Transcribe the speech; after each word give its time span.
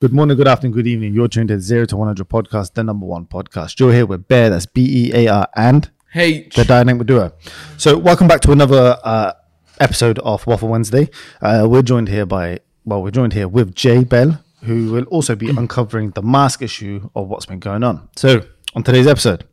Good 0.00 0.14
morning, 0.14 0.34
good 0.38 0.48
afternoon, 0.48 0.72
good 0.72 0.86
evening. 0.86 1.12
You're 1.12 1.28
tuned 1.28 1.48
to 1.48 1.60
Zero 1.60 1.84
to 1.84 1.94
100 1.94 2.26
podcast, 2.26 2.72
the 2.72 2.82
number 2.82 3.04
one 3.04 3.26
podcast. 3.26 3.78
You're 3.78 3.92
here 3.92 4.06
with 4.06 4.26
Bear, 4.28 4.48
that's 4.48 4.64
B 4.64 5.10
E 5.10 5.12
A 5.14 5.28
R, 5.28 5.46
and 5.54 5.90
H. 6.14 6.54
the 6.54 6.64
Dynamic 6.64 7.06
Duo. 7.06 7.34
So, 7.76 7.98
welcome 7.98 8.26
back 8.26 8.40
to 8.40 8.52
another 8.52 8.96
uh, 9.04 9.34
episode 9.78 10.18
of 10.20 10.46
Waffle 10.46 10.70
Wednesday. 10.70 11.10
Uh, 11.42 11.66
we're 11.68 11.82
joined 11.82 12.08
here 12.08 12.24
by, 12.24 12.60
well, 12.86 13.02
we're 13.02 13.10
joined 13.10 13.34
here 13.34 13.46
with 13.46 13.74
Jay 13.74 14.02
Bell, 14.02 14.42
who 14.62 14.90
will 14.90 15.04
also 15.04 15.36
be 15.36 15.50
uncovering 15.50 16.12
the 16.12 16.22
mask 16.22 16.62
issue 16.62 17.10
of 17.14 17.28
what's 17.28 17.44
been 17.44 17.60
going 17.60 17.84
on. 17.84 18.08
So, 18.16 18.40
on 18.74 18.82
today's 18.82 19.06
episode, 19.06 19.44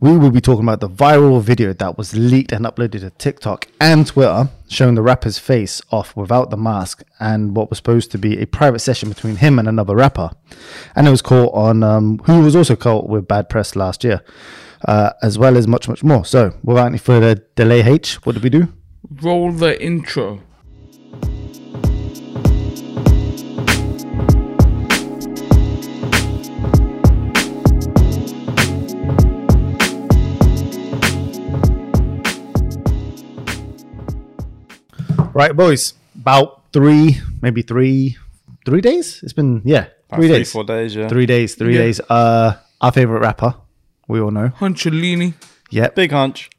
we 0.00 0.16
will 0.16 0.30
be 0.30 0.40
talking 0.40 0.64
about 0.64 0.80
the 0.80 0.88
viral 0.88 1.42
video 1.42 1.72
that 1.72 1.98
was 1.98 2.14
leaked 2.14 2.52
and 2.52 2.64
uploaded 2.64 3.00
to 3.00 3.10
TikTok 3.10 3.66
and 3.80 4.06
Twitter 4.06 4.48
showing 4.68 4.94
the 4.94 5.02
rapper's 5.02 5.38
face 5.38 5.82
off 5.90 6.14
without 6.14 6.50
the 6.50 6.56
mask 6.56 7.02
and 7.18 7.56
what 7.56 7.68
was 7.68 7.78
supposed 7.78 8.12
to 8.12 8.18
be 8.18 8.40
a 8.40 8.46
private 8.46 8.78
session 8.78 9.08
between 9.08 9.36
him 9.36 9.58
and 9.58 9.66
another 9.66 9.96
rapper. 9.96 10.30
And 10.94 11.08
it 11.08 11.10
was 11.10 11.22
caught 11.22 11.52
on, 11.52 11.82
um, 11.82 12.18
who 12.26 12.42
was 12.42 12.54
also 12.54 12.76
caught 12.76 13.08
with 13.08 13.26
bad 13.26 13.48
press 13.48 13.74
last 13.74 14.04
year, 14.04 14.22
uh, 14.86 15.10
as 15.20 15.36
well 15.36 15.56
as 15.56 15.66
much, 15.66 15.88
much 15.88 16.04
more. 16.04 16.24
So, 16.24 16.54
without 16.62 16.86
any 16.86 16.98
further 16.98 17.34
delay, 17.56 17.80
H, 17.80 18.24
what 18.24 18.34
did 18.34 18.44
we 18.44 18.50
do? 18.50 18.72
Roll 19.10 19.50
the 19.50 19.82
intro. 19.82 20.42
Right, 35.38 35.54
boys, 35.56 35.94
about 36.16 36.64
three, 36.72 37.18
maybe 37.40 37.62
three, 37.62 38.16
three 38.66 38.80
days? 38.80 39.20
It's 39.22 39.32
been, 39.32 39.62
yeah, 39.64 39.86
About 40.08 40.16
three 40.18 40.26
three, 40.26 40.38
days. 40.38 40.50
four 40.50 40.64
days, 40.64 40.96
yeah. 40.96 41.06
Three 41.06 41.26
days, 41.26 41.54
three 41.54 41.74
Yeah. 41.76 41.82
days. 41.82 42.00
Uh, 42.10 42.54
our 42.80 42.90
favorite 42.90 43.20
rapper, 43.20 43.54
we 44.08 44.18
all 44.20 44.32
know. 44.32 44.48
Huncholini. 44.58 45.34
Yeah, 45.70 45.90
Big 45.94 46.10
hunch. 46.10 46.50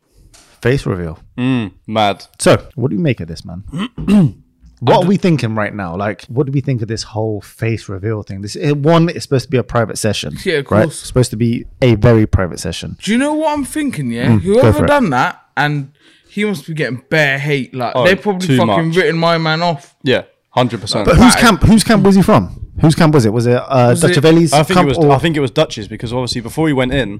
face 0.61 0.86
reveal. 0.86 1.19
Mm, 1.38 1.73
mad. 1.88 2.25
So, 2.39 2.69
what 2.75 2.89
do 2.91 2.95
you 2.95 3.02
make 3.02 3.19
of 3.19 3.27
this, 3.27 3.44
man? 3.44 3.63
what 4.80 5.03
are 5.03 5.08
we 5.08 5.17
thinking 5.17 5.55
right 5.55 5.75
now? 5.75 5.97
Like, 5.97 6.23
what 6.30 6.45
do 6.45 6.53
we 6.53 6.61
think 6.61 6.81
of 6.81 6.88
this 6.88 7.03
whole 7.03 7.41
face 7.41 7.89
reveal 7.89 8.23
thing? 8.23 8.39
This 8.43 8.55
one 8.55 9.09
is 9.09 9.23
supposed 9.23 9.43
to 9.43 9.52
be 9.52 9.58
a 9.58 9.64
private 9.64 9.97
session, 9.97 10.38
Yeah, 10.45 10.59
of 10.59 10.71
right? 10.71 10.83
course. 10.83 10.99
It's 10.99 11.08
supposed 11.08 11.31
to 11.31 11.38
be 11.38 11.66
a 11.81 11.95
very 11.95 12.25
private 12.25 12.61
session. 12.61 12.95
Do 13.03 13.11
you 13.11 13.17
know 13.17 13.33
what 13.33 13.52
I'm 13.58 13.66
thinking? 13.66 14.09
Yeah, 14.09 14.27
Mm, 14.27 14.45
go 14.45 14.53
for 14.55 14.61
whoever 14.61 14.83
it. 14.86 14.88
done 14.88 15.09
that, 15.09 15.41
and 15.58 15.91
he 16.30 16.45
must 16.45 16.67
be 16.67 16.73
getting 16.73 17.03
bare 17.09 17.38
hate. 17.39 17.73
Like 17.73 17.94
Oh, 17.95 18.05
they 18.05 18.16
probably 18.16 18.58
fucking 18.58 18.88
much. 18.88 18.95
written 18.95 19.17
my 19.17 19.38
man 19.38 19.61
off. 19.61 19.95
Yeah, 20.03 20.23
100%. 20.55 21.05
But 21.05 21.17
whose 21.17 21.36
camp? 21.36 21.61
Whose 21.63 21.83
camp 21.83 22.03
was 22.05 22.16
he 22.16 22.21
from? 22.21 22.71
Whose 22.81 22.95
camp 22.95 23.13
was 23.13 23.25
it? 23.25 23.33
Was 23.33 23.45
it 23.47 23.55
uh, 23.55 23.88
Was 23.89 24.02
Dutch 24.02 24.17
it- 24.17 24.21
Veli's 24.23 24.53
I 24.53 24.63
think 24.63 24.77
camp? 24.77 24.86
it 24.89 24.97
was. 24.97 25.05
or- 25.05 25.11
I 25.11 25.17
think 25.17 25.36
it 25.36 25.41
was 25.41 25.52
Dutch's 25.52 25.88
because 25.88 26.13
obviously 26.13 26.41
before 26.41 26.67
he 26.67 26.73
went 26.73 26.94
in, 26.94 27.19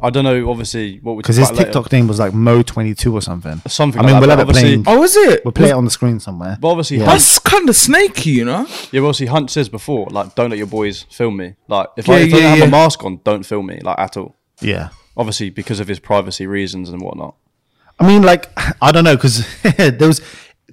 I 0.00 0.10
don't 0.10 0.22
know. 0.22 0.48
Obviously, 0.48 1.00
what 1.02 1.14
we 1.16 1.22
because 1.22 1.34
his 1.34 1.48
about 1.48 1.58
later. 1.58 1.72
TikTok 1.72 1.90
name 1.92 2.06
was 2.06 2.20
like 2.20 2.32
Mo22 2.32 3.12
or 3.12 3.20
something. 3.20 3.60
Something 3.66 4.00
I 4.00 4.04
mean, 4.04 4.12
like 4.12 4.20
we'll 4.20 4.28
that, 4.28 4.38
have 4.38 4.46
but 4.46 4.56
it 4.56 4.60
playing. 4.60 4.84
obviously- 4.86 5.22
Oh, 5.22 5.30
is 5.30 5.34
it? 5.34 5.44
We'll 5.44 5.50
play 5.52 5.70
it 5.70 5.72
on 5.72 5.84
the 5.84 5.90
screen 5.90 6.20
somewhere. 6.20 6.56
But 6.60 6.68
obviously, 6.68 6.98
Yeah. 6.98 7.06
Hunt, 7.06 7.18
That's 7.18 7.38
kind 7.40 7.68
of 7.68 7.74
snaky, 7.74 8.30
you 8.30 8.44
know. 8.44 8.66
yeah, 8.92 9.00
well, 9.00 9.06
obviously 9.08 9.26
Hunt 9.26 9.50
says 9.50 9.68
before, 9.68 10.06
like, 10.12 10.36
don't 10.36 10.50
let 10.50 10.58
your 10.58 10.68
boys 10.68 11.04
film 11.10 11.38
me. 11.38 11.54
Like, 11.66 11.88
if 11.96 12.06
Yeah, 12.06 12.14
I, 12.14 12.18
if 12.18 12.34
I 12.34 12.36
yeah, 12.36 12.42
don't 12.50 12.58
have 12.60 12.68
a 12.68 12.70
mask 12.70 13.04
on, 13.04 13.20
don't 13.24 13.44
film 13.44 13.66
me, 13.66 13.80
like 13.82 13.98
at 13.98 14.16
all. 14.16 14.36
Yeah. 14.60 14.90
Obviously, 15.16 15.50
because 15.50 15.80
of 15.80 15.88
his 15.88 15.98
privacy 15.98 16.46
reasons 16.46 16.90
and 16.90 17.02
whatnot. 17.02 17.34
I 18.00 18.06
mean, 18.06 18.22
like, 18.22 18.48
I 18.82 18.92
don't 18.92 19.04
know, 19.04 19.16
because 19.16 19.46
there 19.76 19.96
was. 20.08 20.20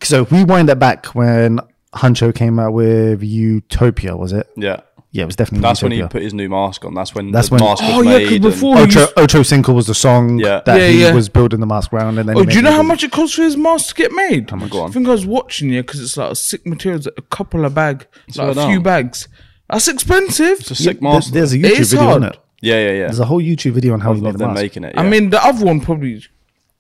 So 0.04 0.24
if 0.24 0.32
we 0.32 0.42
uh, 0.42 0.46
wind 0.46 0.70
it 0.70 0.78
back 0.80 1.06
when 1.16 1.60
Huncho 1.94 2.34
came 2.36 2.60
out 2.60 2.74
with 2.74 3.24
Utopia, 3.24 4.16
was 4.18 4.34
it? 4.34 4.48
Yeah, 4.58 4.82
Yeah, 5.12 5.24
it 5.24 5.26
was 5.28 5.38
definitely 5.38 5.62
that's 5.62 5.82
when 5.82 5.94
he 5.94 6.02
put 6.04 6.22
his 6.22 6.34
new 6.34 6.50
mask 6.50 6.84
on. 6.84 6.94
That's 6.94 7.16
when 7.16 7.32
That's 7.32 7.48
the 7.48 7.56
when- 7.56 7.64
mask 7.64 7.82
was 7.82 7.92
Oh, 7.94 8.02
yeah, 8.02 8.20
'cause 8.20 8.30
made. 8.30 8.34
and- 8.34 8.42
before- 8.44 8.78
Ocho, 8.78 9.08
Ocho 9.16 9.42
Cinco 9.44 9.72
was 9.72 9.88
the 9.88 9.96
song 9.96 10.38
Yeah. 10.38 10.62
that 10.66 10.80
Yeah, 10.82 10.88
he 10.88 11.02
yeah. 11.04 11.14
was 11.14 11.30
building 11.30 11.62
the 11.62 11.66
mask 11.66 11.94
around. 11.94 12.18
And 12.18 12.28
then 12.28 12.38
Oh, 12.38 12.44
do 12.44 12.50
you 12.52 12.58
made 12.62 12.66
know 12.66 12.72
how 12.72 12.78
the- 12.80 12.84
much 12.84 13.04
it 13.06 13.12
costs 13.12 13.36
for 13.38 13.44
his 13.44 13.56
mask 13.56 13.96
to 13.96 14.02
get 14.04 14.12
made? 14.12 14.52
on, 14.52 14.68
go 14.68 14.82
on. 14.82 14.90
I 14.90 14.94
think 14.94 15.08
I 15.08 15.12
was 15.12 15.26
watching 15.26 15.70
yeah, 15.70 15.80
because 15.82 16.02
it's 16.02 16.18
like 16.18 16.32
a 16.32 16.36
sick 16.36 16.66
materials, 16.68 17.08
a 17.08 17.22
couple 17.22 17.64
of 17.64 17.74
bag, 17.74 18.06
like 18.36 18.58
a 18.58 18.68
few 18.68 18.82
bags. 18.82 19.30
That's 19.70 19.88
expensive. 19.88 20.60
it's 20.60 20.72
a 20.72 20.76
sick 20.76 21.00
There- 21.00 21.10
mask. 21.10 21.32
There's 21.32 21.54
a 21.54 21.58
YouTube 21.58 21.80
is 21.80 21.94
video 21.94 22.10
on 22.10 22.24
it. 22.26 22.38
yeah, 22.62 22.76
yeah, 22.76 22.82
yeah. 22.92 23.00
There's 23.06 23.22
a 23.22 23.26
whole 23.26 23.42
YouTube 23.42 23.72
video 23.72 23.94
on 23.94 24.02
how 24.02 24.12
he 24.14 24.20
made 24.22 24.34
the 24.34 24.40
them 24.40 24.50
mask. 24.50 24.62
making 24.62 24.84
it. 24.84 24.94
I 24.98 25.04
mean, 25.08 25.30
the 25.30 25.42
other 25.44 25.66
one 25.66 25.80
probably. 25.80 26.22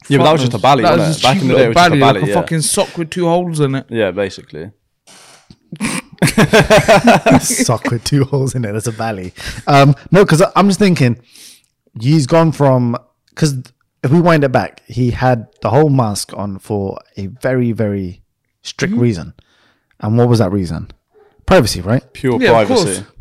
Yeah, 0.07 0.17
but 0.19 0.23
that 0.25 0.31
was 0.33 0.41
just 0.41 0.53
a 0.53 0.59
bally, 0.59 0.83
That 0.83 0.97
wasn't 0.97 1.07
was 1.09 1.17
it? 1.17 1.23
Back 1.23 1.41
in 1.41 1.47
the 1.47 1.53
day, 1.55 1.66
it 1.66 1.67
little 1.67 1.69
was 1.69 1.75
just 1.75 1.88
a 1.88 1.89
bally, 1.89 1.99
bally, 1.99 2.19
like 2.19 2.23
a 2.23 2.27
yeah. 2.27 2.33
fucking 2.41 2.61
sock 2.61 2.97
with 2.97 3.09
two 3.09 3.25
holes 3.27 3.59
in 3.59 3.75
it. 3.75 3.85
yeah, 3.89 4.11
basically. 4.11 4.71
sock 7.41 7.89
with 7.91 8.03
two 8.03 8.23
holes 8.25 8.55
in 8.55 8.65
it. 8.65 8.71
That's 8.73 8.88
a 8.88 8.91
valley. 8.91 9.33
Um, 9.67 9.95
no, 10.11 10.23
because 10.23 10.44
I'm 10.55 10.67
just 10.67 10.79
thinking 10.79 11.19
he's 11.99 12.27
gone 12.27 12.51
from 12.51 12.95
because 13.29 13.55
if 14.03 14.11
we 14.11 14.21
wind 14.21 14.44
it 14.44 14.51
back, 14.51 14.81
he 14.88 15.11
had 15.11 15.47
the 15.61 15.69
whole 15.69 15.89
mask 15.89 16.33
on 16.38 16.59
for 16.59 16.99
a 17.17 17.27
very 17.27 17.71
very 17.71 18.21
strict 18.61 18.94
Mm-hmm. 18.94 19.01
reason. 19.03 19.33
And 19.99 20.17
what 20.17 20.27
was 20.29 20.39
that 20.39 20.51
reason? 20.51 20.91
Privacy, 21.45 21.81
right? 21.81 22.03
Pure 22.13 22.41
Yeah, 22.41 22.59
of 22.59 22.67
privacy. 22.67 22.83
course. 23.01 23.11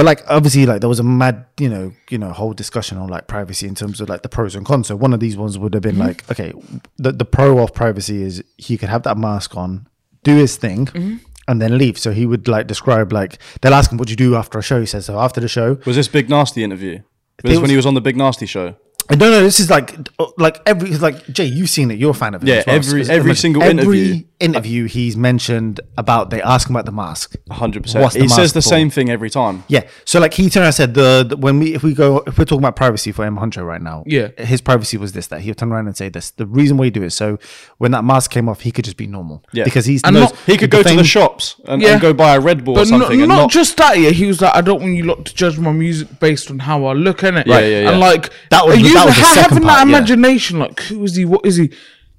But 0.00 0.06
like 0.06 0.22
obviously, 0.28 0.64
like 0.64 0.80
there 0.80 0.88
was 0.88 0.98
a 0.98 1.02
mad, 1.04 1.44
you 1.58 1.68
know, 1.68 1.92
you 2.08 2.16
know, 2.16 2.30
whole 2.32 2.54
discussion 2.54 2.96
on 2.96 3.08
like 3.10 3.26
privacy 3.26 3.66
in 3.68 3.74
terms 3.74 4.00
of 4.00 4.08
like 4.08 4.22
the 4.22 4.30
pros 4.30 4.54
and 4.54 4.64
cons. 4.64 4.86
So 4.88 4.96
one 4.96 5.12
of 5.12 5.20
these 5.20 5.36
ones 5.36 5.58
would 5.58 5.74
have 5.74 5.82
been 5.82 5.96
Mm-hmm. 5.96 6.08
like, 6.10 6.30
okay, 6.30 6.52
the 6.96 7.12
the 7.12 7.26
pro 7.26 7.58
of 7.58 7.74
privacy 7.74 8.22
is 8.22 8.42
he 8.56 8.78
could 8.78 8.88
have 8.88 9.02
that 9.02 9.18
mask 9.18 9.56
on, 9.58 9.86
do 10.22 10.34
his 10.36 10.56
thing, 10.56 10.86
Mm-hmm. 10.86 11.16
and 11.48 11.60
then 11.60 11.76
leave. 11.76 11.98
So 11.98 12.12
he 12.12 12.24
would 12.24 12.48
like 12.48 12.66
describe 12.66 13.12
like 13.12 13.32
they'll 13.60 13.74
ask 13.74 13.92
him 13.92 13.98
what 13.98 14.08
do 14.08 14.12
you 14.12 14.16
do 14.16 14.36
after 14.36 14.58
a 14.58 14.62
show. 14.62 14.80
He 14.80 14.86
says 14.86 15.04
so 15.04 15.18
after 15.20 15.38
the 15.40 15.48
show. 15.48 15.76
Was 15.84 15.96
this 15.96 16.08
Big 16.08 16.28
Narstie 16.28 16.62
interview? 16.62 16.94
Was 16.94 17.02
this 17.42 17.50
was- 17.50 17.60
when 17.60 17.70
he 17.70 17.76
was 17.76 17.84
on 17.86 17.94
the 17.94 18.00
Big 18.00 18.16
Narstie 18.16 18.48
show? 18.48 18.76
I 19.10 19.14
don't 19.16 19.30
know. 19.32 19.42
This 19.42 19.60
is 19.60 19.70
like 19.70 19.96
like 20.38 20.60
every 20.66 20.90
like 20.96 21.26
Jay, 21.28 21.44
you've 21.46 21.70
seen 21.70 21.90
it. 21.90 21.98
You're 21.98 22.12
a 22.12 22.14
fan 22.14 22.34
of 22.34 22.42
it. 22.42 22.48
Yeah, 22.48 22.54
as 22.58 22.66
well. 22.66 22.76
every- 22.76 23.04
So- 23.04 23.12
every 23.12 23.34
single 23.34 23.62
interview. 23.62 23.80
every 23.82 24.00
interview. 24.08 24.24
interview 24.40 24.84
he's 24.86 25.16
mentioned 25.16 25.80
about. 25.98 26.30
They 26.30 26.40
ask 26.42 26.68
him 26.68 26.76
about 26.76 26.86
the 26.86 26.92
mask. 26.92 27.34
100%. 27.50 28.00
What's 28.00 28.14
the 28.14 28.22
he 28.22 28.28
says 28.28 28.52
the 28.52 28.62
for? 28.62 28.68
same 28.68 28.88
thing 28.90 29.10
every 29.10 29.28
time. 29.30 29.64
Yeah. 29.68 29.82
So 30.04 30.20
like 30.20 30.34
he 30.34 30.48
turned 30.48 30.66
and 30.66 30.74
said 30.74 30.94
the, 30.94 31.24
the 31.28 31.36
when 31.36 31.58
we 31.58 31.74
if 31.74 31.82
we 31.82 31.92
go 31.94 32.18
if 32.26 32.38
we're 32.38 32.44
talking 32.44 32.60
about 32.62 32.76
privacy 32.76 33.12
for 33.12 33.24
M 33.24 33.36
Huncho 33.36 33.66
right 33.66 33.82
now, 33.82 34.04
Yeah. 34.06 34.28
his 34.38 34.60
privacy 34.60 34.96
was 34.96 35.12
this 35.12 35.26
that 35.28 35.40
he'll 35.42 35.54
turn 35.54 35.72
around 35.72 35.86
and 35.88 35.96
say 35.96 36.08
this. 36.08 36.30
The 36.30 36.46
reason 36.46 36.76
why 36.76 36.86
he 36.86 36.90
do 36.90 37.02
it 37.02 37.10
so 37.10 37.38
when 37.78 37.90
that 37.92 38.04
mask 38.04 38.30
came 38.30 38.48
off, 38.48 38.60
he 38.60 38.70
could 38.70 38.84
just 38.84 38.96
be 38.96 39.06
normal. 39.06 39.44
Yeah. 39.52 39.64
Because 39.64 39.84
he's 39.86 40.02
And 40.04 40.14
knows- 40.14 40.30
not- 40.30 40.38
He 40.46 40.56
could 40.56 40.70
go 40.70 40.82
to 40.82 40.94
the 40.96 41.04
shops 41.04 41.56
and, 41.66 41.82
Yeah. 41.82 41.92
and 41.92 42.00
go 42.00 42.12
buy 42.12 42.34
a 42.36 42.40
Red 42.40 42.64
Bull 42.64 42.74
or 42.74 42.84
But 42.84 42.90
not, 42.90 43.00
something 43.00 43.20
and 43.20 43.28
not, 43.28 43.36
not. 43.42 43.50
just 43.50 43.76
that, 43.78 43.98
yeah. 43.98 44.10
He 44.10 44.26
was 44.26 44.40
like, 44.40 44.54
I 44.54 44.60
don't 44.60 44.80
want 44.80 44.94
you 44.94 45.04
lot 45.04 45.24
to 45.26 45.34
judge 45.34 45.58
my 45.58 45.72
music 45.72 46.18
based 46.20 46.50
on 46.50 46.60
how 46.60 46.84
I 46.86 46.92
look 46.92 47.22
in 47.24 47.36
it. 47.36 47.46
Right, 47.46 47.64
yeah, 47.64 47.80
yeah. 47.82 47.90
And 47.90 48.00
like, 48.00 48.30
That 48.50 48.66
was- 48.66 48.76
are 48.76 48.80
you 48.80 48.94
that 49.00 49.06
was 49.06 49.16
the 49.16 49.22
ha- 49.22 49.34
second 49.34 49.50
having 49.50 49.68
part, 49.68 49.78
that 49.78 49.88
yeah. 49.88 49.96
imagination, 49.96 50.58
like, 50.58 50.80
who 50.80 51.04
is 51.04 51.16
he? 51.16 51.24
What 51.24 51.44
is 51.44 51.56
he? 51.56 51.70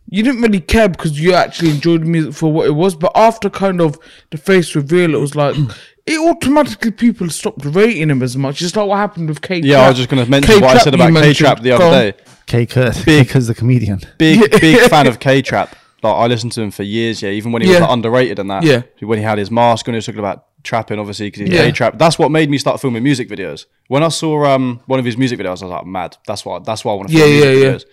You 0.10 0.24
didn't 0.24 0.42
really 0.42 0.60
care 0.60 0.90
because 0.90 1.20
you 1.20 1.34
actually 1.34 1.70
enjoyed 1.70 2.02
the 2.02 2.06
music 2.06 2.34
for 2.34 2.52
what 2.52 2.68
it 2.68 2.72
was. 2.72 2.96
But 2.96 3.12
after 3.16 3.50
kind 3.50 3.80
of 3.80 3.98
the 4.30 4.38
face 4.38 4.76
reveal, 4.76 5.16
it 5.16 5.20
was 5.20 5.36
like, 5.36 5.56
hmm. 5.56 5.68
it 6.06 6.20
automatically 6.20 6.92
people 6.92 7.30
stopped 7.30 7.64
rating 7.64 8.10
him 8.10 8.22
as 8.22 8.36
much. 8.36 8.58
Just 8.58 8.76
like 8.76 8.88
what 8.88 8.98
happened 8.98 9.30
with 9.30 9.42
K. 9.42 9.62
yeah, 9.62 9.80
I 9.80 9.90
was 9.90 9.98
just 9.98 10.10
going 10.10 10.24
to 10.24 10.30
mention 10.30 10.60
what 10.60 10.76
I 10.76 10.80
said 10.80 10.96
about 10.96 11.14
K 11.14 11.34
Trap 11.34 11.62
the 11.62 11.72
other 11.72 12.12
day. 12.12 12.18
Kae 12.48 12.70
Kurd 12.70 12.98
because 13.06 13.48
the 13.48 13.56
comedian. 13.56 14.02
Big, 14.18 14.52
big 14.60 14.80
fan 14.90 15.08
of 15.08 15.20
K 15.20 15.42
Trap. 15.42 15.76
Like 16.04 16.16
I 16.16 16.28
listened 16.28 16.52
to 16.54 16.62
him 16.62 16.72
for 16.72 16.84
years. 16.84 17.22
Yeah, 17.22 17.30
even 17.30 17.52
when 17.52 17.62
he 17.62 17.70
was 17.70 17.78
Yeah. 17.78 17.84
like, 17.84 17.94
underrated 17.94 18.40
and 18.40 18.50
that. 18.50 18.64
Yeah. 18.64 18.82
When 19.00 19.20
he 19.20 19.24
had 19.24 19.38
his 19.38 19.52
mask 19.52 19.88
on, 19.88 19.94
he 19.94 19.98
was 19.98 20.06
talking 20.06 20.20
about 20.20 20.46
trapping, 20.64 21.00
obviously, 21.00 21.28
because 21.28 21.42
he's 21.42 21.50
Yeah. 21.50 21.66
K 21.66 21.72
Trap. 21.72 21.98
That's 21.98 22.18
what 22.20 22.30
made 22.32 22.50
me 22.50 22.58
start 22.58 22.80
filming 22.82 23.04
music 23.04 23.30
videos. 23.30 23.66
When 23.88 24.04
I 24.04 24.10
saw 24.10 24.46
um 24.46 24.82
one 24.86 25.00
of 25.00 25.06
his 25.06 25.18
music 25.18 25.40
videos, 25.40 25.48
I 25.48 25.52
was 25.52 25.62
like, 25.64 25.86
mad. 25.86 26.18
That's 26.28 26.46
why. 26.46 26.60
That's 26.60 26.84
why 26.86 26.94
I 26.94 26.96
want 26.96 27.10
to 27.10 27.16
film 27.18 27.30
yeah, 27.30 27.36
yeah. 27.38 27.54
videos. 27.74 27.86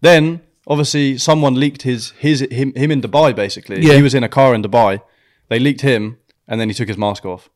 Then 0.00 0.40
obviously 0.66 1.18
someone 1.18 1.54
leaked 1.54 1.82
his 1.82 2.12
his 2.18 2.40
him 2.50 2.72
him 2.74 2.90
in 2.90 3.00
Dubai. 3.00 3.34
Basically, 3.34 3.80
Yeah. 3.82 3.94
he 3.94 4.02
was 4.02 4.14
in 4.14 4.22
a 4.24 4.28
car 4.28 4.54
in 4.54 4.62
Dubai. 4.62 5.00
They 5.48 5.58
leaked 5.58 5.82
him, 5.82 6.18
and 6.48 6.60
then 6.60 6.68
he 6.68 6.74
took 6.74 6.88
his 6.88 6.96
mask 6.98 7.24
off, 7.26 7.50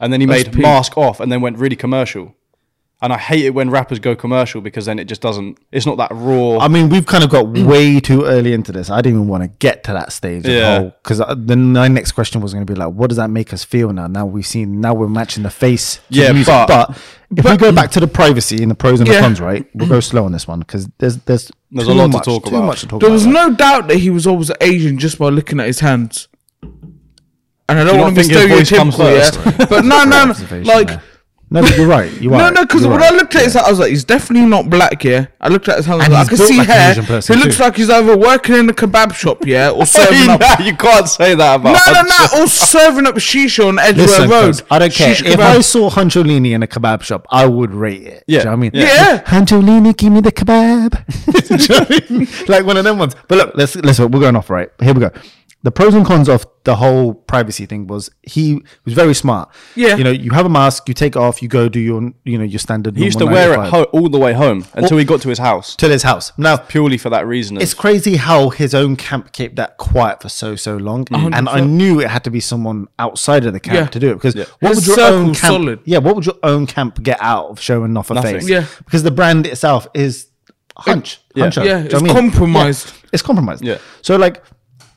and 0.00 0.12
then 0.12 0.20
he 0.20 0.26
That's 0.26 0.44
made 0.46 0.52
peak. 0.54 0.62
mask 0.62 0.96
off, 0.96 1.20
and 1.20 1.30
then 1.30 1.40
went 1.40 1.58
really 1.58 1.76
commercial. 1.76 2.34
And 3.04 3.12
I 3.12 3.18
hate 3.18 3.44
it 3.44 3.50
when 3.50 3.68
rappers 3.68 3.98
go 3.98 4.16
commercial 4.16 4.62
because 4.62 4.86
then 4.86 4.98
it 4.98 5.04
just 5.04 5.20
doesn't. 5.20 5.58
It's 5.70 5.84
not 5.84 5.98
that 5.98 6.08
raw. 6.10 6.56
I 6.58 6.68
mean, 6.68 6.88
we've 6.88 7.04
kind 7.04 7.22
of 7.22 7.28
got 7.28 7.44
mm. 7.44 7.66
way 7.66 8.00
too 8.00 8.24
early 8.24 8.54
into 8.54 8.72
this. 8.72 8.88
I 8.88 9.02
didn't 9.02 9.18
even 9.18 9.28
want 9.28 9.42
to 9.42 9.48
get 9.58 9.84
to 9.84 9.92
that 9.92 10.10
stage. 10.10 10.46
Yeah. 10.46 10.84
Because 10.84 11.20
then 11.36 11.74
my 11.74 11.86
next 11.86 12.12
question 12.12 12.40
was 12.40 12.54
going 12.54 12.64
to 12.64 12.72
be 12.72 12.78
like, 12.78 12.94
what 12.94 13.08
does 13.08 13.18
that 13.18 13.28
make 13.28 13.52
us 13.52 13.62
feel 13.62 13.92
now? 13.92 14.06
Now 14.06 14.24
we've 14.24 14.46
seen, 14.46 14.80
now 14.80 14.94
we're 14.94 15.08
matching 15.08 15.42
the 15.42 15.50
face. 15.50 15.96
to 15.96 16.02
Yeah, 16.08 16.28
the 16.28 16.34
music. 16.34 16.66
but- 16.66 16.98
if 17.36 17.44
we 17.44 17.56
go 17.56 17.72
back 17.72 17.90
to 17.90 18.00
the 18.00 18.06
privacy 18.06 18.62
and 18.62 18.70
the 18.70 18.74
pros 18.74 19.00
and 19.00 19.08
the 19.10 19.18
cons, 19.18 19.40
right? 19.40 19.66
We'll 19.74 19.88
go 19.88 20.00
slow 20.00 20.24
on 20.24 20.32
this 20.32 20.46
one 20.48 20.60
because 20.60 20.88
there's 20.98 21.16
there's 21.24 21.50
There's 21.70 21.88
too 21.88 21.92
a 21.92 21.94
lot 21.94 22.06
to 22.06 22.08
much, 22.12 22.24
talk 22.24 22.44
too 22.44 22.50
about. 22.50 22.64
much 22.66 22.80
to 22.82 22.86
talk 22.86 23.00
There 23.00 23.08
about. 23.08 23.14
was 23.14 23.26
no 23.26 23.54
doubt 23.54 23.88
that 23.88 23.96
he 23.98 24.08
was 24.08 24.26
always 24.26 24.50
Asian 24.60 24.98
just 24.98 25.18
by 25.18 25.28
looking 25.28 25.60
at 25.60 25.66
his 25.66 25.80
hands. 25.80 26.28
And 27.68 27.78
I 27.80 27.84
don't 27.84 27.96
you 27.96 28.00
want 28.00 28.14
to 28.14 28.22
be 28.22 28.28
think 28.28 28.50
his 28.50 28.70
voice 28.70 28.78
comes 28.78 28.94
stereotypical, 28.94 29.16
yeah. 29.16 29.30
first? 29.30 29.70
But 29.70 29.84
no, 29.84 30.04
no, 30.14 30.26
no. 30.26 30.62
Like 30.62 30.86
there. 30.88 31.02
No, 31.50 31.60
but 31.62 31.76
you're 31.76 31.86
right. 31.86 32.10
You 32.20 32.34
are. 32.34 32.38
No, 32.44 32.50
no, 32.50 32.62
because 32.62 32.82
You're 32.82 32.90
when 32.90 33.00
right. 33.00 33.12
I 33.12 33.16
looked 33.16 33.34
at 33.36 33.42
his, 33.44 33.54
I 33.54 33.70
was 33.70 33.78
like, 33.78 33.90
he's 33.90 34.02
definitely 34.04 34.48
not 34.48 34.68
black. 34.68 35.04
Yeah, 35.04 35.26
I 35.40 35.48
looked 35.48 35.68
at 35.68 35.76
his 35.76 35.86
hands. 35.86 36.00
I, 36.02 36.04
And 36.06 36.14
like, 36.14 36.18
I 36.18 36.22
he's 36.22 36.28
can 36.30 36.38
built 36.38 36.48
see 36.48 36.58
like 36.58 36.68
an 36.68 36.74
hair. 36.74 36.90
Asian 36.90 37.04
person 37.04 37.36
He 37.38 37.42
looks 37.44 37.56
too. 37.58 37.62
like 37.62 37.76
he's 37.76 37.90
either 37.90 38.16
working 38.16 38.54
in 38.56 38.68
a 38.70 38.72
kebab 38.72 39.14
shop, 39.14 39.46
yeah, 39.46 39.70
or 39.76 39.86
serving 39.86 40.30
up. 40.30 40.40
you 40.60 40.74
can't 40.76 41.08
say 41.08 41.34
that 41.36 41.54
about. 41.60 41.78
No, 41.86 41.92
no, 41.92 42.02
no, 42.02 42.42
or 42.42 42.46
serving 42.48 43.06
up 43.06 43.14
shisha 43.16 43.68
on 43.68 43.78
Edgware 43.78 44.06
Listen, 44.06 44.30
Road. 44.30 44.62
I 44.70 44.78
don't 44.80 44.92
care. 44.92 45.14
Shish 45.14 45.26
If 45.28 45.38
kebab. 45.38 45.56
I 45.56 45.60
saw 45.60 45.90
Huncholini 45.90 46.52
in 46.52 46.62
a 46.62 46.66
kebab 46.66 47.02
shop, 47.02 47.26
I 47.30 47.46
would 47.46 47.72
rate 47.72 48.02
it. 48.02 48.24
Yeah, 48.26 48.38
Do 48.38 48.38
you 48.38 48.44
know 48.44 48.50
what 48.50 48.56
I 48.56 48.56
mean? 48.56 48.70
yeah. 48.74 48.84
Yeah. 48.84 49.22
Huncholini, 49.22 49.96
give 49.96 50.12
me 50.12 50.20
the 50.22 50.32
kebab. 50.32 50.90
Do 51.48 51.54
you 51.54 51.68
know 51.68 51.84
what 51.84 52.10
I 52.10 52.12
mean? 52.12 52.28
Like 52.48 52.64
one 52.66 52.76
of 52.78 52.84
them 52.84 52.98
ones. 52.98 53.14
But 53.28 53.38
look, 53.38 53.52
let's 53.54 53.76
listen. 53.76 54.10
We're 54.10 54.20
going 54.20 54.34
off 54.34 54.50
right. 54.50 54.70
Here 54.80 54.92
we 54.92 55.00
go. 55.00 55.10
The 55.64 55.70
pros 55.72 55.94
and 55.94 56.04
cons 56.06 56.28
of 56.28 56.46
the 56.64 56.76
whole 56.76 57.14
privacy 57.14 57.64
thing 57.64 57.86
was 57.86 58.10
he 58.22 58.62
was 58.84 58.92
very 58.94 59.14
smart. 59.14 59.48
Yeah. 59.74 59.96
You 59.96 60.04
know, 60.04 60.10
you 60.10 60.30
have 60.32 60.44
a 60.44 60.48
mask, 60.50 60.88
you 60.88 60.94
take 60.94 61.16
it 61.16 61.18
off, 61.18 61.42
you 61.42 61.48
go 61.48 61.68
do 61.70 61.80
your, 61.80 62.12
you 62.24 62.36
know, 62.38 62.44
your 62.44 62.58
standard. 62.58 62.96
He 62.96 63.04
used 63.04 63.18
to 63.18 63.26
wear 63.26 63.54
it 63.54 63.68
ho- 63.70 63.84
all 63.84 64.08
the 64.10 64.18
way 64.18 64.34
home 64.34 64.66
until 64.74 64.98
he 64.98 65.04
got 65.06 65.22
to 65.22 65.30
his 65.30 65.38
house, 65.38 65.74
till 65.74 65.90
his 65.90 66.02
house. 66.02 66.32
Now, 66.38 66.56
purely 66.58 66.98
for 66.98 67.08
that 67.10 67.26
reason. 67.26 67.56
it's 67.56 67.72
crazy 67.74 68.16
how 68.16 68.50
his 68.50 68.74
own 68.74 68.94
camp 68.96 69.32
kept 69.32 69.56
that 69.56 69.78
quiet 69.78 70.20
for 70.22 70.28
so 70.28 70.54
so 70.54 70.76
long, 70.76 71.06
and 71.10 71.48
I 71.48 71.60
knew 71.60 71.98
it 72.00 72.08
had 72.10 72.24
to 72.24 72.30
be 72.30 72.40
someone 72.40 72.86
outside 72.98 73.46
of 73.46 73.52
the 73.54 73.60
camp 73.60 73.76
Yeah. 73.78 73.86
to 73.86 73.98
do 73.98 74.10
it 74.12 74.14
because 74.16 74.34
Yeah. 74.36 74.44
what 74.60 74.74
His 74.76 74.86
would 74.86 74.96
your 74.98 75.06
own 75.06 75.26
camp? 75.34 75.52
solid. 75.54 75.80
Yeah, 75.86 75.98
what 75.98 76.14
would 76.14 76.26
your 76.26 76.36
own 76.42 76.66
camp 76.66 77.02
get 77.02 77.18
out 77.22 77.46
of 77.50 77.58
showing 77.58 77.96
off 77.96 78.10
a 78.10 78.14
Nothing. 78.14 78.40
face? 78.40 78.48
Yeah. 78.50 78.66
because 78.84 79.02
the 79.02 79.10
brand 79.10 79.46
itself 79.46 79.88
is 79.94 80.26
hunch, 80.76 81.20
Yeah. 81.34 81.46
huncho. 81.46 81.64
Yeah, 81.64 81.78
you 81.78 81.78
know 81.78 81.84
it's 81.86 81.94
I 81.94 81.98
mean? 82.00 82.12
compromised. 82.12 82.86
Yeah, 82.88 83.08
it's 83.14 83.22
compromised. 83.22 83.64
Yeah. 83.64 83.78
So 84.02 84.16
like. 84.16 84.42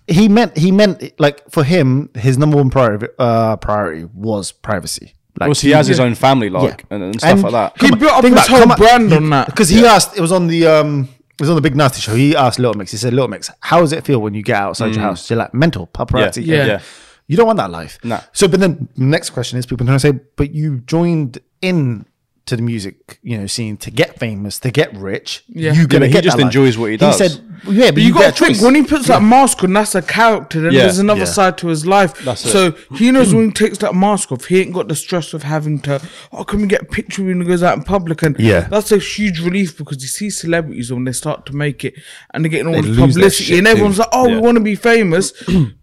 He 0.07 0.29
meant 0.29 0.57
he 0.57 0.71
meant 0.71 1.19
like 1.19 1.49
for 1.51 1.63
him 1.63 2.09
his 2.15 2.37
number 2.37 2.57
one 2.57 2.69
priority 2.69 3.07
uh, 3.19 3.57
priority 3.57 4.05
was 4.13 4.51
privacy. 4.51 5.13
Like 5.39 5.47
course, 5.49 5.61
he 5.61 5.71
has 5.71 5.85
his 5.87 5.99
own 5.99 6.15
family, 6.15 6.49
like 6.49 6.85
and, 6.89 7.03
and 7.03 7.19
stuff 7.19 7.31
And 7.31 7.41
like 7.43 7.51
that. 7.51 7.73
He 7.81 7.89
Come 7.89 7.93
on, 7.93 7.99
built 7.99 8.11
up 8.13 8.23
his 8.23 8.47
whole 8.47 8.71
on. 8.71 8.77
brand 8.77 9.13
on 9.13 9.29
that. 9.29 9.45
because 9.47 9.69
he 9.69 9.85
asked 9.85 10.17
it 10.17 10.21
was 10.21 10.31
on 10.31 10.47
the 10.47 10.65
um 10.65 11.09
it 11.33 11.41
was 11.41 11.49
on 11.49 11.55
the 11.55 11.61
Big 11.61 11.75
Narstie 11.75 12.01
show 12.01 12.15
he 12.15 12.35
asked 12.35 12.57
little 12.57 12.73
mix 12.73 12.89
he 12.91 12.97
said 12.97 13.13
little 13.13 13.27
mix 13.27 13.51
how 13.59 13.81
does 13.81 13.91
it 13.93 14.03
feel 14.03 14.19
when 14.19 14.33
you 14.33 14.41
get 14.41 14.55
outside 14.55 14.95
your 14.95 15.03
house 15.03 15.29
you're 15.29 15.37
like 15.37 15.53
mental 15.53 15.85
paparazzi 15.85 16.43
Yeah, 16.43 16.55
yeah. 16.57 16.65
yeah. 16.65 16.81
you 17.27 17.37
don't 17.37 17.45
want 17.45 17.57
that 17.57 17.69
life 17.69 17.99
No. 18.03 18.19
so 18.31 18.47
but 18.47 18.59
then 18.59 18.87
the 18.95 19.03
next 19.03 19.29
question 19.29 19.59
is 19.59 19.67
people 19.67 19.85
are 19.85 19.89
going 19.89 19.99
to 19.99 20.07
say 20.07 20.19
but 20.35 20.51
you 20.55 20.79
joined 20.79 21.37
in 21.61 22.07
to 22.47 22.55
the 22.55 22.61
music 22.61 23.19
you 23.21 23.37
know 23.37 23.45
scene 23.45 23.77
to 23.77 23.91
get 23.91 24.17
famous 24.19 24.59
to 24.59 24.71
get 24.71 24.93
rich 24.95 25.43
Yeah. 25.47 25.73
you 25.73 25.81
Yeah, 25.81 25.85
gonna 25.87 25.99
but 26.01 26.07
he 26.07 26.13
get 26.13 26.23
just 26.23 26.37
that 26.37 26.43
life. 26.43 26.47
enjoys 26.55 26.77
what 26.77 26.91
he 26.91 26.97
does. 26.97 27.19
he 27.19 27.27
said 27.27 27.41
yeah 27.67 27.85
but, 27.87 27.95
But 27.95 28.01
you, 28.03 28.07
you 28.09 28.13
got 28.13 28.35
to 28.35 28.43
a 28.43 28.47
think 28.47 28.61
when 28.61 28.75
he 28.75 28.83
puts 28.83 29.07
that 29.07 29.21
mask 29.21 29.63
on, 29.63 29.73
that's 29.73 29.95
a 29.95 30.01
character. 30.01 30.61
Then 30.61 30.71
Yeah. 30.73 30.83
there's 30.83 30.99
another 30.99 31.21
Yeah. 31.21 31.25
side 31.25 31.57
to 31.59 31.67
his 31.67 31.85
life. 31.85 32.13
That's 32.23 32.45
it. 32.45 32.49
so 32.49 32.71
he 32.95 33.11
knows 33.11 33.33
when 33.35 33.45
he 33.47 33.51
takes 33.51 33.79
that 33.79 33.95
mask 33.95 34.31
off, 34.31 34.45
he 34.45 34.61
ain't 34.61 34.73
got 34.73 34.87
the 34.87 34.95
stress 34.95 35.33
of 35.33 35.43
having 35.43 35.79
to. 35.81 35.99
Oh, 36.31 36.43
can 36.43 36.61
we 36.61 36.67
get 36.67 36.83
a 36.83 36.85
picture 36.85 37.23
when 37.23 37.41
he 37.41 37.47
goes 37.47 37.63
out 37.63 37.75
in 37.77 37.83
public? 37.83 38.21
And 38.23 38.35
Yeah. 38.39 38.61
that's 38.69 38.91
a 38.91 38.97
huge 38.99 39.39
relief 39.41 39.77
because 39.77 40.01
you 40.01 40.07
see 40.07 40.29
celebrities 40.29 40.91
when 40.93 41.03
they 41.05 41.11
start 41.13 41.45
to 41.47 41.55
make 41.55 41.83
it 41.83 41.95
and 42.33 42.43
they're 42.45 42.49
getting 42.49 42.67
all 42.67 42.81
They 42.81 42.89
the 42.89 42.95
publicity, 43.07 43.43
shit, 43.45 43.57
and 43.57 43.67
everyone's 43.67 43.95
dude. 43.95 44.05
like, 44.05 44.09
"Oh, 44.13 44.27
Yeah. 44.27 44.35
we 44.35 44.41
want 44.41 44.57
to 44.57 44.63
be 44.63 44.75
famous," 44.75 45.33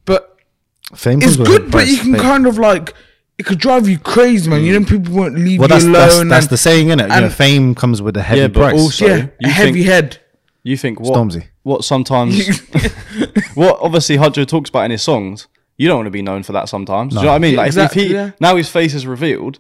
but 0.05 0.37
Fame 0.94 1.19
it's 1.22 1.37
comes 1.37 1.38
with 1.38 1.49
a 1.49 1.50
good. 1.50 1.70
But 1.72 1.88
you 1.88 1.96
can 1.99 2.12
Fame. 2.12 2.22
kind 2.22 2.46
of 2.46 2.56
like. 2.58 2.94
It 3.37 3.47
could 3.47 3.59
drive 3.59 3.89
you 3.89 3.99
crazy, 3.99 4.49
man. 4.49 4.63
You 4.65 4.75
know, 4.75 4.87
mm. 4.87 4.89
people 4.89 5.13
won't 5.15 5.35
leave 5.35 5.59
well 5.59 5.69
you 5.69 5.75
that's 5.75 5.85
alone. 5.85 6.29
that's, 6.29 6.29
that's 6.29 6.45
and- 6.47 6.51
the 6.51 6.57
saying 6.57 6.89
in 6.91 7.01
it 7.01 7.05
you 7.05 7.09
know 7.09 7.15
and- 7.25 7.33
fame 7.33 7.75
comes 7.75 8.01
with 8.01 8.17
a 8.17 8.23
heavy 8.23 8.43
Yeah, 8.43 8.49
but 8.49 8.61
price 8.71 8.81
also- 8.81 9.07
yeah, 9.07 9.17
you 9.41 9.49
a 9.49 9.49
heavy 9.49 9.73
think- 9.73 9.87
head. 9.87 10.19
You 10.63 10.77
think 10.77 10.99
what? 11.01 11.13
Stormzy. 11.15 11.49
What 11.63 11.85
sometimes, 11.85 12.59
what 13.55 13.79
obviously 13.81 14.17
Hudjo 14.17 14.47
talks 14.47 14.71
about 14.71 14.85
in 14.85 14.91
his 14.93 15.03
songs. 15.03 15.47
You 15.77 15.89
don't 15.89 15.97
want 15.99 16.07
to 16.07 16.11
be 16.13 16.23
known 16.23 16.43
for 16.43 16.53
that 16.53 16.69
sometimes. 16.69 17.15
Do 17.15 17.19
you 17.21 17.25
know 17.25 17.31
what 17.31 17.35
I 17.37 17.39
mean? 17.41 17.53
Yeah, 17.55 17.59
like 17.59 17.65
if- 17.69 17.75
exactly, 17.75 18.03
if 18.03 18.09
he 18.09 18.15
yeah. 18.15 18.31
now 18.41 18.57
his 18.57 18.69
face 18.69 18.95
is 18.95 19.07
revealed, 19.07 19.59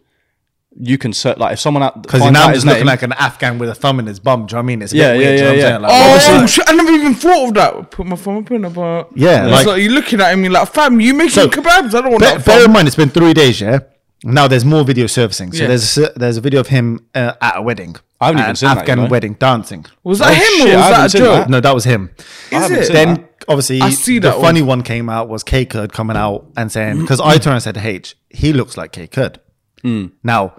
you 0.80 0.98
can 0.98 1.12
search 1.12 1.38
like 1.38 1.52
if 1.52 1.60
someone 1.60 1.82
out 1.84 2.02
because 2.02 2.20
finds 2.20 2.32
now 2.34 2.40
out 2.42 2.46
I'm 2.48 2.54
his 2.54 2.64
just 2.64 2.66
looking 2.66 2.80
name, 2.80 2.86
like 2.86 3.02
an 3.02 3.12
Afghan 3.12 3.58
with 3.58 3.68
a 3.68 3.74
thumb 3.74 4.00
in 4.00 4.06
his 4.06 4.18
bum. 4.18 4.46
Do 4.46 4.52
you 4.52 4.56
know 4.56 4.58
what 4.58 4.62
I 4.62 4.66
mean? 4.66 4.82
It's 4.82 4.92
a 4.92 4.96
Yeah, 4.96 5.12
bit 5.12 5.20
yeah, 5.22 5.26
weird. 5.28 5.38
do 5.38 5.44
you 5.44 5.50
know 5.50 5.56
yeah, 5.56 5.64
I'm 5.76 5.82
yeah. 5.82 5.88
Like, 5.88 5.92
Oh 5.92 6.14
obviously- 6.14 6.46
shit! 6.48 6.64
I 6.68 6.72
never 6.74 6.90
even 6.92 7.14
thought 7.14 7.48
of 7.48 7.54
that. 7.54 7.90
Put 7.90 8.06
my 8.06 8.16
phone 8.16 8.42
up 8.44 8.50
in 8.50 8.64
about. 8.64 9.10
Yeah, 9.14 9.44
it's 9.44 9.52
like- 9.52 9.66
like, 9.66 9.82
you're 9.82 9.92
looking 9.92 10.20
at 10.20 10.32
him, 10.32 10.42
you're 10.44 10.52
like, 10.52 10.68
fam, 10.72 11.00
you 11.00 11.14
making 11.14 11.30
So, 11.30 11.48
kebabs? 11.48 11.94
I 11.94 12.00
don't 12.00 12.10
want 12.10 12.20
Bear, 12.20 12.36
that. 12.38 12.44
bear 12.44 12.56
fam. 12.60 12.64
in 12.66 12.72
mind, 12.72 12.86
it's 12.88 12.96
been 12.96 13.10
three 13.10 13.34
days, 13.34 13.60
yeah. 13.60 13.78
Now 14.26 14.48
there's 14.48 14.64
more 14.64 14.84
video 14.84 15.06
servicing. 15.06 15.52
So 15.52 15.62
Yeah. 15.62 15.68
there's 15.68 15.98
a, 15.98 16.12
there's 16.16 16.36
a 16.38 16.40
video 16.40 16.60
of 16.60 16.68
him 16.68 17.06
uh, 17.14 17.34
at 17.42 17.58
a 17.58 17.62
wedding. 17.62 17.94
I 18.20 18.26
haven't 18.28 18.40
even 18.40 18.50
An 18.50 18.56
seen 18.56 18.68
that, 18.68 18.78
Afghan 18.78 18.98
you 18.98 19.04
know. 19.04 19.10
wedding 19.10 19.34
dancing. 19.34 19.84
Was 20.02 20.20
that 20.20 20.30
Oh, 20.30 20.34
him 20.34 20.66
shit, 20.66 20.74
or 20.74 20.78
was 20.78 20.88
that 20.90 21.14
a 21.14 21.18
joke? 21.18 21.34
that. 21.40 21.50
No, 21.50 21.60
that 21.60 21.74
was 21.74 21.84
him. 21.84 22.10
Is 22.50 22.70
it? 22.70 22.92
Then 22.92 23.14
that. 23.14 23.44
obviously 23.48 23.82
I 23.82 23.90
see 23.90 24.18
the 24.18 24.30
that 24.30 24.40
funny 24.40 24.62
one. 24.62 24.78
one 24.78 24.82
came 24.82 25.10
out 25.10 25.28
was 25.28 25.44
Kae 25.44 25.68
Kurd 25.68 25.92
coming 25.92 26.16
out 26.16 26.46
and 26.56 26.72
saying 26.72 27.00
because 27.00 27.20
I 27.20 27.36
turned 27.36 27.54
and 27.54 27.62
said, 27.62 27.76
"H, 27.76 28.16
he 28.30 28.54
looks 28.54 28.78
like 28.78 28.92
Kae 28.92 29.10
Kurd." 29.10 29.40
Hmm. 29.82 30.06
Now 30.22 30.54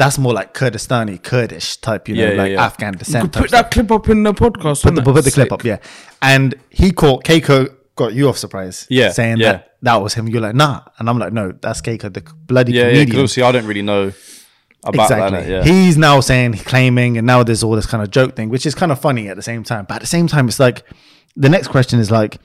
that's 0.00 0.18
more 0.18 0.32
like 0.32 0.54
Kurdistani, 0.54 1.22
Kurdish 1.22 1.76
type, 1.76 2.08
you 2.08 2.14
know, 2.16 2.22
Yeah, 2.22 2.30
yeah, 2.30 2.42
like 2.42 2.52
yeah. 2.52 2.64
Afghan 2.64 2.94
descent. 2.94 3.24
Could 3.24 3.32
type 3.34 3.42
put 3.42 3.48
stuff. 3.50 3.64
that 3.64 3.70
clip 3.70 3.90
up 3.92 4.08
in 4.08 4.22
the 4.22 4.32
podcast. 4.32 4.82
Put 4.82 4.94
the, 4.94 5.02
put 5.02 5.24
the 5.24 5.30
clip 5.30 5.52
up, 5.52 5.62
yeah. 5.64 5.78
And 6.22 6.54
he 6.70 6.90
caught 6.90 7.24
Keiko 7.24 7.74
got 7.96 8.14
you 8.14 8.28
off 8.28 8.38
surprise, 8.38 8.86
Yeah, 8.88 9.10
saying 9.10 9.38
yeah. 9.38 9.52
that 9.52 9.76
that 9.82 9.96
was 9.96 10.14
him. 10.14 10.26
You're 10.28 10.40
like, 10.40 10.54
nah, 10.54 10.82
and 10.98 11.08
I'm 11.08 11.18
like, 11.18 11.32
no, 11.32 11.52
that's 11.52 11.82
Keiko, 11.82 12.12
the 12.12 12.22
bloody 12.46 12.72
yeah, 12.72 12.82
yeah. 12.82 12.86
comedian. 12.86 13.06
Because 13.06 13.18
obviously 13.18 13.42
I 13.42 13.52
don't 13.52 13.66
really 13.66 13.82
know 13.82 14.12
about 14.84 15.10
exactly. 15.10 15.40
that. 15.40 15.66
Yeah, 15.66 15.72
He's 15.72 15.98
now 15.98 16.20
saying, 16.20 16.54
claiming, 16.54 17.18
and 17.18 17.26
now 17.26 17.42
there's 17.42 17.62
all 17.62 17.76
this 17.76 17.86
kind 17.86 18.02
of 18.02 18.10
joke 18.10 18.36
thing, 18.36 18.48
which 18.48 18.64
is 18.64 18.74
kind 18.74 18.90
of 18.92 18.98
funny 19.00 19.28
at 19.28 19.36
the 19.36 19.42
same 19.42 19.62
time. 19.64 19.84
But 19.86 19.96
at 19.96 20.00
the 20.00 20.06
same 20.06 20.26
time, 20.26 20.48
it's 20.48 20.58
like 20.58 20.82
the 21.36 21.48
next 21.50 21.68
question 21.68 22.00
is 22.00 22.10
like, 22.10 22.38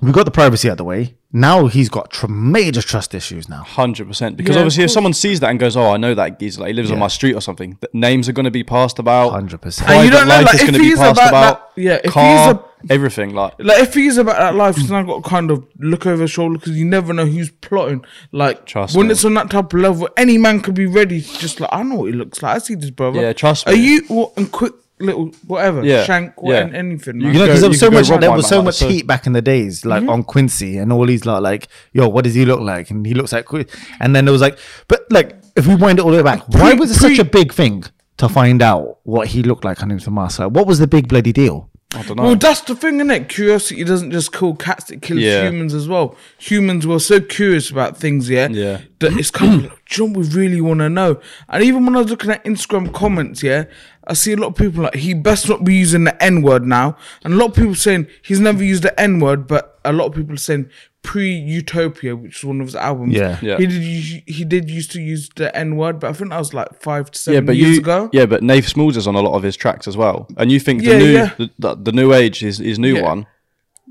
we 0.00 0.10
got 0.12 0.24
the 0.24 0.30
privacy 0.32 0.68
out 0.68 0.72
of 0.72 0.78
the 0.78 0.84
way. 0.84 1.14
Now 1.34 1.66
he's 1.66 1.88
got 1.88 2.10
tr- 2.10 2.26
major 2.26 2.82
trust 2.82 3.14
issues 3.14 3.48
now. 3.48 3.62
Hundred 3.62 4.06
percent. 4.06 4.36
Because 4.36 4.54
Yeah, 4.56 4.60
of 4.60 4.66
obviously, 4.66 4.84
if 4.84 4.88
course. 4.88 4.94
someone 4.94 5.12
sees 5.14 5.40
that 5.40 5.48
and 5.50 5.58
goes, 5.58 5.76
"Oh, 5.78 5.90
I 5.92 5.96
know 5.96 6.14
that 6.14 6.38
geezer. 6.38 6.60
Like, 6.60 6.68
he 6.68 6.74
lives 6.74 6.90
on 6.90 6.98
my 6.98 7.08
street 7.08 7.34
or 7.34 7.40
something," 7.40 7.76
th- 7.76 7.94
names 7.94 8.28
are 8.28 8.32
going 8.32 8.44
to 8.44 8.50
be 8.50 8.62
passed 8.64 8.98
about. 8.98 9.30
Hundred 9.30 9.60
percent. 9.62 9.88
And 9.90 10.04
you 10.04 10.10
Private 10.10 10.18
don't 10.18 10.28
know, 10.28 10.34
life 10.34 10.44
like, 10.46 10.54
is 10.56 10.60
if 10.60 10.66
going 10.66 10.74
to 10.74 10.78
be 10.80 10.84
he's 10.90 10.98
passed 10.98 11.18
about 11.18 11.28
about. 11.28 11.74
that- 11.76 11.82
yeah, 11.82 11.94
if 11.94 12.02
he's 12.04 12.12
car, 12.12 12.54
a- 12.54 12.92
everything. 12.92 13.34
Like, 13.34 13.54
Like 13.58 13.78
if 13.82 13.94
he's 13.94 14.18
about 14.18 14.36
that 14.38 14.54
life, 14.56 14.76
he's 14.76 14.90
now 14.90 15.02
got 15.04 15.24
to 15.24 15.28
kind 15.30 15.50
of 15.50 15.64
look 15.78 16.04
over 16.04 16.20
his 16.22 16.30
shoulder 16.30 16.58
because 16.58 16.76
you 16.76 16.84
never 16.84 17.14
know 17.14 17.24
who's 17.24 17.50
plotting. 17.50 18.04
Like 18.30 18.66
Trust 18.66 18.94
when 18.94 19.06
me. 19.06 19.12
it's 19.12 19.24
on 19.24 19.32
that 19.34 19.48
type 19.48 19.72
of 19.72 19.80
level, 19.80 20.10
any 20.18 20.36
man 20.36 20.60
could 20.60 20.74
be 20.74 20.84
ready. 20.86 21.22
to 21.22 21.38
Just 21.38 21.60
like 21.60 21.70
I 21.72 21.82
know 21.82 21.94
what 21.94 22.06
he 22.06 22.12
looks 22.12 22.42
like. 22.42 22.56
I 22.56 22.58
see 22.58 22.74
this 22.74 22.90
brother. 22.90 23.22
Yeah, 23.22 23.32
trust 23.32 23.66
Are 23.66 23.72
me. 23.72 23.78
you 23.78 24.02
what 24.08 24.32
and 24.36 24.52
quick 24.52 24.72
little 25.02 25.26
whatever 25.46 25.84
Yeah, 25.84 26.04
shank 26.04 26.34
yeah. 26.42 26.60
and 26.62 26.74
anything? 26.76 27.16
You 27.20 27.26
man. 27.26 27.34
You 27.34 27.38
know, 27.40 27.46
because 27.46 27.60
there 27.60 27.70
was 27.70 27.80
so 27.80 27.90
much 27.90 28.08
there 28.08 28.30
was 28.30 28.48
so 28.48 28.56
like 28.56 28.64
much 28.66 28.78
that, 28.78 28.86
so- 28.86 28.88
heat 28.90 29.06
back 29.06 29.26
in 29.26 29.32
the 29.32 29.42
days, 29.42 29.84
like 29.84 30.02
mm-hmm. 30.02 30.10
on 30.10 30.22
Quincy 30.24 30.78
and 30.78 30.92
all 30.92 31.06
these 31.06 31.24
lot, 31.26 31.42
like, 31.42 31.68
yo, 31.92 32.08
what 32.08 32.24
does 32.24 32.34
he 32.34 32.44
look 32.44 32.60
like? 32.60 32.90
And 32.90 33.06
he 33.06 33.14
looks 33.14 33.32
like, 33.32 33.46
Quin- 33.46 33.66
and 34.00 34.14
then 34.14 34.24
there 34.24 34.32
was 34.32 34.42
like, 34.42 34.58
but 34.88 35.06
like, 35.10 35.36
if 35.56 35.66
we 35.66 35.74
wind 35.74 35.98
it 35.98 36.04
all 36.04 36.10
the 36.10 36.16
way 36.18 36.22
back, 36.22 36.46
why 36.48 36.72
was 36.74 36.90
it 36.90 36.98
pre- 36.98 37.16
such 37.16 37.26
a 37.26 37.28
big 37.28 37.52
thing 37.52 37.84
to 38.18 38.28
find 38.28 38.62
out 38.62 38.98
what 39.02 39.28
he 39.28 39.42
looked 39.42 39.64
like 39.64 39.82
underneath 39.82 40.04
the 40.04 40.10
mask? 40.10 40.38
Like, 40.38 40.52
what 40.52 40.66
was 40.66 40.78
the 40.78 40.86
big 40.86 41.08
bloody 41.08 41.32
deal? 41.32 41.68
I 41.94 42.02
don't 42.04 42.16
know. 42.16 42.22
Well, 42.22 42.36
that's 42.36 42.62
the 42.62 42.74
thing, 42.74 42.98
innit? 43.00 43.28
Curiosity 43.28 43.84
doesn't 43.84 44.12
just 44.12 44.32
kill 44.32 44.54
cats; 44.54 44.90
it 44.90 45.02
kills 45.02 45.20
Yeah. 45.20 45.42
humans 45.46 45.74
as 45.74 45.86
well. 45.88 46.16
Humans 46.38 46.86
were 46.86 46.98
so 46.98 47.20
curious 47.20 47.68
about 47.70 47.98
things, 47.98 48.30
yeah, 48.30 48.48
Yeah. 48.48 48.80
that 49.00 49.12
it's 49.18 49.30
kind 49.30 49.54
of 49.56 49.62
like, 49.64 49.84
do 49.90 50.02
you 50.02 50.08
know 50.08 50.18
what 50.18 50.26
we 50.28 50.34
really 50.34 50.60
want 50.62 50.80
to 50.80 50.88
know? 50.88 51.20
And 51.50 51.62
even 51.62 51.84
when 51.84 51.94
I 51.94 51.98
was 51.98 52.08
looking 52.10 52.30
at 52.30 52.42
Instagram 52.46 52.94
comments, 52.94 53.42
yeah, 53.42 53.64
I 54.06 54.14
see 54.14 54.32
a 54.32 54.36
lot 54.36 54.48
of 54.48 54.54
people 54.56 54.82
like 54.84 54.94
he 54.96 55.14
best 55.14 55.48
not 55.48 55.64
be 55.64 55.74
using 55.74 56.04
the 56.04 56.22
N 56.22 56.42
word 56.42 56.66
now, 56.66 56.96
and 57.24 57.34
a 57.34 57.36
lot 57.36 57.50
of 57.50 57.54
people 57.54 57.74
saying 57.74 58.08
he's 58.22 58.40
never 58.40 58.62
used 58.64 58.82
the 58.82 58.98
N 59.00 59.20
word, 59.20 59.46
but 59.46 59.78
a 59.84 59.92
lot 59.92 60.06
of 60.06 60.14
people 60.14 60.36
saying 60.36 60.68
pre-Utopia, 61.02 62.16
which 62.16 62.38
is 62.38 62.44
one 62.44 62.60
of 62.60 62.66
his 62.66 62.74
albums, 62.76 63.14
Yeah. 63.14 63.38
Yeah. 63.42 63.58
he 63.58 63.66
did 63.66 63.82
us- 63.82 64.22
he 64.26 64.44
did 64.44 64.70
used 64.70 64.90
to 64.92 65.00
use 65.00 65.28
the 65.36 65.54
N 65.56 65.76
word, 65.76 66.00
but 66.00 66.10
I 66.10 66.12
think 66.14 66.30
that 66.30 66.38
was 66.38 66.54
like 66.54 66.80
five 66.80 67.10
to 67.10 67.18
yeah, 67.18 67.36
seven 67.36 67.46
but 67.46 67.56
years 67.56 67.76
you, 67.76 67.80
ago. 67.80 68.10
yeah, 68.12 68.26
but 68.26 68.42
Nafe 68.42 68.72
Smallz 68.72 68.96
is 68.96 69.06
on 69.06 69.14
a 69.14 69.20
lot 69.20 69.34
of 69.34 69.42
his 69.42 69.56
tracks 69.56 69.86
as 69.86 69.96
well. 69.96 70.26
And 70.36 70.50
you 70.50 70.58
think 70.60 70.82
the 70.82 70.90
Yeah, 70.90 70.98
new, 70.98 71.12
yeah. 71.12 71.30
The, 71.38 71.50
the, 71.58 71.74
the 71.76 71.92
new 71.92 72.12
age, 72.12 72.40
his 72.40 72.58
his 72.58 72.78
new 72.78 72.96
Yeah. 72.96 73.02
one, 73.02 73.26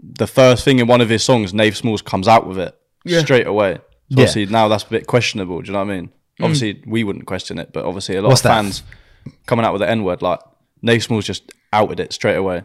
the 0.02 0.28
first 0.28 0.64
thing 0.66 0.80
in 0.80 0.88
one 0.88 1.02
of 1.02 1.10
his 1.10 1.24
songs, 1.24 1.54
Nafe 1.54 1.82
Smallz 1.82 2.04
comes 2.04 2.28
out 2.28 2.48
with 2.48 2.58
it 2.60 2.76
Yeah. 3.06 3.20
straight 3.20 3.48
away. 3.48 3.76
So 3.76 3.82
Yeah. 4.10 4.14
obviously 4.26 4.46
now 4.48 4.68
that's 4.68 4.84
a 4.84 4.90
bit 4.90 5.08
questionable. 5.08 5.62
Do 5.62 5.68
you 5.68 5.74
know 5.74 5.80
what 5.86 5.92
I 5.92 5.96
mean? 5.96 6.08
Mm. 6.40 6.44
Obviously 6.46 6.82
we 6.88 7.04
wouldn't 7.04 7.26
question 7.28 7.60
it, 7.60 7.72
but 7.74 7.86
obviously 7.86 8.16
a 8.16 8.22
lot 8.22 8.30
What's 8.30 8.42
of 8.42 8.44
that? 8.52 8.82
Fans 9.24 9.36
coming 9.46 9.66
out 9.66 9.74
with 9.74 9.82
the 9.82 9.90
N 9.90 10.04
word, 10.04 10.22
like 10.22 10.40
Nafe 10.86 11.08
Smallz 11.08 11.24
just 11.26 11.52
outed 11.74 12.00
it 12.00 12.14
straight 12.14 12.36
away. 12.36 12.64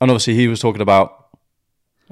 And 0.00 0.10
obviously 0.10 0.34
he 0.34 0.48
was 0.48 0.60
talking 0.60 0.82
about. 0.82 1.12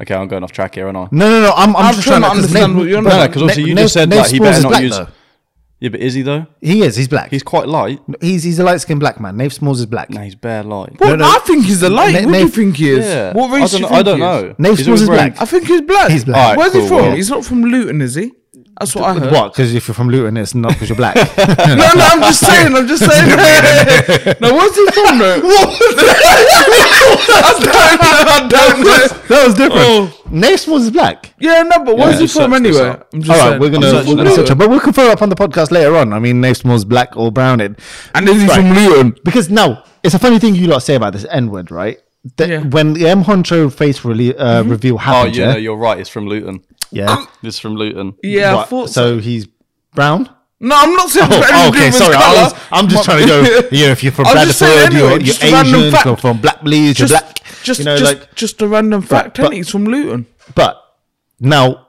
Okay, 0.00 0.12
I'm 0.14 0.26
going 0.26 0.42
off 0.42 0.50
track 0.50 0.74
here, 0.74 0.86
aren't 0.86 0.96
I? 0.98 1.08
No, 1.12 1.28
no, 1.30 1.40
no. 1.40 1.52
I'm, 1.54 1.76
I'm, 1.76 1.86
I'm 1.86 1.94
just 1.94 2.06
trying 2.08 2.20
trying 2.22 2.22
to 2.22 2.42
to 2.42 2.46
'cause 2.48 2.56
understand 2.56 2.72
Nate- 2.72 2.78
what 2.80 2.88
you're 2.88 2.98
on 2.98 3.04
but 3.04 3.12
about. 3.12 3.26
No, 3.28 3.32
'cause 3.32 3.42
obviously 3.42 3.62
Nate- 3.62 3.68
you 3.70 3.74
just 3.76 3.94
Nate- 3.96 4.02
said, 4.02 4.08
Nate 4.10 4.18
like, 4.18 4.30
he 4.30 4.36
Smalls 4.38 4.48
better 4.48 4.56
is 4.58 4.62
not 4.64 4.68
black, 4.70 4.82
use- 4.82 4.96
though. 4.96 5.08
Yeah, 5.80 5.88
but 5.90 6.00
is 6.00 6.14
he 6.14 6.22
though? 6.22 6.46
He 6.62 6.82
is. 6.82 6.96
He's 6.96 7.08
black. 7.08 7.30
He's 7.30 7.42
quite 7.42 7.68
light. 7.68 8.00
He's 8.20 8.42
he's 8.42 8.58
a 8.58 8.64
light 8.64 8.80
skinned 8.80 9.00
black 9.00 9.20
man. 9.20 9.36
Nafe 9.36 9.58
Smallz 9.58 9.74
is 9.76 9.86
black. 9.86 10.08
Nah, 10.10 10.22
he's 10.22 10.34
bare 10.34 10.62
light. 10.64 10.98
What 10.98 11.18
no. 11.18 11.24
I 11.26 11.38
think 11.40 11.66
he's 11.66 11.82
a 11.82 11.90
light. 11.90 12.12
Na- 12.14 12.26
what 12.26 12.32
do 12.32 12.38
you 12.40 12.48
think 12.48 12.76
he 12.76 12.90
is? 12.90 13.04
Yeah. 13.04 13.32
What 13.34 13.50
race 13.52 13.74
I 13.74 13.76
do 13.78 13.82
don't, 13.82 13.90
you 13.92 13.96
I 13.98 14.02
don't 14.02 14.14
he 14.16 14.20
know. 14.24 14.54
Nafe 14.58 14.76
Smallz 14.78 14.86
always 14.86 15.02
is 15.02 15.08
black. 15.08 15.40
I 15.42 15.44
think 15.44 15.66
he's 15.66 15.80
black. 15.82 16.10
He's 16.10 16.24
black. 16.24 16.36
Alright, 16.42 16.58
Where's 16.58 16.72
cool, 16.72 16.80
he 16.82 16.88
from? 16.88 16.96
well- 16.96 17.14
He's 17.16 17.30
not 17.30 17.44
from 17.44 17.62
Luton, 17.64 18.00
is 18.02 18.14
he? 18.16 18.32
That's 18.80 18.94
what 18.94 19.04
I 19.04 19.14
heard. 19.20 19.32
What? 19.32 19.52
Because 19.52 19.72
if 19.74 19.86
you're 19.86 19.94
from 19.94 20.08
Luton, 20.08 20.36
it's 20.36 20.54
not 20.54 20.72
because 20.72 20.88
you're 20.88 20.96
black. 20.96 21.14
No, 21.74 21.74
no, 21.76 22.04
I'm 22.04 22.20
just 22.20 22.40
saying. 22.40 22.74
I'm 22.74 22.86
just 22.88 23.04
saying. 23.04 23.28
no, 24.40 24.52
where's 24.54 24.74
he 24.74 24.86
from 24.90 25.18
though? 25.18 25.40
I 27.36 27.52
don't 27.60 27.70
know. 28.00 28.08
I 28.32 28.48
don't 28.48 28.80
know. 28.80 29.08
that 29.28 29.46
was 29.46 29.54
different. 29.54 29.82
Oh. 29.84 30.20
Naismith 30.30 30.82
is 30.82 30.90
black. 30.90 31.34
Yeah, 31.38 31.62
no, 31.62 31.84
but 31.84 31.96
where's 31.96 32.14
Yeah, 32.14 32.20
he 32.20 32.26
search 32.26 32.42
from 32.44 32.54
anyway? 32.54 32.96
I'm 33.12 33.22
just 33.22 33.30
All 33.30 33.36
right, 33.36 33.48
saying. 33.50 33.60
we're 33.60 33.70
gonna, 33.70 33.86
I'm 33.98 34.06
we're 34.06 34.16
gonna 34.16 34.30
search 34.34 34.50
it, 34.50 34.54
but 34.58 34.68
we'll 34.70 34.80
confirm 34.80 35.10
up 35.10 35.22
on 35.22 35.28
the 35.28 35.36
podcast 35.36 35.70
later 35.70 35.96
on. 35.96 36.12
I 36.12 36.18
mean, 36.18 36.40
Naismith's 36.40 36.84
black 36.84 37.16
or 37.16 37.30
browned. 37.30 37.60
And 37.62 37.76
is 38.28 38.42
he 38.42 38.48
Right. 38.48 38.56
from 38.56 38.72
Luton? 38.72 39.16
Because 39.24 39.50
now 39.50 39.84
it's 40.02 40.14
a 40.14 40.18
funny 40.18 40.38
thing 40.38 40.54
you 40.54 40.66
lot 40.66 40.80
say 40.82 40.94
about 40.96 41.12
this 41.12 41.24
N 41.30 41.50
word, 41.50 41.70
right? 41.70 41.98
That 42.36 42.48
Yeah. 42.48 42.60
When 42.60 42.94
the 42.94 43.06
M 43.08 43.22
Huncho 43.24 43.70
face 43.72 44.00
rele- 44.00 44.34
uh, 44.38 44.64
reveal 44.66 44.94
Oh, 44.94 44.98
happened, 44.98 45.36
yeah, 45.36 45.46
yeah, 45.48 45.52
no, 45.52 45.58
you're 45.58 45.76
right. 45.76 45.98
It's 45.98 46.08
from 46.08 46.26
Luton. 46.26 46.62
Yeah. 46.90 47.10
Um, 47.10 47.28
it's 47.42 47.58
from 47.58 47.74
Luton. 47.76 48.14
Yeah, 48.22 48.52
I 48.52 48.54
What? 48.56 48.68
thought 48.68 48.90
so. 48.90 49.16
so. 49.16 49.22
He's 49.22 49.46
brown. 49.94 50.28
No, 50.60 50.76
I'm 50.78 50.92
not 50.94 51.10
saying. 51.10 51.28
Oh, 51.30 51.38
it's 51.40 51.50
oh, 51.52 51.68
okay, 51.68 51.86
with 51.86 51.94
sorry. 51.94 52.14
I 52.16 52.42
was, 52.44 52.54
I'm 52.70 52.88
just 52.88 53.04
trying 53.04 53.20
to 53.22 53.26
go. 53.26 53.68
You 53.76 53.86
know, 53.86 53.92
if 53.92 54.02
you're 54.02 54.12
from 54.12 54.26
I 54.26 54.34
was 54.34 54.44
just 54.46 54.58
saying 54.60 54.72
Bradford, 54.90 54.94
anyway, 54.94 55.10
you're, 55.10 55.18
just 55.20 55.42
you're 55.42 55.50
a 55.50 55.52
random 55.54 55.74
Asian. 55.80 55.92
fact. 55.92 56.06
You're 56.06 56.16
from 56.16 56.40
Black 56.40 56.62
Bleeds. 56.62 56.98
You're 56.98 57.08
just, 57.08 57.22
black. 57.24 57.40
just, 57.62 57.78
you 57.80 57.84
know, 57.84 57.96
just, 57.98 58.14
like. 58.20 58.34
just 58.34 58.62
a 58.62 58.68
random 58.68 59.02
fact. 59.02 59.36
but- 59.36 59.42
But, 59.44 59.52
he's 59.52 59.68
from 59.68 59.84
Luton. 59.84 60.26
But 60.54 60.80
now 61.40 61.88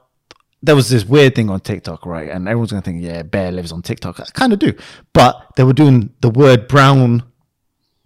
there 0.61 0.75
was 0.75 0.89
this 0.89 1.05
weird 1.05 1.35
thing 1.35 1.49
on 1.49 1.59
TikTok, 1.61 2.05
right? 2.05 2.29
And 2.29 2.47
everyone's 2.49 2.71
gonna 2.71 2.81
think, 2.81 3.01
yeah, 3.01 3.21
Bear 3.23 3.51
lives 3.51 3.71
on 3.71 3.81
TikTok. 3.81 4.19
I 4.19 4.25
kind 4.33 4.51
of 4.51 4.59
do, 4.59 4.73
but 5.13 5.51
they 5.55 5.63
were 5.63 5.73
doing 5.73 6.09
the 6.21 6.29
word 6.29 6.67
brown. 6.67 7.23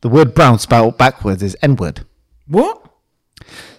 The 0.01 0.09
word 0.09 0.33
brown 0.35 0.59
spelled 0.59 0.97
backwards 0.97 1.41
is 1.41 1.57
N 1.61 1.77
word. 1.77 2.05
What? 2.47 2.88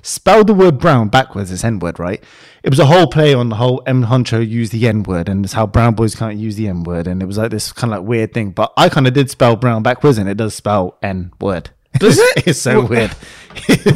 Spell 0.02 0.44
the 0.44 0.54
word 0.54 0.78
brown 0.78 1.08
backwards 1.08 1.50
It's 1.50 1.64
N 1.64 1.78
word, 1.78 1.98
right? 1.98 2.22
It 2.62 2.70
was 2.70 2.78
a 2.78 2.86
whole 2.86 3.06
play 3.06 3.34
on 3.34 3.48
the 3.48 3.56
whole 3.56 3.82
M 3.86 4.04
Huncho 4.04 4.46
use 4.46 4.70
the 4.70 4.86
N 4.86 5.02
word 5.02 5.28
and 5.28 5.44
it's 5.44 5.54
how 5.54 5.66
brown 5.66 5.94
boys 5.94 6.14
can't 6.14 6.36
use 6.36 6.56
the 6.56 6.68
N 6.68 6.84
word. 6.84 7.06
And 7.06 7.22
it 7.22 7.26
was 7.26 7.38
like 7.38 7.50
this 7.50 7.72
kind 7.72 7.92
of 7.92 8.00
like 8.00 8.08
weird 8.08 8.34
thing. 8.34 8.50
But 8.50 8.72
I 8.76 8.88
kind 8.88 9.06
of 9.06 9.14
did 9.14 9.30
spell 9.30 9.56
brown 9.56 9.82
backwards 9.82 10.18
and 10.18 10.28
it 10.28 10.36
does 10.36 10.54
spell 10.54 10.98
N 11.02 11.32
word. 11.40 11.70
Does 11.98 12.18
it? 12.18 12.46
it's 12.46 12.60
so 12.60 12.84
weird. 12.84 13.12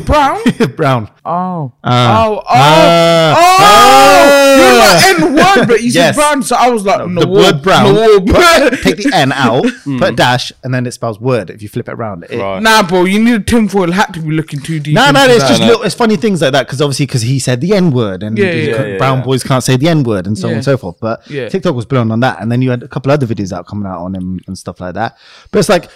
Brown? 0.05 0.41
brown. 0.77 1.09
Oh. 1.25 1.73
Ah. 1.85 2.27
oh. 2.27 2.37
Oh. 2.39 2.43
Ah. 2.49 3.35
oh. 3.39 4.55
You're 4.57 4.79
like 4.79 5.31
N 5.31 5.35
word, 5.61 5.69
but 5.69 5.83
you 5.83 5.91
Yes. 5.91 6.15
said 6.15 6.21
brown, 6.21 6.43
so 6.43 6.57
I 6.57 6.71
was 6.71 6.85
like, 6.85 7.07
no, 7.09 7.21
the 7.21 7.29
word 7.29 7.63
brown. 7.63 7.95
No, 7.95 8.21
put- 8.21 8.83
take 8.83 8.97
the 8.97 9.11
N 9.15 9.33
out, 9.33 9.65
put 9.85 10.03
a 10.13 10.13
dash, 10.13 10.53
and 10.63 10.75
then 10.75 10.87
it 10.87 10.93
spells 10.93 11.21
word 11.21 11.51
if 11.51 11.63
you 11.63 11.69
flip 11.69 11.89
it 11.89 11.93
around. 11.93 12.25
It, 12.25 12.39
Right. 12.39 12.61
Nah, 12.63 12.83
bro, 12.87 13.05
you 13.05 13.23
need 13.23 13.35
a 13.35 13.41
tinfoil 13.41 13.93
hat 13.93 14.13
to 14.15 14.21
be 14.21 14.31
looking 14.33 14.61
too 14.61 14.81
deep. 14.81 14.95
No, 14.95 15.11
no, 15.13 15.23
into 15.23 15.35
it's 15.35 15.45
that. 15.45 15.49
just 15.49 15.61
no. 15.61 15.67
little, 15.69 15.83
it's 15.85 15.95
funny 15.95 16.17
things 16.17 16.43
like 16.43 16.53
that 16.53 16.67
because 16.67 16.81
obviously 16.83 17.07
because 17.07 17.23
he 17.23 17.39
said 17.39 17.61
the 17.61 17.75
N 17.75 17.91
word 17.93 18.23
and 18.23 18.37
Yeah, 18.37 18.51
yeah, 18.51 18.85
yeah, 18.85 18.99
brown 18.99 19.23
boys 19.23 19.43
can't 19.45 19.63
say 19.63 19.77
the 19.77 19.89
N 19.89 20.03
word 20.03 20.27
and 20.27 20.37
so 20.37 20.49
on 20.49 20.55
and 20.55 20.65
so 20.65 20.77
forth. 20.77 20.97
But 21.01 21.29
Yeah. 21.31 21.49
TikTok 21.49 21.75
was 21.75 21.87
blown 21.87 22.11
on 22.11 22.21
that, 22.21 22.41
and 22.43 22.51
then 22.51 22.61
you 22.61 22.71
had 22.71 22.83
a 22.83 22.89
couple 22.89 23.13
other 23.13 23.27
videos 23.27 23.53
out 23.53 23.67
coming 23.67 23.87
out 23.87 24.01
on 24.01 24.15
him 24.15 24.41
and 24.47 24.59
stuff 24.59 24.81
like 24.81 24.95
that. 24.95 25.17
But 25.51 25.61
it's 25.61 25.69
like, 25.69 25.89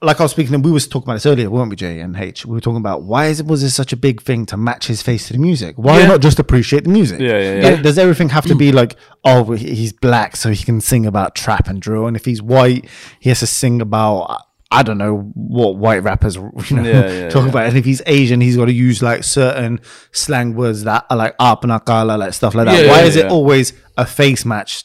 like 0.00 0.20
I 0.20 0.22
was 0.22 0.30
speaking, 0.32 0.54
and 0.54 0.64
we 0.64 0.70
was 0.70 0.86
talking 0.86 1.06
about 1.08 1.14
this 1.14 1.26
earlier, 1.26 1.50
weren't 1.50 1.70
we, 1.70 1.76
Jay 1.76 1.98
and 2.00 2.16
H? 2.16 2.46
We 2.46 2.52
were 2.54 2.60
talking 2.60 2.76
about 2.76 3.02
why 3.02 3.26
is 3.26 3.40
it 3.40 3.46
was 3.46 3.62
this 3.62 3.74
such 3.74 3.92
a 3.92 3.96
big 3.96 4.22
thing 4.22 4.46
to 4.46 4.56
match 4.56 4.86
his 4.86 5.02
face 5.02 5.26
to 5.26 5.32
the 5.32 5.38
music? 5.40 5.74
Why 5.76 5.98
Yeah. 6.00 6.06
not 6.06 6.20
just 6.20 6.38
appreciate 6.38 6.84
the 6.84 6.90
music? 6.90 7.20
Yeah, 7.20 7.38
yeah, 7.38 7.54
yeah. 7.70 7.82
does 7.82 7.98
everything 7.98 8.28
have 8.28 8.44
to 8.46 8.54
be 8.54 8.70
like, 8.70 8.94
oh, 9.24 9.52
he's 9.52 9.92
black, 9.92 10.36
so 10.36 10.50
he 10.50 10.64
can 10.64 10.80
sing 10.80 11.04
about 11.04 11.34
trap 11.34 11.66
and 11.68 11.82
drill, 11.82 12.06
and 12.06 12.16
if 12.16 12.24
he's 12.24 12.40
white, 12.40 12.86
he 13.18 13.28
has 13.30 13.40
to 13.40 13.46
sing 13.46 13.80
about. 13.80 14.42
I 14.70 14.82
don't 14.82 14.98
know 14.98 15.30
what 15.34 15.76
white 15.78 16.02
rappers 16.02 16.36
you 16.36 16.42
know 16.76 16.82
Yeah, 16.82 17.10
yeah, 17.10 17.28
talk 17.30 17.44
yeah. 17.44 17.48
about, 17.48 17.66
and 17.68 17.78
if 17.78 17.86
he's 17.86 18.02
Asian, 18.04 18.42
he's 18.42 18.54
got 18.58 18.66
to 18.66 18.72
use 18.72 19.02
like 19.02 19.24
certain 19.24 19.80
slang 20.12 20.54
words 20.54 20.84
that 20.84 21.06
are 21.08 21.16
like 21.16 21.34
up 21.38 21.64
and 21.64 21.72
akala, 21.72 22.18
like 22.18 22.34
stuff 22.34 22.54
like 22.54 22.66
that. 22.66 22.86
Why 22.86 23.00
is 23.04 23.16
it 23.16 23.26
always 23.26 23.72
a 23.96 24.04
face 24.04 24.44
match 24.44 24.84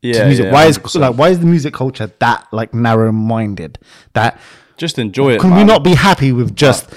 Yeah, 0.00 0.26
music? 0.26 0.44
yeah, 0.46 0.52
why 0.52 0.66
is 0.66 0.78
100%. 0.78 1.00
like 1.00 1.16
why 1.16 1.28
is 1.30 1.40
the 1.40 1.46
music 1.46 1.74
culture 1.74 2.12
that 2.20 2.46
like 2.52 2.72
narrow 2.72 3.10
minded? 3.12 3.78
That 4.12 4.38
Just 4.76 4.98
enjoy 4.98 5.32
it. 5.34 5.40
can 5.40 5.54
we 5.56 5.64
not 5.64 5.82
be 5.82 5.94
happy 5.94 6.32
with 6.32 6.54
just 6.54 6.88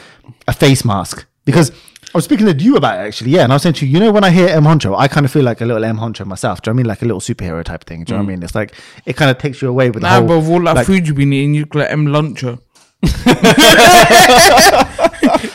a 0.48 0.54
face 0.54 0.86
mask? 0.86 1.26
Because 1.46 1.72
I 2.14 2.18
was 2.18 2.26
speaking 2.26 2.46
to 2.46 2.54
you 2.54 2.76
about 2.76 3.00
it 3.00 3.08
actually, 3.08 3.32
yeah, 3.32 3.44
and 3.44 3.52
I 3.52 3.56
was 3.56 3.64
saying 3.64 3.74
to 3.76 3.86
you, 3.88 3.94
you 3.94 4.00
know, 4.00 4.12
when 4.12 4.24
I 4.24 4.30
hear 4.30 4.48
M 4.50 4.64
Huncho, 4.66 4.96
I 4.98 5.08
kind 5.08 5.26
of 5.26 5.32
feel 5.32 5.44
like 5.44 5.62
a 5.62 5.66
little 5.66 5.84
M 5.84 5.98
Huncho 5.98 6.26
myself. 6.26 6.62
Do 6.62 6.70
you 6.70 6.74
know 6.74 6.76
what 6.76 6.80
I 6.80 6.84
mean 6.84 6.88
like 6.88 7.02
a 7.02 7.06
little 7.06 7.22
superhero 7.22 7.64
type 7.64 7.86
thing? 7.86 8.04
Do 8.04 8.12
you 8.14 8.18
know 8.18 8.24
what 8.24 8.30
I 8.30 8.34
mm. 8.34 8.36
mean? 8.36 8.44
It's 8.44 8.54
like 8.54 8.76
it 9.06 9.16
kind 9.16 9.32
of 9.32 9.38
takes 9.38 9.62
you 9.62 9.70
away 9.70 9.90
with 9.90 10.04
the 10.04 10.10
whole. 10.10 10.28
bro, 10.28 10.40
with 10.40 10.50
all 10.50 10.62
that 10.64 10.76
like- 10.76 10.86
food 10.86 11.08
you've 11.08 11.18
been 11.18 11.34
eating, 11.34 11.54
you 11.56 11.62
look 11.62 11.76
like 11.76 11.90
M 11.90 12.06
Luncher. 12.08 12.60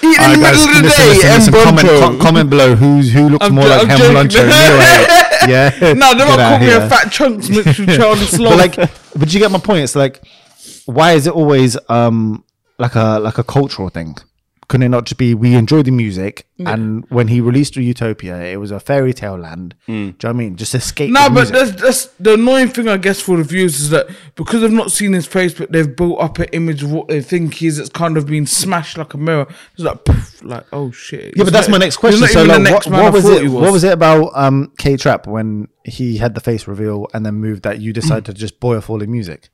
Eating 0.02 0.18
ah, 0.18 0.32
in 0.32 0.32
All 0.32 0.32
the 0.32 0.38
middle 0.38 0.42
guys, 0.42 0.64
of 0.64 0.74
the 0.74 0.82
listen, 0.82 1.04
day, 1.04 1.08
listen, 1.08 1.30
M 1.30 1.34
listen, 1.36 1.52
comment, 1.54 1.88
com- 2.00 2.18
comment 2.18 2.50
below 2.50 2.74
who's 2.74 3.12
who 3.12 3.28
looks 3.28 3.46
I'm 3.46 3.54
more 3.54 3.64
jo- 3.64 3.70
like 3.70 3.82
I'm 3.82 3.88
Hem 3.88 4.28
joking. 4.28 4.40
Luncho. 4.40 5.22
Yeah, 5.80 5.92
No, 5.94 6.14
they're 6.14 6.26
out 6.26 6.38
call 6.38 6.58
me 6.58 6.70
a 6.72 6.88
fat 6.88 7.10
chunks 7.10 7.48
mixed 7.48 7.78
with 7.78 7.96
Charlie 7.96 8.26
but 8.38 8.56
like 8.58 8.74
but 9.18 9.32
you 9.32 9.40
get 9.40 9.50
my 9.50 9.58
point? 9.58 9.80
It's 9.84 9.96
like 9.96 10.22
why 10.86 11.12
is 11.12 11.26
it 11.26 11.32
always 11.32 11.76
um 11.88 12.44
like 12.78 12.94
a 12.94 13.18
like 13.18 13.38
a 13.38 13.44
cultural 13.44 13.88
thing 13.88 14.16
couldn't 14.68 14.84
it 14.84 14.88
not 14.88 15.04
just 15.04 15.18
be 15.18 15.34
we 15.34 15.54
enjoy 15.54 15.82
the 15.82 15.90
music 15.90 16.46
and 16.58 17.04
when 17.10 17.28
he 17.28 17.40
released 17.40 17.76
utopia 17.76 18.42
it 18.42 18.56
was 18.56 18.70
a 18.70 18.80
fairy 18.80 19.12
tale 19.12 19.36
land. 19.36 19.74
Do 19.86 19.92
you 19.92 20.04
know 20.06 20.14
what 20.20 20.24
i 20.24 20.32
mean? 20.32 20.56
Just 20.56 20.74
escape 20.74 21.10
No, 21.10 21.28
the 21.28 21.34
but 21.34 21.48
that's, 21.52 21.82
that's 21.82 22.06
the 22.18 22.34
annoying 22.34 22.68
thing, 22.68 22.88
I 22.88 22.96
guess, 22.96 23.20
for 23.20 23.36
the 23.36 23.44
viewers 23.44 23.78
is 23.80 23.90
that 23.90 24.08
because 24.34 24.62
they've 24.62 24.70
not 24.70 24.90
seen 24.90 25.12
his 25.12 25.26
face, 25.26 25.54
but 25.54 25.70
they've 25.70 25.94
built 25.94 26.20
up 26.20 26.38
an 26.38 26.46
image 26.52 26.82
of 26.82 26.92
what 26.92 27.08
they 27.08 27.20
think 27.20 27.54
he 27.54 27.66
is. 27.66 27.78
It's 27.78 27.90
kind 27.90 28.16
of 28.16 28.26
been 28.26 28.46
smashed 28.46 28.96
like 28.96 29.14
a 29.14 29.18
mirror. 29.18 29.46
It's 29.74 29.82
like, 29.82 30.04
poof, 30.04 30.42
like 30.42 30.64
oh 30.72 30.90
shit. 30.90 31.34
yeah 31.36 31.44
but 31.44 31.52
that's 31.52 31.68
my 31.68 31.78
next 31.78 31.98
question. 31.98 32.26
so 32.26 32.44
like, 32.44 32.70
what, 32.70 32.86
what 32.86 33.12
was 33.12 33.24
it 33.28 33.48
what 33.48 33.72
was 33.72 33.84
it 33.84 33.92
about 33.92 34.30
um 34.34 34.72
k 34.78 34.96
trap 34.96 35.26
when 35.26 35.68
he 35.84 36.16
had 36.16 36.34
the 36.34 36.40
face 36.40 36.66
reveal 36.66 37.06
and 37.14 37.24
then 37.24 37.34
moved 37.34 37.62
that 37.62 37.80
you 37.80 37.92
decided 37.92 38.24
to 38.26 38.32
just 38.34 38.58
boy 38.60 38.76
off 38.76 38.90
all 38.90 38.98
the 38.98 39.06
music 39.06 39.50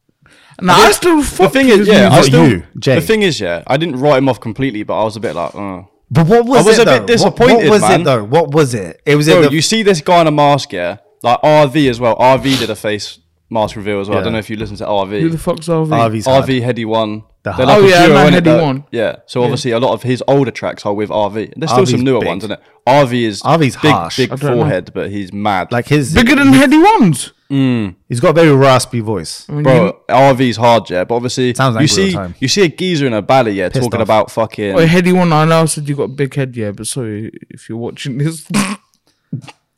Nah, 0.63 0.75
I 0.75 0.93
still 0.93 1.21
The 1.23 1.49
thing 1.49 1.69
is, 1.69 1.79
his 1.81 1.89
yeah, 1.89 2.09
I 2.11 2.23
still. 2.23 2.49
you, 2.49 2.63
Jay. 2.79 2.95
The 2.97 3.01
thing 3.01 3.23
is, 3.23 3.41
yeah, 3.41 3.63
I 3.67 3.77
didn't 3.77 3.97
write 3.97 4.19
him 4.19 4.29
off 4.29 4.41
completely, 4.41 4.83
but 4.83 5.01
I 5.01 5.05
was 5.05 5.17
a 5.17 5.21
bit 5.21 5.35
like, 5.35 5.55
uh. 5.55 5.83
but 6.11 6.27
what 6.27 6.45
was, 6.47 6.65
I 6.65 6.69
was 6.69 6.79
it 6.79 6.83
a 6.83 6.85
bit 6.85 6.93
though? 6.95 6.99
What- 7.01 7.07
disappointed, 7.07 7.55
what, 7.57 7.69
was 7.71 7.81
man. 7.83 8.01
it 8.01 8.05
though 8.05 8.25
what 8.25 8.53
was 8.53 8.75
it 8.75 9.01
it 9.05 9.17
was 9.17 9.27
Bro, 9.29 9.43
it 9.43 9.49
the, 9.49 9.53
you 9.55 9.63
see 9.63 9.83
this 9.83 10.01
guy 10.01 10.21
in 10.21 10.27
a 10.27 10.31
mask, 10.31 10.73
yeah, 10.73 10.99
like 11.23 11.41
RV 11.43 11.91
as 11.91 11.99
well. 12.01 12.17
RV 12.17 12.59
did 12.61 12.71
a 12.71 12.77
face 12.77 13.19
mask 13.51 13.77
reveal 13.77 14.01
as 14.01 14.09
well. 14.09 14.19
I 14.19 14.23
don't 14.23 14.33
know 14.33 14.39
if 14.39 14.49
you 14.49 14.57
listen 14.57 14.77
to 14.77 14.85
RV. 14.87 15.21
Who 15.21 15.29
the 15.29 15.37
RV. 15.37 15.41
fuck's 15.41 15.69
RV? 15.69 15.89
RV's 15.89 16.25
hard. 16.27 16.45
RV 16.47 16.63
Headie 16.63 16.87
One. 16.87 17.25
The 17.45 17.51
They're 17.53 17.67
hard- 17.67 17.83
Oh, 17.83 17.85
a 17.87 17.91
yeah, 17.91 18.07
duo, 18.07 18.15
man. 18.15 18.33
Headie 18.33 18.45
They're- 18.45 18.63
One. 18.63 18.85
Yeah, 18.93 19.17
so 19.27 19.43
obviously 19.43 19.73
a 19.73 19.79
lot 19.81 19.93
of 19.93 20.03
his 20.05 20.23
older 20.29 20.51
tracks 20.53 20.87
are 20.87 20.95
with 20.95 21.11
RV. 21.11 21.53
There's 21.57 21.71
still 21.73 21.83
RV's 21.85 21.91
some 21.91 22.01
newer 22.03 22.21
big. 22.21 22.29
ones, 22.29 22.45
isn't 22.45 22.53
it? 22.59 22.61
RV 22.87 23.13
is 23.27 23.43
RV's 23.43 23.77
big, 23.77 23.91
harsh. 23.93 24.17
big 24.17 24.33
I 24.33 24.37
don't 24.37 24.51
know. 24.53 24.57
forehead, 24.63 24.93
but 24.95 25.11
he's 25.11 25.33
mad. 25.33 25.71
like 25.73 25.89
his 25.89 26.15
Bigger 26.15 26.37
than 26.37 26.49
Headie 26.53 26.83
Ones. 27.01 27.33
Mm. 27.53 27.97
he's 28.09 28.19
got 28.19 28.31
a 28.31 28.33
very 28.33 28.57
raspy 28.57 29.01
voice 29.01 29.47
I 29.47 29.53
mean, 29.53 29.65
Bro, 29.65 30.01
RV's 30.09 30.57
hard, 30.57 30.89
yeah, 30.89 31.05
but 31.05 31.17
obviously 31.17 31.53
Sounds 31.53 31.75
you 31.75 31.81
all 31.81 31.83
the 31.83 31.89
see 31.89 32.13
time. 32.15 32.35
you 32.41 32.49
see 32.49 32.63
a 32.63 32.69
geezer 32.69 33.07
in 33.07 33.13
a 33.13 33.21
bally, 33.21 33.53
yeah, 33.53 33.69
Pissed 33.69 33.85
talking 33.85 34.01
off. 34.01 34.07
about 34.07 34.31
fucking. 34.31 34.65
you, 34.65 34.73
oh, 34.73 34.87
Headie 34.87 35.13
One, 35.13 35.33
I 35.35 35.45
know 35.45 35.61
I 35.61 35.65
said 35.67 35.87
you 35.87 35.95
got 35.95 36.05
a 36.05 36.09
big 36.09 36.33
head, 36.35 36.57
yeah, 36.57 36.71
but 36.71 36.87
sorry 36.87 37.31
if 37.51 37.69
you're 37.69 37.77
watching 37.77 38.17
this. 38.17 38.49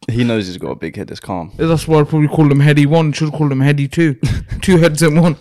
He 0.09 0.23
knows 0.23 0.47
he's 0.47 0.59
got 0.59 0.71
a 0.71 0.77
big 0.77 0.97
head. 0.97 1.11
It's 1.11 1.19
calm. 1.19 1.53
That's 1.57 1.89
why 1.89 2.01
I 2.01 2.05
probably 2.05 2.29
call 2.29 2.51
him 2.51 2.59
Headie 2.61 2.87
One. 2.87 3.13
Should 3.13 3.33
call 3.33 3.51
him 3.51 3.61
Heady 3.61 3.89
Two. 3.89 4.15
Two 4.61 4.77
heads 4.79 5.03
in 5.03 5.21
one. 5.21 5.37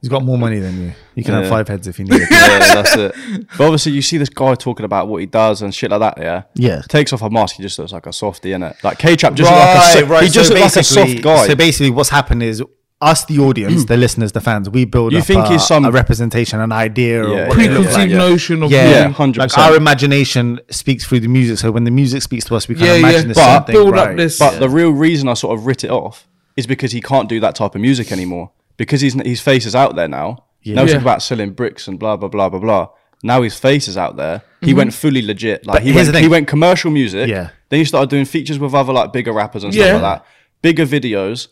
He's 0.00 0.08
got 0.08 0.24
more 0.24 0.38
money 0.38 0.58
than 0.58 0.82
you. 0.82 0.92
You 1.14 1.22
can 1.24 1.34
have 1.34 1.48
five 1.48 1.68
heads 1.68 1.86
if 1.86 1.98
you 1.98 2.04
need 2.06 2.14
it. 2.22 2.28
yeah, 2.30 2.74
that's 2.82 2.96
it. 2.96 3.14
But 3.56 3.64
obviously, 3.64 3.92
you 3.92 4.02
see 4.02 4.18
this 4.18 4.28
guy 4.28 4.54
talking 4.54 4.84
about 4.84 5.06
what 5.08 5.18
he 5.18 5.26
does 5.26 5.62
and 5.62 5.74
shit 5.74 5.90
like 5.90 6.00
that. 6.00 6.18
Yeah, 6.18 6.42
Yeah. 6.54 6.82
Takes 6.88 7.12
off 7.12 7.22
a 7.22 7.30
mask, 7.30 7.56
he 7.56 7.62
just 7.62 7.78
looks 7.78 7.92
like 7.92 8.06
a 8.06 8.12
softie, 8.12 8.52
in 8.52 8.62
it. 8.62 8.76
Like 8.82 8.98
K 8.98 9.14
Trap 9.16 9.34
just 9.34 9.50
look 9.50 9.58
like 9.60 9.78
a 9.78 9.92
so- 10.08 10.20
he 10.20 10.28
just 10.28 10.48
So 10.48 10.54
looked 10.54 10.64
like 10.64 10.76
a 10.76 10.82
soft 10.84 11.22
guy. 11.22 11.46
So 11.46 11.54
basically, 11.54 11.90
what's 11.90 12.10
happened 12.10 12.42
is 12.42 12.62
us, 13.00 13.24
the 13.24 13.38
audience, 13.40 13.82
mm. 13.84 13.88
the 13.88 13.96
listeners, 13.96 14.30
the 14.32 14.40
fans, 14.40 14.70
we 14.70 14.84
build 14.84 15.12
You 15.12 15.18
up 15.18 15.24
think 15.24 15.44
a, 15.46 15.48
he's 15.50 15.66
some- 15.66 15.84
a 15.84 15.90
representation, 15.90 16.60
an 16.60 16.70
idea, 16.72 17.22
Yeah, 17.22 17.28
or 17.28 17.34
yeah, 17.36 17.48
what 17.48 17.58
it 17.58 17.70
looks 17.72 17.94
Preconceived 17.94 17.96
like. 17.98 18.10
yeah. 18.10 18.16
notion 18.18 18.62
of 18.62 18.70
Yeah, 18.70 18.88
Yeah, 18.90 19.12
100%. 19.12 19.36
Like 19.38 19.58
our 19.58 19.74
imagination 19.76 20.60
speaks 20.70 21.04
through 21.04 21.20
the 21.20 21.28
music. 21.28 21.58
So 21.58 21.70
when 21.72 21.84
the 21.84 21.90
music 21.90 22.22
speaks 22.22 22.44
to 22.46 22.54
us, 22.56 22.68
we 22.68 22.76
can 22.76 22.84
Yeah, 22.86 22.94
imagine 22.94 23.22
yeah. 23.22 23.26
this 23.28 23.36
But 23.38 23.54
something. 23.56 23.72
build 23.74 23.94
up 23.96 24.06
right. 24.08 24.16
this- 24.16 24.38
But 24.38 24.60
the 24.60 24.68
real 24.68 24.90
reason 24.90 25.28
I 25.28 25.34
sort 25.34 25.58
of 25.58 25.66
writ 25.66 25.82
it 25.84 25.90
off 25.90 26.28
is 26.56 26.66
because 26.66 26.92
he 26.92 27.00
can't 27.00 27.28
do 27.28 27.40
that 27.40 27.54
type 27.56 27.74
of 27.74 27.80
music 27.80 28.12
anymore. 28.12 28.50
Because 28.82 29.00
his 29.06 29.14
his 29.32 29.40
face 29.40 29.64
is 29.66 29.74
out 29.74 29.94
there 29.96 30.08
now. 30.08 30.28
Now 30.28 30.36
he's 30.60 30.74
Yeah. 30.74 30.84
talking 30.86 30.96
about 31.08 31.22
selling 31.22 31.50
bricks 31.60 31.88
and 31.88 31.98
blah 31.98 32.16
blah 32.16 32.28
blah 32.28 32.48
blah 32.48 32.60
blah. 32.60 32.88
Now 33.22 33.42
his 33.42 33.56
face 33.58 33.86
is 33.88 33.96
out 33.96 34.16
there. 34.16 34.42
He 34.60 34.74
went 34.74 34.92
fully 34.94 35.22
legit. 35.22 35.64
Like 35.66 35.76
But 35.76 35.82
he 35.84 35.92
went 35.92 36.16
he 36.16 36.28
went 36.28 36.48
commercial 36.48 36.90
music. 36.90 37.28
Yeah. 37.28 37.50
Then 37.68 37.78
he 37.78 37.84
started 37.84 38.10
doing 38.10 38.24
features 38.24 38.58
with 38.58 38.74
other 38.74 38.92
like 38.92 39.12
bigger 39.12 39.32
rappers 39.32 39.62
and 39.64 39.72
Yeah. 39.74 39.84
stuff 39.84 40.02
like 40.02 40.08
that. 40.18 40.26
Bigger 40.62 40.86
videos. 40.86 41.48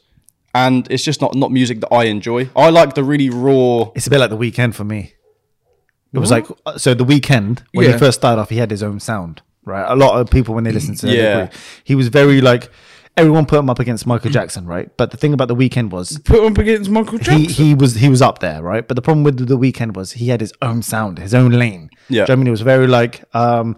And 0.52 0.86
it's 0.90 1.04
just 1.04 1.20
not 1.20 1.34
not 1.34 1.50
music 1.52 1.80
that 1.82 1.92
I 1.94 2.04
enjoy. 2.16 2.48
I 2.56 2.70
like 2.70 2.94
the 2.94 3.04
really 3.04 3.30
raw 3.30 3.90
It's 3.94 4.06
a 4.08 4.10
bit 4.10 4.18
like 4.18 4.30
the 4.30 4.36
Weeknd 4.44 4.74
for 4.74 4.84
me. 4.84 5.12
It 6.12 6.18
was 6.18 6.30
like 6.36 6.46
uh, 6.66 6.76
so 6.76 6.92
the 6.94 7.04
Weeknd 7.04 7.62
when 7.72 7.86
Yeah. 7.86 7.92
he 7.92 7.98
first 7.98 8.18
started 8.20 8.40
off, 8.40 8.50
he 8.50 8.56
had 8.56 8.70
his 8.72 8.82
own 8.82 8.98
sound, 8.98 9.42
right? 9.64 9.86
A 9.88 9.94
lot 9.94 10.12
of 10.20 10.28
people 10.28 10.54
when 10.56 10.64
they 10.64 10.72
listen 10.72 10.96
to 10.96 11.06
Yeah. 11.08 11.50
he 11.84 11.94
was 11.94 12.08
very 12.08 12.40
like 12.40 12.68
everyone 13.16 13.46
put 13.46 13.58
him 13.58 13.68
up 13.70 13.78
against 13.78 14.06
Michael 14.06 14.30
Jackson, 14.30 14.66
right? 14.66 14.90
But 14.96 15.10
the 15.10 15.16
thing 15.16 15.32
about 15.32 15.48
the 15.48 15.56
Weeknd 15.56 15.90
was 15.90 16.18
Put 16.18 16.40
him 16.40 16.52
up 16.52 16.58
against 16.58 16.90
Michael 16.90 17.18
Jackson. 17.18 17.44
he 17.44 17.74
was 17.74 17.94
he 17.96 18.08
was 18.08 18.22
up 18.22 18.38
there, 18.38 18.62
right? 18.62 18.86
But 18.86 18.94
the 18.94 19.02
problem 19.02 19.24
with 19.24 19.46
the 19.46 19.58
Weeknd 19.58 19.94
was 19.94 20.12
he 20.12 20.28
had 20.28 20.40
his 20.40 20.52
own 20.62 20.82
sound, 20.82 21.18
his 21.18 21.34
own 21.34 21.50
lane. 21.52 21.90
Yeah. 22.08 22.08
Do 22.08 22.14
you 22.14 22.18
know 22.18 22.22
what 22.22 22.30
I 22.30 22.36
mean, 22.36 22.46
it 22.46 22.50
was 22.50 22.60
very 22.62 22.86
like 22.86 23.24
um, 23.34 23.76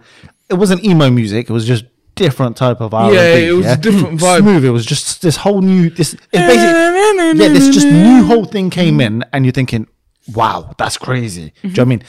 it 0.49 0.55
wasn't 0.55 0.85
emo 0.85 1.11
music. 1.11 1.49
It 1.51 1.53
was 1.53 1.67
just 1.67 1.85
different 2.15 2.57
type 2.57 2.81
of 2.81 2.93
R&B. 2.93 3.17
Yeah, 3.17 3.35
it 3.35 3.53
was 3.53 3.67
a 3.67 3.77
different 3.77 4.21
vibe. 4.21 4.41
Smooth. 4.41 4.65
It 4.65 4.71
was 4.71 4.85
just 4.87 5.23
this 5.23 5.37
whole 5.37 5.61
new. 5.63 5.91
This 5.91 6.15
it's 6.15 6.23
basically 6.33 7.43
yeah. 7.43 7.49
This 7.49 7.75
just 7.75 7.87
new 7.87 8.25
whole 8.25 8.45
thing 8.45 8.71
came 8.71 9.01
in, 9.01 9.25
and 9.33 9.45
you're 9.45 9.53
thinking, 9.53 9.87
wow, 10.35 10.73
that's 10.79 10.99
crazy. 10.99 11.53
Do 11.63 11.69
you 11.69 11.75
know 11.75 11.81
what 11.81 11.81
I 11.81 11.85
mean? 11.87 12.05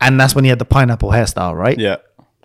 And 0.00 0.20
that's 0.20 0.34
when 0.34 0.44
he 0.44 0.50
had 0.50 0.58
the 0.58 0.64
pineapple 0.64 1.10
hairstyle, 1.10 1.54
right? 1.56 1.78
Yeah. 1.78 1.96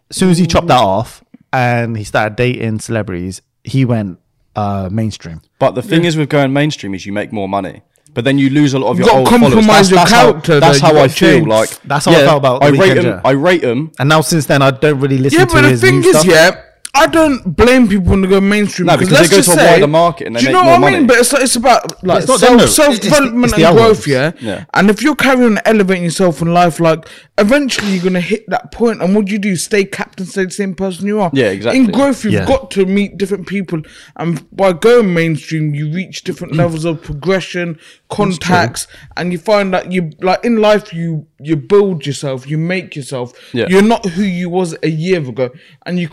As 0.10 0.16
soon 0.18 0.30
as 0.30 0.38
he 0.38 0.48
chopped 0.48 0.68
that 0.68 0.80
off 0.80 1.24
and 1.52 1.98
he 1.98 2.04
started 2.04 2.36
dating 2.36 2.80
celebrities, 2.80 3.42
he 3.64 3.86
went 3.86 4.20
uh, 4.56 4.90
mainstream. 4.92 5.42
But 5.60 5.72
the 5.76 5.82
thing 5.82 6.06
is 6.06 6.18
with 6.18 6.30
going 6.30 6.54
mainstream 6.54 6.94
is 6.94 7.06
you 7.06 7.14
make 7.14 7.32
more 7.32 7.48
money. 7.50 7.82
But 8.14 8.24
then 8.26 8.40
you 8.40 8.50
lose 8.50 8.74
a 8.74 8.80
lot 8.80 8.90
of 8.90 8.98
your 8.98 9.06
gotta 9.08 9.20
old 9.20 9.30
followers. 9.30 9.54
compromise 9.54 9.92
your 9.92 10.00
how, 10.00 10.32
character, 10.32 10.60
that's 10.60 10.80
how 10.80 10.90
I 10.90 10.94
gotta 10.94 11.10
feel. 11.10 11.46
Like 11.48 11.80
That's 11.84 12.06
how 12.06 12.12
I 12.12 12.16
felt 12.16 12.38
about 12.40 12.62
The 12.62 12.66
I 12.68 12.70
rate 12.72 12.80
Weeknd, 12.80 12.98
him. 12.98 13.06
yeah. 13.06 13.22
I 13.24 13.32
rate 13.32 13.64
him. 13.64 13.92
And 14.00 14.10
now 14.10 14.22
since 14.22 14.48
then, 14.48 14.62
I 14.64 14.72
don't 14.72 15.00
really 15.00 15.20
listen 15.20 15.40
Yeah, 15.40 15.46
to 15.46 15.54
but 15.54 15.62
the 15.62 15.70
his 15.70 15.82
thing 15.82 16.00
new 16.00 16.10
is, 16.10 16.20
stuff. 16.20 16.26
yeah, 16.26 16.62
I 16.96 17.06
don't 17.08 17.56
blame 17.56 17.88
people 17.88 18.08
when 18.12 18.22
they 18.22 18.28
go 18.28 18.42
mainstream. 18.42 18.88
No, 18.88 18.94
because 18.98 19.10
they 19.10 19.16
let's 19.18 19.30
go 19.30 19.36
just 19.38 19.50
to 19.50 19.56
a 19.56 19.58
say- 19.60 19.72
wider 19.74 19.88
market 19.88 20.28
and 20.28 20.36
they 20.36 20.40
do 20.42 20.46
you 20.48 20.52
make 20.54 20.60
know 20.60 20.64
more 20.64 20.80
what 20.82 20.88
I 20.88 20.92
mean? 20.92 20.94
money. 20.94 21.06
But 21.08 21.18
it's, 21.20 21.34
it's 21.34 21.56
about 21.56 22.04
like 22.04 22.20
it's 22.24 22.28
not 22.28 22.40
them, 22.40 22.50
self 22.50 22.60
though. 22.62 22.66
self 22.68 22.94
It's- 22.96 22.98
it's- 23.06 23.14
development 23.18 23.46
it's 23.46 23.56
the 23.56 23.64
and 23.70 23.78
growth. 23.78 24.08
Yeah? 24.08 24.32
Yeah. 24.42 24.66
And 24.74 24.90
if 24.90 25.02
you're 25.02 25.16
carrying 25.16 25.44
on 25.58 25.60
elevating 25.66 26.04
yourself 26.04 26.42
in 26.42 26.52
life, 26.54 26.80
like 26.80 27.08
eventually 27.38 27.92
you're 27.94 28.04
gonna 28.04 28.20
hit 28.20 28.50
that 28.50 28.72
point. 28.72 29.02
And 29.02 29.16
what 29.16 29.26
do 29.26 29.32
you 29.32 29.40
do? 29.40 29.56
Stay 29.56 29.86
capped 29.86 30.20
and 30.20 30.28
stay 30.28 30.46
the 30.46 30.52
same 30.52 30.74
person 30.74 31.06
you 31.06 31.22
are. 31.22 31.30
Yeah, 31.34 31.52
exactly. 31.52 31.80
In 31.80 31.92
growth, 31.92 32.24
you've 32.24 32.34
Yeah. 32.34 32.46
got 32.46 32.72
to 32.72 32.86
meet 32.86 33.18
different 33.18 33.48
people, 33.48 33.82
and 34.18 34.44
by 34.56 34.74
going 34.74 35.14
mainstream, 35.14 35.74
you 35.76 35.92
reach 35.92 36.24
different 36.24 36.56
levels 36.56 36.86
of 36.86 37.02
progression, 37.02 37.78
contacts, 38.10 38.88
and 39.16 39.32
you 39.32 39.38
find 39.38 39.74
that 39.74 39.92
you 39.92 40.12
like 40.22 40.44
in 40.44 40.58
life 40.58 40.94
you 40.94 41.28
you 41.42 41.56
build 41.56 42.06
yourself, 42.06 42.50
you 42.50 42.58
make 42.58 42.96
yourself. 42.96 43.32
Yeah. 43.54 43.68
You're 43.70 43.82
not 43.82 44.06
who 44.06 44.24
you 44.24 44.50
was 44.50 44.76
a 44.84 44.90
year 44.90 45.20
ago, 45.20 45.52
and 45.86 45.98
you 45.98 46.10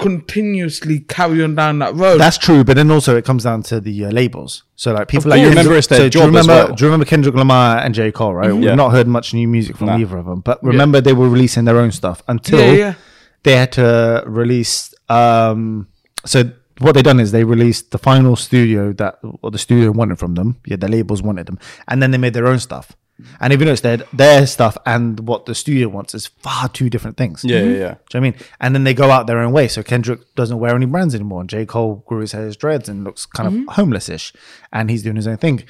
continuously 0.69 1.01
carry 1.01 1.43
on 1.43 1.55
down 1.55 1.79
that 1.81 1.95
road. 1.95 2.19
That's 2.19 2.39
true, 2.39 2.65
but 2.65 2.77
then 2.77 2.91
also 2.91 3.17
it 3.17 3.25
comes 3.25 3.45
down 3.45 3.63
to 3.65 3.81
the 3.81 4.07
uh, 4.07 4.11
labels. 4.11 4.65
So 4.77 4.93
like 4.93 5.09
people 5.09 5.31
like 5.31 5.39
course. 5.41 5.49
Kendrick- 5.55 5.59
Remember 5.65 5.79
it's 5.79 5.87
their 5.89 5.99
so 5.99 6.09
do 6.09 6.19
you 6.19 6.25
job 6.25 6.35
as 6.37 6.47
remember, 6.47 6.53
well. 6.69 6.75
Do 6.75 6.85
you 6.85 6.89
remember 6.91 7.05
Kendrick 7.07 7.35
Lamar 7.35 7.79
and 7.79 7.95
J 7.95 8.13
Cole? 8.13 8.35
Right, 8.35 8.49
Yeah. 8.49 8.53
we've 8.55 8.75
not 8.77 8.93
heard 8.93 9.07
much 9.07 9.33
new 9.35 9.49
music 9.49 9.77
from 9.77 9.87
Nah. 9.89 9.99
either 9.99 10.17
of 10.19 10.27
them, 10.27 10.41
but 10.41 10.63
remember 10.63 11.01
they 11.01 11.13
were 11.13 11.29
releasing 11.29 11.65
their 11.65 11.79
own 11.79 11.93
stuff 11.93 12.23
until 12.29 12.59
Yeah, 12.61 12.73
yeah. 12.73 12.95
they 13.43 13.57
had 13.57 13.73
to 13.73 14.23
release. 14.27 14.93
Um, 15.09 15.89
so 16.25 16.51
what 16.81 16.93
they 16.93 17.03
done 17.03 17.21
is 17.21 17.33
they 17.33 17.45
released 17.45 17.91
the 17.93 17.99
final 17.99 18.37
studio 18.37 18.93
that 18.95 19.19
or 19.43 19.51
the 19.51 19.59
studio 19.59 19.91
wanted 19.93 20.19
from 20.19 20.35
them. 20.35 20.57
Yeah, 20.67 20.77
the 20.77 20.89
labels 20.89 21.23
wanted 21.23 21.47
them, 21.47 21.59
and 21.89 22.03
then 22.03 22.11
they 22.11 22.19
made 22.19 22.35
their 22.35 22.47
own 22.47 22.59
stuff. 22.59 22.93
And 23.41 23.53
if 23.53 23.61
you 23.61 23.67
notice, 23.67 23.81
their 23.81 23.99
their 24.13 24.47
stuff 24.47 24.77
and 24.85 25.21
what 25.21 25.47
the 25.47 25.55
studio 25.55 25.89
wants 25.89 26.15
is 26.15 26.27
far 26.27 26.69
two 26.69 26.91
different 26.91 27.17
things. 27.17 27.45
Yeah, 27.45 27.61
yeah, 27.61 27.65
yeah. 27.65 27.71
Do 27.71 27.75
you 27.75 27.81
know 27.81 27.97
what 27.99 28.15
I 28.15 28.21
mean? 28.21 28.35
And 28.61 28.75
then 28.75 28.85
they 28.85 28.95
go 28.95 29.11
out 29.11 29.27
their 29.27 29.39
own 29.39 29.53
way. 29.53 29.69
So 29.69 29.83
Kendrick 29.83 30.21
doesn't 30.35 30.59
wear 30.59 30.75
any 30.75 30.87
brands 30.87 31.15
anymore. 31.15 31.41
And 31.41 31.49
J. 31.49 31.65
Cole 31.65 32.05
grew 32.07 32.21
his 32.21 32.33
hair 32.33 32.45
his 32.45 32.57
dreads 32.57 32.89
and 32.89 33.05
looks 33.05 33.25
kind 33.25 33.49
of 33.49 33.75
homeless-ish. 33.75 34.33
And 34.73 34.91
he's 34.91 35.03
doing 35.03 35.17
his 35.17 35.27
own 35.27 35.39
thing. 35.39 35.65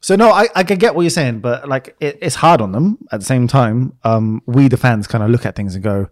So 0.00 0.16
no, 0.16 0.30
I, 0.30 0.48
I 0.54 0.62
can 0.62 0.78
get 0.78 0.94
what 0.94 1.02
you're 1.02 1.10
saying, 1.10 1.40
but 1.40 1.68
like 1.68 1.96
it, 2.00 2.18
it's 2.22 2.36
hard 2.36 2.60
on 2.60 2.72
them. 2.72 2.98
At 3.10 3.20
the 3.20 3.26
same 3.26 3.48
time, 3.48 3.94
um, 4.04 4.42
we 4.46 4.68
the 4.68 4.76
fans 4.76 5.06
kind 5.06 5.24
of 5.24 5.30
look 5.30 5.44
at 5.44 5.56
things 5.56 5.74
and 5.74 5.82
go, 5.82 6.08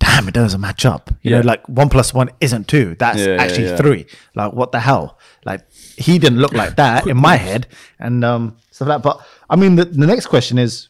"Damn, 0.00 0.26
it 0.28 0.34
doesn't 0.34 0.60
match 0.60 0.84
up." 0.84 1.10
You 1.22 1.30
Yeah. 1.30 1.40
know, 1.40 1.46
like 1.46 1.68
one 1.68 1.88
plus 1.88 2.12
one 2.12 2.30
isn't 2.40 2.66
two. 2.66 2.96
That's 2.98 3.18
Yeah, 3.20 3.34
yeah, 3.36 3.42
actually 3.42 3.64
yeah. 3.66 3.76
three. 3.76 4.06
Like 4.34 4.52
what 4.52 4.72
the 4.72 4.80
hell? 4.80 5.16
Like 5.44 5.60
he 5.96 6.18
didn't 6.18 6.38
look 6.40 6.52
like 6.52 6.74
that 6.82 7.06
in 7.06 7.16
my 7.16 7.36
head, 7.36 7.68
and 7.98 8.24
um, 8.24 8.56
stuff 8.72 8.88
like 8.88 9.02
that. 9.02 9.02
But 9.08 9.20
I 9.48 9.56
mean, 9.56 9.76
the, 9.76 9.84
the 9.84 10.06
next 10.06 10.26
question 10.26 10.58
is, 10.58 10.88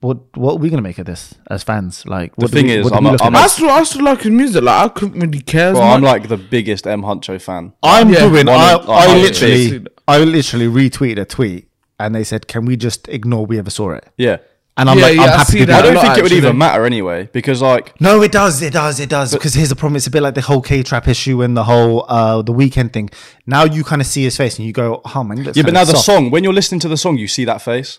what 0.00 0.18
what 0.36 0.52
are 0.54 0.58
we 0.58 0.70
gonna 0.70 0.82
make 0.82 0.98
of 0.98 1.06
this 1.06 1.34
as 1.50 1.62
fans? 1.62 2.06
Like, 2.06 2.32
what 2.36 2.50
do 2.50 2.56
thing 2.56 2.66
we- 2.66 2.74
is, 2.76 2.84
what 2.84 2.94
I'm 2.94 3.02
we 3.04 3.08
a- 3.10 3.12
look 3.12 3.24
I'm 3.24 3.34
at? 3.34 3.40
a- 3.40 3.44
I 3.44 3.46
still, 3.48 3.70
I 3.70 3.82
still 3.82 4.04
like 4.04 4.22
his 4.22 4.30
music. 4.32 4.62
Like 4.62 4.84
I 4.84 4.88
couldn't 4.88 5.18
really 5.20 5.40
care. 5.40 5.72
Well, 5.74 5.82
I'm 5.82 6.02
like 6.02 6.28
the 6.28 6.36
biggest 6.36 6.86
M 6.86 7.02
Huncho 7.02 7.40
fan. 7.40 7.72
I'm 7.82 8.10
Yeah. 8.10 8.20
doing. 8.28 8.48
I, 8.48 8.74
of- 8.74 8.88
I 8.88 9.06
like, 9.06 9.22
literally, 9.22 9.70
big. 9.80 9.88
I 10.06 10.18
literally 10.18 10.66
retweeted 10.66 11.18
a 11.20 11.24
tweet, 11.24 11.68
and 11.98 12.14
they 12.14 12.24
said, 12.24 12.46
"Can 12.48 12.64
we 12.64 12.76
just 12.76 13.08
ignore 13.08 13.44
we 13.44 13.58
ever 13.58 13.70
saw 13.70 13.90
it?" 13.90 14.06
Yeah. 14.16 14.36
And 14.78 14.88
I'm 14.88 14.96
Yeah, 14.96 15.04
like, 15.06 15.16
yeah, 15.16 15.22
I'm 15.24 15.28
happy 15.40 15.44
see 15.52 15.58
to 15.58 15.66
do 15.66 15.66
that. 15.72 15.78
I 15.80 15.82
don't 15.82 15.94
lot, 15.96 16.02
think 16.04 16.18
it 16.18 16.22
would 16.22 16.32
even 16.32 16.56
matter 16.56 16.86
anyway 16.86 17.28
because 17.32 17.60
like 17.60 18.00
No, 18.00 18.22
it 18.22 18.30
does. 18.32 18.62
It 18.62 18.72
does. 18.72 19.00
It 19.00 19.08
does. 19.08 19.32
Because 19.34 19.52
here's 19.54 19.68
the 19.70 19.76
problem. 19.76 19.96
It's 19.96 20.06
a 20.06 20.10
bit 20.10 20.22
like 20.22 20.34
the 20.34 20.40
whole 20.40 20.62
K 20.62 20.82
trap 20.84 21.08
issue 21.08 21.42
and 21.42 21.56
the 21.56 21.64
whole 21.64 22.04
uh 22.08 22.42
the 22.42 22.52
Weeknd 22.52 22.92
thing. 22.92 23.10
Now 23.44 23.64
you 23.64 23.82
kind 23.84 24.00
of 24.00 24.06
see 24.06 24.22
his 24.22 24.36
face 24.36 24.56
and 24.56 24.66
you 24.66 24.72
go, 24.72 25.00
"Oh 25.14 25.24
man." 25.24 25.38
he 25.38 25.42
yeah, 25.42 25.48
but 25.50 25.54
kinda 25.56 25.72
now 25.72 25.84
the 25.84 25.96
song 25.96 26.30
when 26.30 26.44
you're 26.44 26.52
listening 26.52 26.78
to 26.80 26.88
the 26.88 26.96
song, 26.96 27.18
you 27.18 27.26
see 27.28 27.44
that 27.44 27.60
face. 27.60 27.98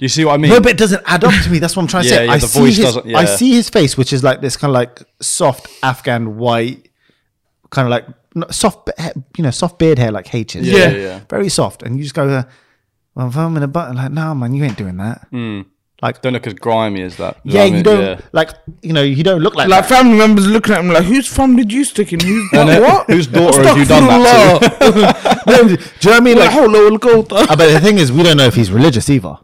You 0.00 0.08
see 0.08 0.24
what 0.24 0.32
I 0.34 0.36
mean? 0.38 0.50
No, 0.50 0.60
but 0.60 0.72
it 0.72 0.78
doesn't 0.78 1.02
add 1.06 1.22
up 1.22 1.32
to 1.44 1.50
me. 1.50 1.58
That's 1.60 1.76
what 1.76 1.82
I'm 1.82 1.88
trying 1.88 2.02
to 2.04 2.08
Yeah, 2.08 2.16
say. 2.16 2.26
yeah, 2.26 2.32
I 2.32 2.38
the 2.38 2.46
see 2.48 2.58
voice 2.60 2.76
his, 2.76 2.84
doesn't- 2.86 3.14
I 3.14 3.24
see 3.26 3.52
his 3.54 3.70
face, 3.70 3.96
which 3.96 4.12
is 4.12 4.24
like 4.24 4.40
this 4.40 4.56
kind 4.56 4.70
of 4.70 4.74
like 4.74 5.02
soft 5.20 5.68
Afghan 5.82 6.36
white, 6.38 6.88
kind 7.70 7.86
of 7.86 7.90
like 7.90 8.06
soft, 8.52 8.90
you 9.36 9.44
know, 9.44 9.50
soft 9.52 9.78
beard 9.78 9.98
hair 9.98 10.10
like 10.10 10.34
H's. 10.34 10.66
Yeah, 10.66 10.76
Yeah. 10.78 10.88
yeah, 10.88 10.96
yeah. 10.96 11.20
very 11.30 11.48
soft. 11.48 11.82
And 11.84 11.96
you 11.96 12.02
just 12.02 12.14
go, 12.16 12.26
uh, 12.28 12.42
well, 13.14 13.28
if 13.28 13.36
I'm 13.36 13.56
in 13.56 13.62
a 13.62 13.68
button, 13.68 13.94
like, 13.96 14.10
no, 14.10 14.34
man, 14.34 14.54
you 14.54 14.64
ain't 14.64 14.76
doing 14.76 14.96
that. 14.96 15.28
Like, 16.04 16.20
Don't 16.20 16.34
look 16.34 16.46
as 16.46 16.52
grimy 16.52 17.00
as 17.00 17.16
that. 17.16 17.38
You 17.44 17.54
know 17.54 17.58
yeah, 17.58 17.62
I 17.62 17.64
you 17.64 17.72
mean? 17.72 17.82
don't 17.82 18.00
Yeah. 18.02 18.20
like, 18.32 18.50
you 18.82 18.92
know, 18.92 19.02
you 19.02 19.24
don't 19.24 19.40
look 19.40 19.54
like, 19.54 19.68
like 19.68 19.88
that. 19.88 19.88
family 19.88 20.18
members 20.18 20.46
looking 20.46 20.74
at 20.74 20.80
him 20.80 20.88
like, 20.90 21.04
whose 21.04 21.30
thumb 21.30 21.56
did 21.56 21.72
you 21.72 21.82
stick 21.82 22.12
in? 22.12 22.20
Who's 22.20 22.50
then 22.50 22.82
what? 22.82 23.06
whose 23.08 23.26
daughter 23.26 23.62
have 23.62 23.78
you 23.78 23.86
done 23.86 24.06
that 24.06 24.60
to? 24.60 24.84
do 25.46 25.70
you 25.70 25.76
know 25.76 25.76
what 25.76 26.06
I 26.06 26.20
mean? 26.20 26.38
Like, 26.38 27.30
Like, 27.30 27.50
uh, 27.50 27.56
but 27.56 27.72
the 27.72 27.80
thing 27.80 27.96
is, 27.96 28.12
we 28.12 28.22
don't 28.22 28.36
know 28.36 28.44
if 28.44 28.54
he's 28.54 28.70
religious 28.70 29.08
either. 29.08 29.38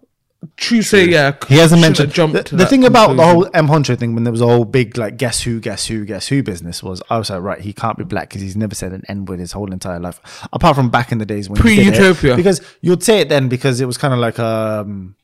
True 0.57 0.83
say, 0.83 1.09
yeah. 1.09 1.37
He 1.49 1.57
hasn't 1.57 1.81
mentioned 1.81 2.13
jumped 2.13 2.35
the, 2.35 2.43
to 2.43 2.57
the 2.57 2.65
that 2.65 2.71
thing 2.71 2.85
about 2.85 3.17
the 3.17 3.25
whole 3.25 3.49
M 3.55 3.67
Huncho 3.67 3.99
thing 3.99 4.15
when 4.15 4.25
there 4.25 4.33
was 4.33 4.41
a 4.43 4.47
whole 4.47 4.67
big 4.67 4.99
like 4.99 5.17
guess 5.17 5.43
who, 5.43 5.61
guess 5.61 5.87
who, 5.87 6.05
guess 6.05 6.29
who 6.29 6.43
business 6.43 6.83
was. 6.83 7.03
I 7.09 7.17
was 7.17 7.31
like, 7.31 7.41
right, 7.41 7.61
he 7.61 7.73
can't 7.73 7.97
be 7.97 8.05
black 8.05 8.29
because 8.29 8.43
he's 8.43 8.57
never 8.57 8.75
said 8.75 8.93
an 8.93 9.03
N 9.09 9.25
word 9.25 9.39
his 9.39 9.53
whole 9.53 9.73
entire 9.73 10.01
life, 10.01 10.21
apart 10.53 10.77
from 10.77 10.91
back 10.91 11.13
in 11.13 11.19
the 11.19 11.27
days 11.27 11.49
when 11.49 11.61
he 11.63 11.77
did. 11.77 11.95
Pre-Utopia. 11.95 12.37
Because 12.37 12.61
you'd 12.81 13.03
say 13.03 13.21
it 13.21 13.29
then 13.31 13.49
because 13.49 13.81
it 13.81 13.87
was 13.87 13.97
kind 13.99 14.13
of 14.13 14.21
like 14.21 14.39
um, 14.39 15.15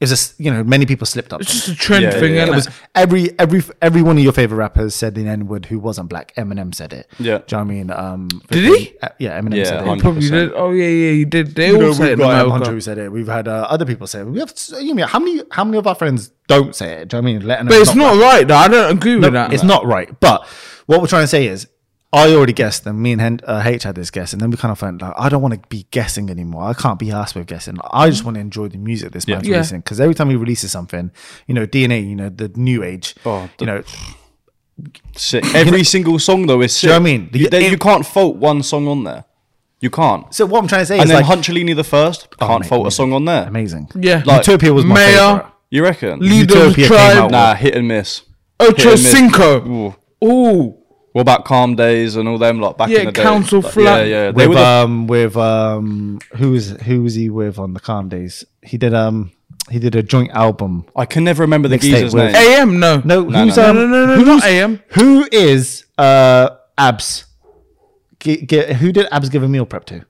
it 0.00 0.04
was 0.04 0.10
just 0.10 0.40
you 0.40 0.50
know 0.50 0.64
many 0.64 0.86
people 0.86 1.06
slipped 1.06 1.32
up. 1.32 1.42
It's 1.42 1.52
just 1.52 1.68
a 1.68 1.74
trend 1.76 2.04
Yeah, 2.04 2.10
thing, 2.12 2.34
yeah, 2.34 2.46
innit? 2.46 2.48
It 2.48 2.54
was 2.54 2.68
every 2.94 3.38
every 3.38 3.62
every 3.82 4.00
one 4.00 4.16
of 4.16 4.22
your 4.24 4.32
favorite 4.32 4.56
rappers 4.56 4.94
said 4.94 5.14
the 5.14 5.28
N 5.28 5.46
word 5.46 5.66
who 5.66 5.78
wasn't 5.78 6.08
black. 6.08 6.34
Eminem 6.36 6.74
said 6.74 6.92
it. 6.94 7.06
Yeah. 7.18 7.38
do 7.38 7.56
you 7.56 7.58
know 7.58 7.58
what 7.58 7.60
I 7.60 7.64
mean? 7.64 7.90
Um, 7.90 8.28
Did 8.48 8.64
he? 8.78 8.98
uh, 9.02 9.08
yeah, 9.18 9.38
Eminem 9.38 9.56
Yeah, 9.56 9.64
said 9.64 9.80
it. 9.82 9.86
100%. 9.86 10.00
Probably 10.00 10.30
did. 10.30 10.52
Oh 10.54 10.70
yeah, 10.70 10.86
yeah, 10.88 11.10
he 11.12 11.24
did. 11.26 11.54
They 11.54 11.68
You 11.68 11.78
know, 11.78 11.86
all 11.88 11.94
say 11.94 12.04
we've 12.04 12.12
it 12.12 12.18
got 12.18 12.40
M. 12.40 12.46
America. 12.50 12.70
Who 12.70 12.80
said 12.80 12.96
it. 12.98 13.12
We've 13.12 13.28
had 13.28 13.46
uh, 13.46 13.66
other 13.68 13.84
people 13.84 14.06
say 14.06 14.20
it. 14.20 14.24
We 14.26 14.38
have. 14.40 14.54
You 14.80 14.94
mean 14.94 15.06
how 15.06 15.18
many? 15.18 15.42
How 15.50 15.64
many 15.64 15.76
of 15.76 15.86
our 15.86 15.94
friends 15.94 16.30
don't 16.48 16.74
say 16.74 17.02
it? 17.02 17.08
Do 17.08 17.16
you 17.18 17.22
know 17.22 17.26
what 17.26 17.30
I 17.30 17.32
mean? 17.38 17.46
Letting 17.46 17.66
But 17.68 17.76
it's 17.76 17.94
not 17.94 18.18
right 18.20 18.48
though. 18.48 18.56
I 18.56 18.68
don't 18.68 18.96
agree 18.96 19.16
with 19.16 19.32
that. 19.34 19.52
It's 19.52 19.62
not 19.62 19.84
right. 19.84 20.18
But 20.18 20.46
what 20.86 21.02
we're 21.02 21.08
trying 21.08 21.24
to 21.24 21.28
say 21.28 21.46
is, 21.46 21.68
I 22.12 22.32
already 22.34 22.52
guessed, 22.52 22.84
and 22.86 23.00
me 23.00 23.12
and 23.12 23.20
Hen- 23.20 23.40
uh, 23.46 23.62
H 23.64 23.84
had 23.84 23.94
this 23.94 24.10
guess, 24.10 24.32
and 24.32 24.42
then 24.42 24.50
we 24.50 24.56
kind 24.56 24.72
of 24.72 24.78
felt 24.80 25.00
like 25.00 25.14
I 25.16 25.28
don't 25.28 25.40
want 25.42 25.54
to 25.54 25.60
be 25.68 25.86
guessing 25.92 26.28
anymore. 26.28 26.64
I 26.64 26.74
can't 26.74 26.98
be 26.98 27.12
asked 27.12 27.36
with 27.36 27.46
guessing. 27.46 27.78
I 27.92 28.10
just 28.10 28.24
want 28.24 28.34
to 28.34 28.40
enjoy 28.40 28.66
the 28.68 28.78
music 28.78 29.12
this 29.12 29.28
man's 29.28 29.46
Yeah. 29.46 29.54
releasing 29.56 29.78
because 29.80 30.00
every 30.00 30.14
time 30.16 30.28
he 30.28 30.34
releases 30.36 30.72
something, 30.72 31.12
you 31.46 31.54
know, 31.54 31.66
DNA, 31.66 32.00
you 32.00 32.16
know, 32.16 32.28
the 32.28 32.50
new 32.56 32.82
age, 32.82 33.14
Oh, 33.24 33.48
you 33.60 33.66
know, 33.66 33.82
Sick. 35.14 35.44
Every 35.54 35.84
single 35.84 36.18
song 36.18 36.46
though 36.46 36.62
is 36.62 36.74
sick. 36.74 36.88
know 36.88 36.94
what 36.94 37.00
I 37.00 37.04
mean? 37.04 37.28
You, 37.32 37.44
The- 37.44 37.48
there- 37.50 37.60
it- 37.62 37.70
you 37.70 37.76
can't 37.78 38.04
fault 38.06 38.36
one 38.36 38.62
song 38.62 38.88
on 38.88 39.04
there. 39.04 39.24
You 39.80 39.90
can't. 39.90 40.32
so 40.34 40.46
what 40.46 40.60
I'm 40.62 40.68
trying 40.68 40.82
to 40.82 40.86
say 40.86 40.94
And 40.98 41.04
is 41.04 41.10
then 41.10 41.22
like 41.22 41.38
Hunchalini 41.38 41.74
the 41.76 41.84
first 41.84 42.36
can't 42.38 42.62
mate, 42.62 42.68
fault 42.68 42.80
a 42.80 42.82
amazing. 42.84 42.90
song 42.96 43.12
on 43.12 43.24
there. 43.26 43.46
amazing. 43.46 43.88
Yeah. 43.94 44.22
Like- 44.26 44.46
Utopia 44.46 44.72
was 44.72 44.84
my 44.84 44.94
Mayor, 44.94 45.16
favorite. 45.18 45.46
You 45.70 45.82
reckon? 45.84 46.18
Leader 46.20 46.32
of 46.66 46.74
the 46.74 46.80
Utopia 46.82 46.88
came 46.88 46.96
tribe. 46.96 47.16
out 47.18 47.30
Nah, 47.30 47.54
hit 47.54 47.74
and 47.76 47.88
miss. 47.88 48.22
Ocho 48.58 48.72
Hit 48.74 48.84
and 48.86 48.92
miss. 49.02 49.10
Cinco. 49.12 49.68
Ooh. 49.68 50.26
Ooh. 50.26 50.76
What 51.12 51.22
about 51.22 51.44
Calm 51.44 51.74
Days 51.74 52.14
and 52.16 52.28
all 52.28 52.38
them 52.38 52.60
lot 52.60 52.78
back 52.78 52.88
Yeah, 52.88 53.00
in 53.00 53.06
the 53.06 53.12
day? 53.12 53.22
Council 53.22 53.60
Like, 53.62 53.72
Flat. 53.72 54.06
Yeah, 54.06 54.26
yeah. 54.26 54.30
They 54.30 54.46
with 54.46 54.48
were 54.50 54.54
the, 54.54 54.64
um 54.66 55.06
with 55.08 55.36
um 55.36 56.20
who 56.36 56.52
was 56.52 56.70
who 56.82 57.02
was 57.02 57.14
he 57.14 57.28
with 57.30 57.58
on 57.58 57.74
the 57.74 57.80
calm 57.80 58.08
days? 58.08 58.44
He 58.62 58.78
did 58.78 58.94
um 58.94 59.32
he 59.70 59.78
did 59.80 59.94
a 59.96 60.02
joint 60.04 60.30
album. 60.32 60.84
I 60.94 61.06
can 61.06 61.24
never 61.24 61.42
remember 61.42 61.66
the 61.68 61.76
Mixtape 61.78 61.80
geezer's 61.80 62.14
with- 62.14 62.32
name. 62.32 62.36
AM, 62.36 62.78
no. 62.78 63.02
No, 63.04 63.22
No, 63.24 63.44
who's 63.44 63.56
no, 63.56 63.70
um 63.70 63.76
no, 63.76 63.86
no, 63.88 64.06
no, 64.06 64.14
who's, 64.16 64.26
not 64.26 64.44
AM. 64.44 64.82
Who 64.90 65.26
is 65.32 65.84
uh 65.98 66.50
Abs? 66.78 67.24
G- 68.20 68.44
g- 68.46 68.72
who 68.74 68.92
did 68.92 69.06
Abs 69.10 69.28
give 69.30 69.42
a 69.42 69.48
meal 69.48 69.66
prep 69.66 69.84
to? 69.86 70.04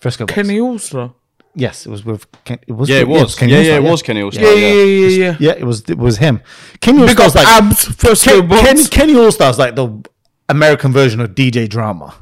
Frisco. 0.00 0.26
Boys. 0.26 0.34
Kenny 0.34 0.58
Allstar. 0.58 1.14
Yes, 1.54 1.86
it 1.86 1.88
was 1.90 2.04
with. 2.04 2.26
Ken, 2.44 2.58
it 2.66 2.72
was 2.72 2.88
Yeah, 2.88 2.98
it 2.98 3.08
was. 3.08 3.36
Kenny 3.36 3.52
Yeah, 3.52 3.58
Allstar, 3.60 3.64
yeah, 3.66 3.76
it 3.76 3.82
was 3.90 4.02
Kenny 4.02 4.22
Allstar. 4.22 4.40
Yeah, 4.42 4.52
yeah, 4.52 4.72
yeah, 4.74 4.84
yeah. 4.84 5.08
yeah. 5.16 5.36
Yeah, 5.38 5.52
it 5.52 5.64
was. 5.64 5.88
It 5.88 5.96
was 5.98 6.18
him. 6.18 6.40
Kenny 6.80 6.98
Big 7.06 7.10
up 7.18 7.26
Allstar's 7.28 7.34
like 7.36 7.46
abs, 7.46 7.84
first 7.94 8.24
Ken, 8.24 8.46
box. 8.48 8.60
Ken, 8.62 8.84
Kenny 8.86 9.12
Allstar's 9.14 9.58
like 9.58 9.76
the 9.76 10.02
American 10.48 10.92
version 10.92 11.20
of 11.20 11.30
DJ 11.30 11.68
Drama. 11.68 12.14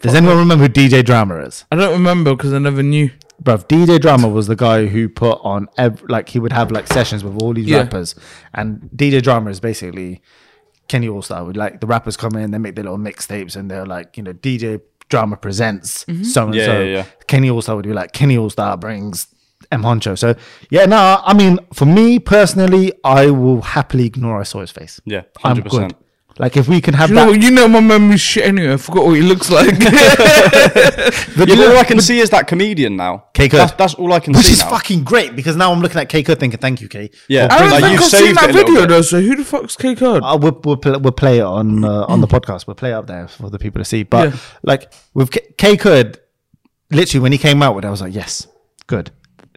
Does 0.00 0.14
anyone 0.14 0.38
remember 0.38 0.66
who 0.66 0.72
DJ 0.72 1.04
Drama 1.04 1.36
is? 1.40 1.64
I 1.72 1.76
don't 1.76 1.92
remember 1.92 2.34
because 2.36 2.52
I 2.52 2.58
never 2.58 2.82
knew. 2.82 3.10
Bruv, 3.42 3.66
DJ 3.66 4.00
Drama 4.00 4.28
was 4.28 4.46
the 4.46 4.54
guy 4.54 4.86
who 4.86 5.08
put 5.08 5.40
on 5.42 5.68
ev- 5.76 6.04
like 6.08 6.28
he 6.28 6.38
would 6.38 6.52
have 6.52 6.70
like 6.70 6.86
sessions 6.86 7.24
with 7.24 7.42
all 7.42 7.52
these 7.52 7.66
Yeah. 7.66 7.78
rappers, 7.78 8.14
and 8.54 8.88
DJ 8.94 9.20
Drama 9.20 9.50
is 9.50 9.58
basically 9.58 10.22
Kenny 10.86 11.08
Allstar. 11.08 11.44
Would 11.44 11.56
like 11.56 11.80
the 11.80 11.86
rappers 11.88 12.16
come 12.16 12.36
in, 12.36 12.52
they 12.52 12.58
make 12.58 12.76
their 12.76 12.84
little 12.84 12.98
mixtapes, 12.98 13.56
and 13.56 13.68
they're 13.68 13.86
like, 13.86 14.16
you 14.16 14.22
know, 14.22 14.32
DJ 14.32 14.80
Drama 15.08 15.36
presents 15.36 16.04
mm-hmm. 16.04 16.22
so 16.22 16.46
and 16.46 16.54
Yeah, 16.54 16.66
so. 16.66 16.80
yeah, 16.82 16.88
yeah. 16.98 17.04
Kenny 17.26 17.48
Allstar 17.48 17.74
would 17.74 17.84
be 17.86 17.92
like 17.92 18.12
Kenny 18.12 18.36
Allstar 18.36 18.78
brings 18.78 19.26
M 19.72 19.82
Huncho. 19.82 20.16
So 20.16 20.36
yeah, 20.70 20.84
no, 20.86 21.20
I 21.24 21.34
mean, 21.34 21.58
for 21.72 21.86
me 21.86 22.20
personally, 22.20 22.92
I 23.02 23.30
will 23.30 23.62
happily 23.62 24.06
ignore 24.06 24.38
I 24.38 24.44
saw 24.44 24.60
his 24.60 24.70
face. 24.70 25.00
Yeah, 25.04 25.22
I'm 25.42 25.56
100%. 25.56 25.68
good. 25.68 25.94
Like 26.38 26.56
if 26.56 26.66
we 26.66 26.80
can 26.80 26.94
have 26.94 27.10
You 27.10 27.16
that, 27.16 27.26
what, 27.28 27.42
you 27.42 27.50
know 27.50 27.68
my 27.68 27.80
memory's 27.80 28.20
shit 28.20 28.44
anyway. 28.46 28.72
I 28.72 28.76
forgot 28.78 29.04
what 29.04 29.12
he 29.16 29.22
looks 29.22 29.50
like. 29.50 29.78
but 29.78 29.88
Yeah, 31.36 31.44
you 31.46 31.56
know- 31.56 31.72
all 31.72 31.78
I 31.78 31.84
can 31.84 32.00
see 32.00 32.18
is 32.20 32.30
that 32.30 32.46
comedian 32.46 32.96
now. 32.96 33.24
K 33.34 33.48
Good. 33.48 33.58
That's, 33.58 33.72
that's 33.72 33.94
all 33.94 34.12
I 34.12 34.20
can 34.20 34.32
which 34.32 34.46
see 34.46 34.52
is 34.54 34.60
now. 34.60 34.70
fucking 34.70 35.04
great 35.04 35.36
because 35.36 35.56
now 35.56 35.72
I'm 35.72 35.80
looking 35.80 36.00
at 36.00 36.08
K 36.08 36.22
Code 36.22 36.40
thinking, 36.40 36.58
thank 36.58 36.80
you, 36.80 36.88
K. 36.88 37.10
Yeah. 37.28 37.48
for 37.48 37.54
I 37.54 37.58
don't 37.58 37.70
Like, 37.70 37.80
think 37.82 37.92
you've 37.92 38.00
I've 38.02 38.06
seen 38.10 38.20
saved 38.26 38.38
that 38.38 38.44
it 38.48 38.50
a 38.50 38.52
little 38.58 38.68
video 38.74 38.82
bit. 38.82 38.88
though. 38.88 39.02
So 39.02 39.20
who 39.20 39.36
the 39.36 39.44
fuck's 39.44 39.76
K 39.76 39.94
Code? 39.94 40.22
Uh, 40.24 40.38
we'll, 40.40 40.60
we'll, 40.64 40.76
play, 40.76 40.96
we'll 40.96 41.12
play 41.12 41.38
it 41.38 41.42
on 41.44 41.84
uh, 41.84 42.04
on 42.08 42.20
the 42.20 42.26
podcast. 42.26 42.66
We'll 42.66 42.74
play 42.76 42.90
it 42.90 42.94
up 42.94 43.06
there 43.06 43.28
for 43.28 43.50
the 43.50 43.58
people 43.58 43.80
to 43.80 43.84
see. 43.84 44.02
But 44.02 44.30
Yeah. 44.32 44.36
like 44.62 44.92
with 45.14 45.30
K, 45.32 45.40
K 45.58 45.76
Cud, 45.76 46.18
literally 46.90 47.22
when 47.22 47.32
he 47.32 47.38
came 47.38 47.62
out 47.62 47.74
with 47.74 47.84
it, 47.84 47.88
I 47.88 47.90
was 47.90 48.00
like, 48.00 48.14
yes, 48.14 48.46
good, 48.86 49.10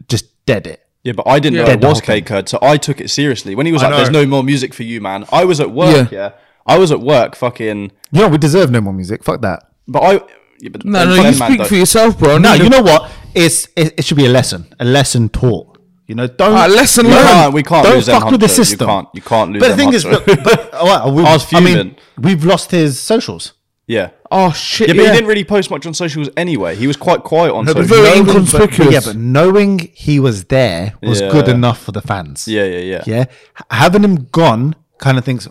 just 0.10 0.46
dead 0.46 0.68
it. 0.68 0.82
Yeah, 1.04 1.14
but 1.14 1.28
I 1.28 1.40
didn't 1.40 1.56
Yeah. 1.58 1.62
know 1.62 1.68
Dead 1.68 1.78
it 1.78 1.82
the 1.82 1.88
was 1.88 2.00
whole 2.00 2.06
thing. 2.08 2.24
K 2.24 2.28
Cud, 2.28 2.50
so 2.50 2.58
I 2.64 2.78
took 2.78 3.00
it 3.00 3.10
seriously. 3.12 3.54
When 3.56 3.66
he 3.68 3.72
was 3.72 3.84
I 3.84 3.90
like, 3.90 3.98
"There's 3.98 4.10
know. 4.10 4.24
no 4.24 4.28
more 4.28 4.44
music 4.44 4.74
for 4.74 4.82
you, 4.84 5.02
man," 5.02 5.26
I 5.32 5.46
was 5.46 5.60
at 5.60 5.70
work. 5.72 6.12
Yeah. 6.12 6.18
Yeah, 6.18 6.32
I 6.66 6.78
was 6.78 6.92
at 6.92 7.00
work, 7.00 7.36
fucking. 7.36 7.92
You 8.12 8.22
know, 8.22 8.28
we 8.30 8.38
deserve 8.38 8.72
no 8.72 8.82
more 8.82 8.94
music. 8.94 9.24
Fuck 9.24 9.42
that. 9.42 9.64
But 9.88 10.00
I. 10.02 10.14
Yeah, 10.62 10.70
but 10.72 10.86
No, 10.86 11.06
no, 11.06 11.16
you 11.16 11.22
man 11.24 11.34
speak 11.34 11.58
don't- 11.60 11.68
for 11.68 11.76
yourself, 11.76 12.18
bro. 12.18 12.38
No, 12.38 12.54
need 12.54 12.64
you 12.64 12.70
know 12.70 12.82
what? 12.82 13.12
It's 13.34 13.68
it, 13.76 13.94
it 13.98 14.06
should 14.06 14.18
be 14.18 14.26
a 14.26 14.30
lesson, 14.30 14.66
a 14.80 14.86
lesson 14.86 15.28
taught. 15.30 15.78
You 16.08 16.16
know, 16.16 16.28
don't 16.28 16.54
Ah, 16.56 16.68
lesson 16.68 17.08
We 17.08 17.12
learned. 17.14 17.28
can't, 17.28 17.54
we 17.54 17.64
can't 17.64 17.84
don't 17.86 17.96
lose 17.96 18.06
them 18.06 18.22
fuck 18.22 18.32
with 18.32 18.40
the 18.40 18.48
system. 18.48 18.88
You 18.88 18.94
can't. 18.96 19.08
You 19.16 19.22
can't 19.22 19.52
lose 19.52 19.60
But 19.62 19.70
the 19.70 19.76
thing 19.76 19.94
is, 19.94 20.04
Hunter. 20.04 20.24
look, 20.28 20.44
but 20.44 20.70
oh, 20.74 20.86
well, 20.86 21.12
we, 21.14 21.24
I 21.26 21.34
was 21.34 21.54
I 21.54 21.60
mean, 21.60 21.76
fuming. 21.76 21.96
we've 22.18 22.46
lost 22.46 22.72
his 22.72 23.00
socials. 23.00 23.54
yeah. 23.88 24.12
Oh 24.32 24.52
shit! 24.54 24.88
Yeah, 24.90 24.94
Yeah, 24.96 25.02
but 25.02 25.06
he 25.08 25.12
didn't 25.18 25.28
really 25.30 25.44
post 25.44 25.70
much 25.72 25.86
on 25.86 25.94
socials 25.94 26.30
anyway. 26.38 26.76
He 26.76 26.88
was 26.88 26.96
quite 26.98 27.24
quiet 27.24 27.54
on 27.54 27.66
but 27.66 27.74
socials. 27.74 27.90
very 27.90 28.10
knowing- 28.20 28.28
inconspicuous. 28.30 28.78
but 28.78 28.92
yeah, 28.94 29.00
but 29.06 29.16
knowing 29.16 29.80
he 29.94 30.20
was 30.20 30.46
there 30.46 30.94
was 31.02 31.22
Yeah. 31.22 31.30
good 31.32 31.48
enough 31.48 31.82
for 31.82 31.92
the 31.92 32.02
fans. 32.02 32.48
yeah, 32.48 32.64
yeah, 32.66 32.80
yeah, 32.80 33.04
yeah. 33.06 33.26
Having 33.72 34.04
him 34.04 34.16
gone 34.32 34.76
kind 35.00 35.18
of 35.18 35.26
thinks, 35.26 35.48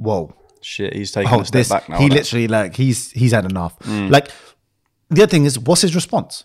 whoa, 0.00 0.34
Shit, 0.62 0.94
he's 0.94 1.10
taking 1.12 1.32
oh, 1.32 1.40
a 1.40 1.44
step 1.44 1.60
this. 1.60 1.68
back 1.68 1.88
now. 1.88 1.98
he 1.98 2.08
literally 2.10 2.48
like 2.48 2.76
he's 2.76 3.10
he's 3.12 3.32
had 3.32 3.44
enough. 3.44 3.78
Mm. 3.80 4.10
Like 4.10 4.30
the 5.08 5.22
other 5.22 5.30
thing 5.30 5.44
is, 5.44 5.58
what's 5.58 5.82
his 5.82 5.94
response? 5.94 6.44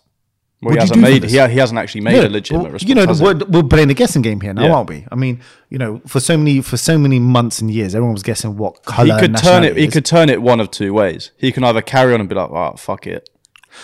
well, 0.62 0.72
he 0.74 0.80
hasn't 0.80 1.00
made. 1.00 1.22
He, 1.24 1.30
he 1.32 1.58
hasn't 1.58 1.78
actually 1.78 2.00
made 2.00 2.16
Yeah, 2.16 2.28
a 2.28 2.30
legitimate 2.30 2.62
well, 2.62 2.72
response. 2.72 2.88
You 2.88 2.94
know, 2.94 3.06
we're, 3.20 3.44
we're 3.62 3.68
playing 3.68 3.90
a 3.90 3.94
guessing 3.94 4.22
game 4.22 4.40
here 4.40 4.54
now, 4.54 4.64
Yeah. 4.64 4.74
aren't 4.74 4.88
we? 4.88 5.06
I 5.12 5.14
mean, 5.14 5.42
you 5.68 5.76
know, 5.76 6.00
for 6.06 6.18
so 6.18 6.38
many 6.38 6.62
for 6.62 6.78
so 6.78 6.96
many 6.96 7.18
months 7.18 7.60
and 7.60 7.70
years, 7.70 7.94
everyone 7.94 8.14
was 8.14 8.22
guessing 8.22 8.56
what 8.56 8.82
color. 8.84 9.14
he 9.14 9.20
could 9.20 9.36
turn 9.36 9.64
it. 9.64 9.76
He 9.76 9.84
is. 9.86 9.92
could 9.92 10.06
turn 10.06 10.30
it 10.30 10.40
one 10.40 10.60
of 10.60 10.70
two 10.70 10.94
ways. 10.94 11.32
He 11.36 11.52
can 11.52 11.62
either 11.62 11.82
carry 11.82 12.14
on 12.14 12.20
and 12.20 12.28
be 12.28 12.34
like, 12.34 12.50
"Oh, 12.50 12.74
fuck 12.78 13.06
it." 13.06 13.28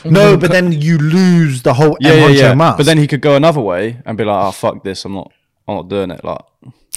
No, 0.05 0.39
but 0.39 0.51
then 0.51 0.73
you 0.73 0.97
lose 0.97 1.61
the 1.61 1.75
whole 1.75 1.99
Yeah, 2.01 2.15
yeah, 2.15 2.29
yeah. 2.29 2.55
mask. 2.55 2.79
But 2.79 2.87
then 2.87 2.97
he 2.97 3.07
could 3.07 3.21
go 3.21 3.37
another 3.37 3.61
way 3.61 4.01
and 4.07 4.17
be 4.17 4.25
like, 4.25 4.43
"Oh, 4.47 4.51
fuck 4.53 4.83
this. 4.83 5.05
I'm 5.05 5.13
not. 5.13 5.31
I'm 5.69 5.77
not 5.77 5.89
doing 5.89 6.11
it." 6.11 6.25
Like, 6.25 6.41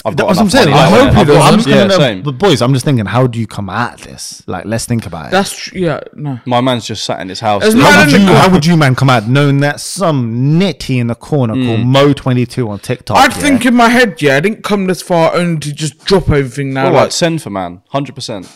I've 0.04 0.14
got 0.14 0.26
that's 0.28 0.36
what 0.38 0.44
I'm 0.44 0.50
saying. 0.50 0.70
money 0.70 0.82
I 0.82 0.88
hope 0.90 1.08
innit? 1.08 1.14
he 1.14 1.20
I've 1.20 1.26
does. 1.26 1.36
got- 1.36 1.52
I'm 1.52 1.58
just 1.58 1.68
yeah, 1.68 1.74
thinking, 1.88 1.98
same. 1.98 2.22
but 2.22 2.32
boys, 2.32 2.62
I'm 2.62 2.72
just 2.74 2.84
thinking, 2.84 3.06
how 3.06 3.26
do 3.26 3.40
you 3.40 3.46
come 3.46 3.70
at 3.70 3.98
this? 4.00 4.42
Like, 4.46 4.64
let's 4.66 4.84
think 4.84 5.06
about 5.06 5.26
it. 5.26 5.30
That's 5.32 5.56
tr- 5.56 5.78
yeah. 5.78 6.00
No. 6.12 6.38
My 6.44 6.60
man's 6.60 6.86
just 6.86 7.04
sat 7.04 7.20
in 7.20 7.28
his 7.28 7.40
house. 7.40 7.64
As 7.64 7.74
doing- 7.74 7.84
how 7.84 8.02
as 8.02 8.12
would 8.12 8.20
the 8.20 8.24
you? 8.24 8.32
How 8.34 8.52
would 8.52 8.66
you, 8.66 8.76
man, 8.76 8.94
come 8.94 9.10
out 9.10 9.26
knowing 9.26 9.60
that 9.60 9.80
some 9.80 10.58
nitty 10.60 10.98
in 10.98 11.06
the 11.06 11.14
corner 11.14 11.54
mm. 11.54 11.66
called 11.66 12.16
Mo22 12.16 12.68
on 12.68 12.78
TikTok? 12.78 13.16
I'd 13.16 13.32
yeah? 13.32 13.38
think 13.38 13.66
in 13.66 13.74
my 13.74 13.88
head, 13.88 14.20
yeah, 14.20 14.36
I 14.36 14.40
didn't 14.40 14.62
come 14.62 14.86
this 14.86 15.02
far 15.02 15.34
only 15.34 15.60
to 15.60 15.72
just 15.72 16.04
drop 16.04 16.28
everything 16.28 16.74
now. 16.74 16.86
All 16.86 16.92
like, 16.92 17.02
right, 17.04 17.12
send 17.12 17.42
for 17.42 17.50
man, 17.50 17.82
hundred 17.88 18.14
percent. 18.14 18.48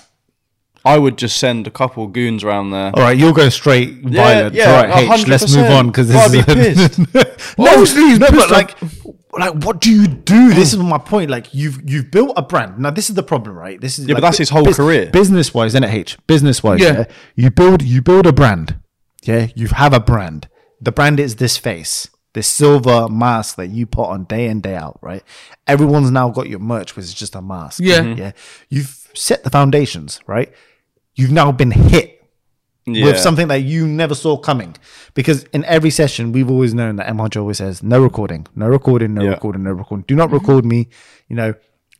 I 0.82 0.96
would 0.96 1.18
just 1.18 1.38
send 1.38 1.66
a 1.66 1.70
couple 1.70 2.06
goons 2.06 2.42
around 2.42 2.70
there. 2.70 2.90
All 2.94 3.02
right, 3.02 3.16
you're 3.16 3.34
going 3.34 3.50
straight 3.50 4.00
violent. 4.02 4.54
yeah, 4.54 4.70
All 4.70 4.82
right, 4.82 5.20
H, 5.20 5.26
let's 5.26 5.54
move 5.54 5.66
on 5.66 5.88
because 5.88 6.08
Well, 6.08 6.26
this 6.30 6.48
I'd 6.48 6.56
be 6.56 6.62
is 6.62 6.88
pissed. 6.88 7.14
no, 7.58 7.66
Obviously, 7.66 8.02
he's 8.04 8.18
no, 8.18 8.28
pissed 8.28 8.48
but 8.48 8.50
like, 8.50 8.99
like, 9.32 9.64
what 9.64 9.80
do 9.80 9.92
you 9.92 10.06
do? 10.08 10.50
Mm. 10.50 10.54
This 10.54 10.72
is 10.72 10.78
my 10.78 10.98
point. 10.98 11.30
Like, 11.30 11.54
you've 11.54 11.88
you've 11.88 12.10
built 12.10 12.32
a 12.36 12.42
brand. 12.42 12.78
Now, 12.78 12.90
this 12.90 13.08
is 13.08 13.16
the 13.16 13.22
problem, 13.22 13.56
right? 13.56 13.80
This 13.80 13.98
is 13.98 14.06
Yeah, 14.06 14.14
but 14.14 14.22
that's 14.22 14.38
his 14.38 14.50
whole 14.50 14.72
career. 14.72 15.10
Business 15.10 15.54
wise, 15.54 15.72
isn't 15.72 15.84
it? 15.84 15.92
H 15.92 16.18
business 16.26 16.62
wise, 16.62 16.80
yeah. 16.80 16.92
Yeah. 16.92 17.04
You 17.36 17.50
build 17.50 17.82
you 17.82 18.02
build 18.02 18.26
a 18.26 18.32
brand. 18.32 18.78
Yeah, 19.22 19.48
you 19.54 19.68
have 19.68 19.92
a 19.92 20.00
brand. 20.00 20.48
The 20.80 20.92
brand 20.92 21.20
is 21.20 21.36
this 21.36 21.56
face, 21.56 22.08
this 22.32 22.48
silver 22.48 23.08
mask 23.08 23.56
that 23.56 23.68
you 23.68 23.86
put 23.86 24.08
on 24.08 24.24
day 24.24 24.46
in 24.46 24.60
day 24.60 24.74
out, 24.74 24.98
right? 25.02 25.22
Everyone's 25.66 26.10
now 26.10 26.30
got 26.30 26.48
your 26.48 26.58
merch, 26.58 26.96
which 26.96 27.04
is 27.04 27.14
just 27.14 27.34
a 27.34 27.42
mask. 27.42 27.80
Yeah. 27.80 28.02
Yeah. 28.02 28.14
Mm-hmm. 28.30 28.64
You've 28.70 29.10
set 29.14 29.44
the 29.44 29.50
foundations, 29.50 30.20
right? 30.26 30.52
You've 31.14 31.32
now 31.32 31.52
been 31.52 31.70
hit 31.70 32.19
Yeah. 32.94 33.06
with 33.06 33.18
something 33.18 33.48
that 33.48 33.62
you 33.62 33.86
never 33.86 34.14
saw 34.14 34.36
coming. 34.36 34.76
Because 35.14 35.44
in 35.52 35.64
every 35.64 35.90
session, 35.90 36.32
we've 36.32 36.50
always 36.50 36.74
known 36.74 36.96
that 36.96 37.08
M. 37.08 37.18
Hunter 37.18 37.40
always 37.40 37.58
says, 37.58 37.82
no 37.82 38.02
recording, 38.02 38.46
no 38.54 38.68
recording, 38.68 39.14
no 39.14 39.22
Yeah. 39.22 39.30
recording, 39.30 39.62
no 39.62 39.72
recording. 39.72 40.04
Do 40.06 40.14
not 40.14 40.28
mm-hmm. 40.28 40.36
record 40.36 40.64
me. 40.64 40.88
You 41.28 41.36
know, 41.36 41.54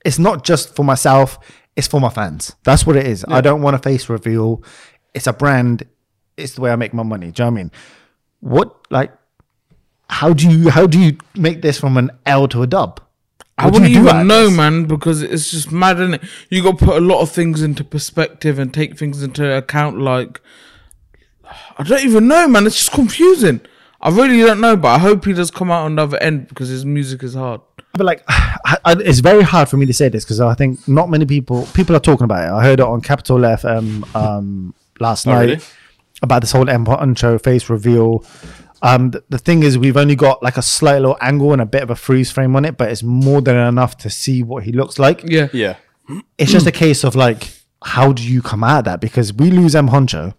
it's 0.05 0.19
not 0.19 0.45
just 0.45 0.75
for 0.75 0.85
myself, 0.85 1.39
it's 1.77 1.87
for 1.87 2.01
my 2.01 2.09
fans. 2.11 2.57
That's 2.65 2.87
what 2.87 2.97
it 2.97 3.07
is. 3.07 3.25
I 3.29 3.41
don't 3.41 3.63
want 3.63 3.77
a 3.77 3.79
face 3.79 4.09
reveal. 4.09 4.63
It's 5.15 5.27
a 5.27 5.33
brand. 5.33 5.85
It's 6.37 6.55
the 6.55 6.61
way 6.61 6.71
I 6.71 6.77
make 6.77 6.95
my 6.95 7.03
money. 7.03 7.31
Do 7.31 7.43
you 7.43 7.47
know 7.47 7.53
what 7.53 7.59
I 7.59 7.63
mean? 7.63 7.73
What, 8.41 8.87
like, 8.91 9.13
how 10.09 10.33
do 10.33 10.51
you, 10.51 10.71
how 10.71 10.87
do 10.87 10.99
you 10.99 11.19
make 11.35 11.63
this 11.63 11.79
from 11.79 11.97
an 11.97 12.11
L 12.27 12.49
to 12.49 12.63
a 12.63 12.67
dub? 12.67 13.01
I 13.57 13.67
What 13.67 13.75
do 13.75 13.81
wouldn't 13.81 13.91
you 13.95 14.03
do 14.03 14.09
out 14.09 14.15
even 14.15 14.21
of 14.23 14.27
know, 14.27 14.47
this? 14.49 14.57
man, 14.57 14.85
because 14.87 15.23
it's 15.23 15.51
just 15.51 15.71
mad, 15.71 16.01
isn't 16.01 16.15
it? 16.15 16.23
You 16.49 16.63
got 16.63 16.79
to 16.79 16.85
put 16.87 16.97
a 16.97 17.01
lot 17.01 17.21
of 17.21 17.31
things 17.31 17.63
into 17.63 17.85
perspective 17.85 18.59
and 18.59 18.73
take 18.73 18.99
things 18.99 19.23
into 19.23 19.55
account. 19.55 19.99
Like, 19.99 20.41
I 21.79 21.83
don't 21.83 22.05
even 22.05 22.29
know, 22.29 22.49
man. 22.49 22.67
It's 22.67 22.77
just 22.77 22.93
confusing. 22.93 23.61
I 24.01 24.09
really 24.11 24.39
don't 24.41 24.61
know, 24.61 24.77
but 24.77 24.89
I 24.89 24.99
hope 24.99 25.25
he 25.27 25.33
does 25.35 25.51
come 25.51 25.71
out 25.71 25.85
on 25.85 25.97
the 25.97 26.03
other 26.03 26.17
end 26.19 26.49
because 26.49 26.69
his 26.69 26.85
music 26.87 27.23
is 27.23 27.35
hard. 27.35 27.61
but 27.93 28.07
like 28.07 28.23
I, 28.29 28.79
I, 28.85 28.93
it's 28.99 29.19
very 29.21 29.43
hard 29.43 29.69
for 29.69 29.77
me 29.77 29.85
to 29.87 29.93
say 29.93 30.09
this 30.09 30.25
because 30.25 30.41
I 30.41 30.55
think 30.55 30.87
not 30.89 31.11
many 31.11 31.27
people 31.27 31.67
people 31.75 31.95
are 31.97 32.01
talking 32.01 32.25
about 32.25 32.45
it. 32.49 32.53
I 32.53 32.63
heard 32.65 32.81
it 32.81 32.87
on 32.87 33.01
Capital 33.03 33.39
FM 33.39 34.15
um, 34.15 34.75
last 35.01 35.27
Oh, 35.27 35.33
night 35.33 35.41
really? 35.51 35.61
about 36.23 36.41
this 36.41 36.53
whole 36.53 36.69
M 36.71 36.87
Huncho 36.87 37.43
face 37.43 37.69
reveal. 37.69 38.25
Um, 38.83 39.11
the, 39.11 39.23
the 39.29 39.37
thing 39.37 39.63
is, 39.63 39.77
we've 39.77 39.99
only 39.99 40.17
got 40.17 40.43
like 40.43 40.57
a 40.57 40.63
slight 40.63 41.01
little 41.01 41.19
angle 41.21 41.53
and 41.53 41.61
a 41.61 41.67
bit 41.67 41.83
of 41.83 41.91
a 41.91 41.95
freeze 41.97 42.31
frame 42.33 42.57
on 42.57 42.65
it, 42.65 42.79
but 42.79 42.91
it's 42.91 43.03
more 43.03 43.43
than 43.43 43.55
enough 43.57 43.99
to 43.99 44.09
see 44.09 44.43
what 44.43 44.63
he 44.65 44.73
looks 44.73 44.99
like. 44.99 45.23
Yeah. 45.27 45.49
yeah. 45.53 45.77
It's 46.39 46.51
just 46.51 46.67
a 46.67 46.73
case 46.73 47.05
of 47.05 47.15
like, 47.15 47.53
how 47.85 48.13
do 48.15 48.23
you 48.23 48.41
come 48.41 48.65
at 48.65 48.87
that? 48.87 49.03
Because 49.03 49.35
we 49.35 49.51
lose 49.51 49.75
M 49.77 49.89
Huncho, 49.91 50.33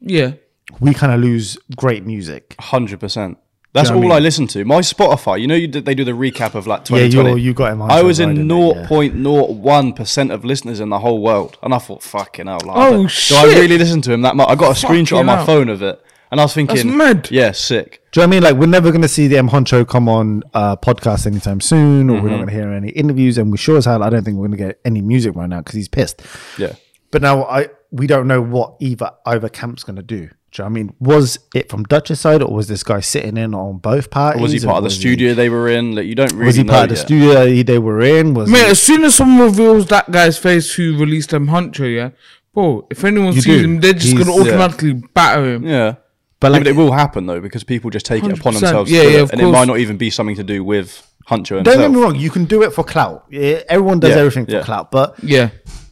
Yeah. 0.00 0.32
We 0.80 0.94
kind 0.94 1.12
of 1.12 1.20
lose 1.20 1.56
great 1.76 2.04
music. 2.04 2.54
Hundred 2.58 3.00
percent. 3.00 3.38
That's 3.72 3.90
all 3.90 4.10
I 4.10 4.16
I 4.16 4.18
listen 4.20 4.46
to. 4.48 4.64
My 4.64 4.80
Spotify, 4.80 5.38
you 5.38 5.46
know, 5.46 5.54
you 5.54 5.68
did, 5.68 5.84
they 5.84 5.94
do 5.94 6.02
the 6.02 6.12
recap 6.12 6.54
of 6.54 6.66
like 6.66 6.80
Yeah, 6.88 7.06
2020. 7.08 7.30
you 7.32 7.36
you 7.36 7.54
got 7.54 7.72
M 7.72 7.78
Huncho. 7.80 7.90
I 7.90 8.02
was 8.02 8.20
in 8.20 8.30
didn't 8.30 8.48
you? 8.48 8.74
Yeah. 8.74 8.86
0.01% 8.86 10.32
of 10.32 10.44
listeners 10.46 10.80
in 10.80 10.88
the 10.88 10.98
whole 11.00 11.20
world. 11.22 11.58
And 11.62 11.74
I 11.74 11.78
thought, 11.78 12.02
fucking 12.02 12.46
hell. 12.46 12.58
Like, 12.64 12.76
Oh, 12.76 13.06
do, 13.06 13.08
do 13.28 13.34
I 13.36 13.44
really 13.44 13.76
listen 13.78 14.00
to 14.02 14.12
him 14.12 14.22
that 14.22 14.34
much? 14.34 14.48
I 14.48 14.54
got 14.54 14.82
a 14.82 14.86
screenshot 14.86 15.18
on 15.18 15.26
my 15.26 15.36
hell. 15.36 15.46
phone 15.46 15.68
of 15.68 15.82
it. 15.82 16.02
And 16.30 16.40
I 16.40 16.44
was 16.44 16.54
thinking, 16.54 16.96
mad. 16.96 17.28
yeah, 17.30 17.52
sick. 17.52 18.02
Do 18.12 18.20
you 18.20 18.26
know 18.26 18.28
what 18.30 18.34
I 18.34 18.36
mean? 18.36 18.42
Like, 18.42 18.56
we're 18.56 18.66
never 18.66 18.90
going 18.90 19.02
to 19.02 19.08
see 19.08 19.28
the 19.28 19.38
M 19.38 19.48
Huncho 19.50 19.86
come 19.86 20.08
on 20.08 20.42
uh, 20.54 20.74
podcast 20.76 21.26
anytime 21.26 21.60
soon, 21.60 22.10
or 22.10 22.14
we're 22.14 22.18
Mm-hmm. 22.20 22.28
not 22.30 22.36
going 22.38 22.48
to 22.48 22.52
hear 22.54 22.72
any 22.72 22.88
interviews. 22.90 23.38
And 23.38 23.52
we 23.52 23.58
sure 23.58 23.76
as 23.76 23.84
hell, 23.84 24.02
I 24.02 24.10
don't 24.10 24.24
think 24.24 24.36
we're 24.38 24.48
going 24.48 24.58
to 24.58 24.64
get 24.64 24.80
any 24.84 25.02
music 25.02 25.36
right 25.36 25.48
now 25.48 25.58
because 25.58 25.74
he's 25.74 25.88
pissed. 25.88 26.22
Yeah. 26.58 26.72
But 27.12 27.22
now 27.22 27.44
I 27.44 27.68
we 27.92 28.06
don't 28.08 28.26
know 28.26 28.42
what 28.42 28.74
either 28.80 29.10
either 29.24 29.48
camp's 29.48 29.84
going 29.84 29.96
to 29.96 30.02
do. 30.02 30.30
Do 30.52 30.62
you 30.62 30.64
know 30.64 30.66
I 30.66 30.72
mean? 30.72 30.94
Was 31.00 31.38
it 31.54 31.68
from 31.68 31.84
Dutch's 31.84 32.20
side, 32.20 32.40
or 32.42 32.52
was 32.54 32.68
this 32.68 32.82
guy 32.82 33.00
sitting 33.00 33.36
in 33.36 33.54
on 33.54 33.78
both 33.78 34.10
parties? 34.10 34.40
Or 34.40 34.42
was 34.44 34.52
he 34.52 34.60
part 34.60 34.78
of 34.78 34.82
the 34.84 34.86
was 34.86 34.94
he- 34.94 35.00
studio 35.00 35.34
they 35.34 35.48
were 35.48 35.68
in? 35.68 35.94
Like, 35.94 36.06
you 36.06 36.14
don't 36.14 36.32
really 36.32 36.46
was 36.46 36.56
he 36.56 36.64
part 36.64 36.84
of 36.84 36.88
the 36.90 36.94
yet. 36.96 37.04
studio 37.04 37.62
they 37.62 37.78
were 37.78 38.00
in? 38.00 38.32
Was 38.34 38.48
Man, 38.48 38.64
he- 38.64 38.70
as 38.70 38.80
soon 38.82 39.04
as 39.04 39.14
someone 39.14 39.46
reveals 39.46 39.86
that 39.88 40.10
guy's 40.10 40.38
face 40.38 40.72
who 40.74 40.96
released 40.98 41.30
them 41.30 41.48
Huncho, 41.48 41.94
yeah, 41.94 42.10
bro, 42.54 42.86
if 42.90 43.04
anyone 43.04 43.34
You 43.34 43.40
sees 43.42 43.58
do. 43.60 43.64
him, 43.64 43.80
they're 43.80 43.92
just 43.92 44.06
He's- 44.12 44.18
gonna 44.24 44.34
yeah. 44.36 44.42
automatically 44.42 44.92
batter 45.14 45.44
him. 45.54 45.66
Yeah. 45.66 45.94
but 46.40 46.52
Yeah, 46.52 46.58
but 46.58 46.66
it 46.68 46.76
will 46.76 46.92
happen 46.92 47.26
though 47.26 47.40
because 47.40 47.64
people 47.64 47.90
just 47.90 48.06
take 48.06 48.22
it 48.24 48.38
upon 48.38 48.54
themselves. 48.54 48.90
Yeah, 48.90 49.02
to 49.02 49.06
do 49.08 49.12
yeah, 49.12 49.18
it, 49.18 49.22
of 49.22 49.32
and 49.32 49.40
it 49.40 49.46
might 49.50 49.66
not 49.66 49.78
even 49.78 49.96
be 49.96 50.10
something 50.10 50.36
to 50.36 50.44
do 50.44 50.62
with 50.62 51.02
Huncho 51.28 51.62
don't 51.64 51.78
get 51.78 51.90
me 51.90 52.00
wrong, 52.00 52.14
you 52.14 52.30
can 52.30 52.44
do 52.44 52.62
it 52.62 52.72
for 52.72 52.84
clout. 52.84 53.24
Everyone 53.32 53.98
does 54.00 54.10
Yeah, 54.10 54.18
everything 54.18 54.46
for 54.46 54.52
yeah. 54.52 54.62
clout, 54.62 54.90
but 54.92 55.16
Yeah. 55.22 55.48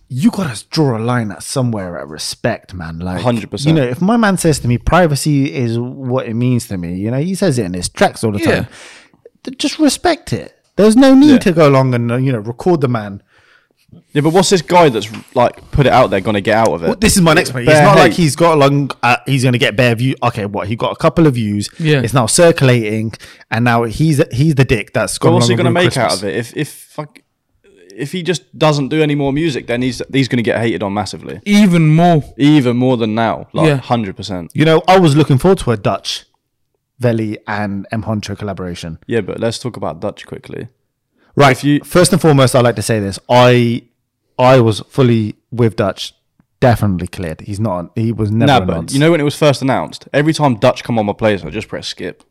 You 0.08 0.30
gotta 0.30 0.64
draw 0.70 0.96
a 0.98 1.00
line 1.00 1.30
at 1.32 1.42
somewhere 1.42 1.98
at 1.98 2.08
respect, 2.08 2.74
man. 2.74 2.98
Like 2.98 3.22
100%. 3.22 3.66
You 3.66 3.72
know, 3.72 3.82
if 3.82 4.00
my 4.00 4.16
man 4.16 4.36
says 4.36 4.58
to 4.60 4.68
me, 4.68 4.78
privacy 4.78 5.52
is 5.52 5.78
what 5.78 6.26
it 6.26 6.34
means 6.34 6.68
to 6.68 6.76
me. 6.76 6.94
You 6.96 7.10
know, 7.10 7.18
he 7.20 7.34
says 7.34 7.58
it 7.58 7.64
in 7.64 7.74
his 7.74 7.88
tracks 7.88 8.22
all 8.22 8.32
the 8.32 8.38
Yeah. 8.40 8.54
time. 8.54 8.66
th- 9.44 9.58
Just 9.58 9.78
respect 9.78 10.32
it. 10.32 10.56
There's 10.76 10.96
no 10.96 11.14
need 11.14 11.30
Yeah. 11.32 11.38
to 11.38 11.52
go 11.52 11.68
along 11.68 11.94
and 11.94 12.10
uh, 12.10 12.16
you 12.16 12.32
know 12.32 12.38
record 12.38 12.80
the 12.80 12.88
man. 12.88 13.22
Yeah, 14.12 14.22
but 14.22 14.30
what's 14.30 14.50
this 14.50 14.60
guy 14.62 14.88
that's 14.88 15.08
like 15.36 15.70
put 15.70 15.86
it 15.86 15.92
out 15.92 16.08
there 16.10 16.20
going 16.20 16.34
to 16.34 16.40
get 16.40 16.56
out 16.56 16.70
of 16.72 16.82
it? 16.82 16.86
Well, 16.88 16.96
this 16.96 17.14
is 17.16 17.22
my 17.22 17.32
next 17.32 17.50
point. 17.52 17.68
It's 17.68 17.72
Bare 17.74 17.84
not 17.84 17.96
like 17.96 18.12
he's 18.12 18.34
got 18.34 18.54
along. 18.54 18.90
Uh, 19.04 19.18
he's 19.24 19.42
going 19.44 19.52
to 19.52 19.58
get 19.58 19.76
bare 19.76 19.94
view. 19.94 20.16
Okay, 20.22 20.46
what 20.46 20.66
he 20.66 20.74
got 20.74 20.90
a 20.92 20.96
couple 20.96 21.28
of 21.28 21.34
views. 21.34 21.68
Yeah. 21.78 22.00
it's 22.00 22.12
now 22.12 22.26
circulating, 22.26 23.12
and 23.52 23.64
now 23.64 23.84
he's 23.84 24.20
he's 24.32 24.56
the 24.56 24.64
dick 24.64 24.92
that's 24.94 25.16
But 25.18 25.26
gone. 25.26 25.34
what's 25.34 25.48
he 25.48 25.54
going 25.54 25.66
to 25.66 25.70
make 25.70 25.96
out 25.96 26.12
of 26.12 26.24
it? 26.24 26.34
If 26.34 26.56
if 26.56 26.68
fuck, 26.68 27.20
if 27.96 28.12
he 28.12 28.22
just 28.22 28.42
doesn't 28.58 28.88
do 28.88 29.02
any 29.02 29.14
more 29.14 29.32
music, 29.32 29.66
then 29.66 29.82
he's 29.82 30.02
he's 30.12 30.28
going 30.28 30.38
to 30.38 30.42
get 30.42 30.60
hated 30.60 30.82
on 30.82 30.92
massively, 30.94 31.40
Even 31.44 31.88
more. 31.94 32.22
even 32.36 32.76
more 32.76 32.96
than 32.96 33.14
now. 33.14 33.48
Like 33.52 33.66
Yeah. 33.68 33.76
hundred 33.76 34.16
percent. 34.16 34.50
You 34.54 34.64
know, 34.64 34.82
I 34.88 34.98
was 34.98 35.14
looking 35.16 35.38
forward 35.38 35.58
to 35.58 35.70
a 35.72 35.76
Dutch, 35.76 36.24
Veli 36.98 37.38
and 37.46 37.86
M 37.90 38.02
Huncho 38.04 38.36
collaboration. 38.38 38.98
Yeah, 39.06 39.20
but 39.20 39.40
let's 39.40 39.58
talk 39.58 39.76
about 39.76 40.00
Dutch 40.00 40.26
quickly. 40.26 40.68
Right. 41.36 41.52
If 41.56 41.64
you- 41.64 41.80
first 41.84 42.12
and 42.12 42.20
foremost, 42.20 42.54
I 42.54 42.60
like 42.60 42.76
to 42.76 42.82
say 42.82 43.00
this. 43.00 43.18
I 43.28 43.82
I 44.38 44.60
was 44.60 44.80
fully 44.88 45.36
with 45.50 45.76
Dutch. 45.76 46.14
Definitely 46.60 47.08
cleared. 47.08 47.40
He's 47.42 47.60
not. 47.60 47.90
He 47.94 48.10
was 48.12 48.30
never. 48.30 48.46
Nah, 48.52 48.56
a 48.58 48.66
but 48.66 48.74
nonce. 48.74 48.94
you 48.94 49.00
know 49.00 49.10
when 49.10 49.20
it 49.20 49.24
was 49.24 49.36
first 49.36 49.60
announced, 49.60 50.08
every 50.14 50.32
time 50.32 50.54
Dutch 50.56 50.82
come 50.82 50.98
on 50.98 51.06
my 51.06 51.12
playlist, 51.12 51.44
I 51.44 51.50
just 51.50 51.68
press 51.68 51.86
skip. 51.88 52.22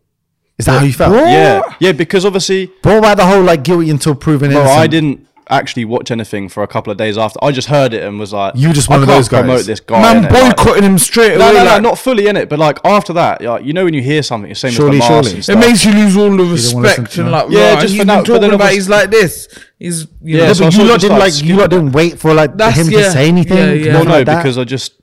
is 0.58 0.66
that 0.66 0.80
how 0.80 0.86
you 0.86 0.94
felt? 0.94 1.14
Yeah, 1.14 1.62
yeah, 1.80 1.92
because 1.92 2.26
obviously, 2.26 2.72
But 2.82 2.90
what 2.94 2.98
about 3.00 3.18
the 3.18 3.26
whole 3.28 3.44
like 3.44 3.64
guilty 3.64 3.90
until 3.92 4.16
proven 4.16 4.50
bro, 4.52 4.62
innocent? 4.62 4.80
I 4.80 4.88
didn't 4.88 5.28
actually 5.50 5.86
watch 5.86 6.10
anything 6.12 6.50
for 6.50 6.64
a 6.64 6.68
couple 6.68 6.92
of 6.92 6.98
days 6.98 7.18
after. 7.18 7.38
I 7.44 7.52
just 7.52 7.68
heard 7.68 7.94
it 7.94 8.04
and 8.04 8.20
was 8.20 8.32
like, 8.34 8.54
You 8.56 8.72
just 8.74 8.90
I 8.90 8.94
one 8.94 9.02
of 9.02 9.08
those 9.08 9.28
guys. 9.28 9.42
Promote 9.42 9.66
this 9.66 9.80
guy. 9.80 10.02
Man 10.02 10.24
innit? 10.24 10.32
Like- 10.32 10.56
boycotting 10.58 10.84
him 10.84 10.98
straight 10.98 11.38
no, 11.38 11.46
away. 11.46 11.54
no, 11.54 11.64
no, 11.66 11.72
like, 11.72 11.82
not 11.82 11.98
fully 11.98 12.28
in 12.28 12.38
it, 12.38 12.50
but 12.50 12.60
like 12.60 12.80
after 12.86 13.14
that, 13.14 13.42
like, 13.42 13.66
you 13.66 13.74
know 13.74 13.86
when 13.86 13.94
you 13.94 14.02
hear 14.02 14.24
something, 14.24 14.50
it's 14.52 14.60
same 14.60 14.72
Surely, 14.72 15.00
as 15.00 15.08
the 15.08 15.14
mask 15.14 15.30
surely. 15.48 15.62
It 15.62 15.68
makes 15.68 15.86
you 15.86 15.92
lose 15.94 16.18
all 16.18 16.36
the 16.36 16.44
respect 16.44 17.12
to 17.14 17.22
and 17.22 17.32
like, 17.32 17.50
Yeah, 17.50 17.60
yeah, 17.74 17.82
just 17.82 17.94
he's 17.94 18.02
for 18.02 18.06
now, 18.08 18.16
but 18.22 18.26
talking 18.26 18.42
then 18.42 18.50
about 18.52 18.64
obviously- 18.66 18.76
he's 18.78 18.90
like 18.90 19.10
this. 19.12 19.48
He's 19.80 20.02
you 20.02 20.08
Yeah, 20.22 20.38
know, 20.38 20.44
Yeah, 20.48 20.54
so 20.54 20.64
but 20.66 20.72
sort 20.72 20.74
you 20.76 20.82
of 20.82 20.88
lot 20.90 21.00
didn't 21.02 21.18
started 21.18 21.34
like. 21.36 21.44
You 21.44 21.56
lot 21.58 21.70
didn't 21.70 21.92
wait 21.92 22.20
for 22.20 22.34
like 22.34 22.58
That's- 22.58 22.78
him 22.88 22.92
yeah. 22.94 23.00
to 23.06 23.12
say 23.12 23.28
anything. 23.28 23.58
Yeah, 23.58 23.72
yeah. 23.74 23.94
Well, 23.96 24.06
no, 24.06 24.24
because 24.26 24.58
I 24.58 24.64
just 24.64 24.94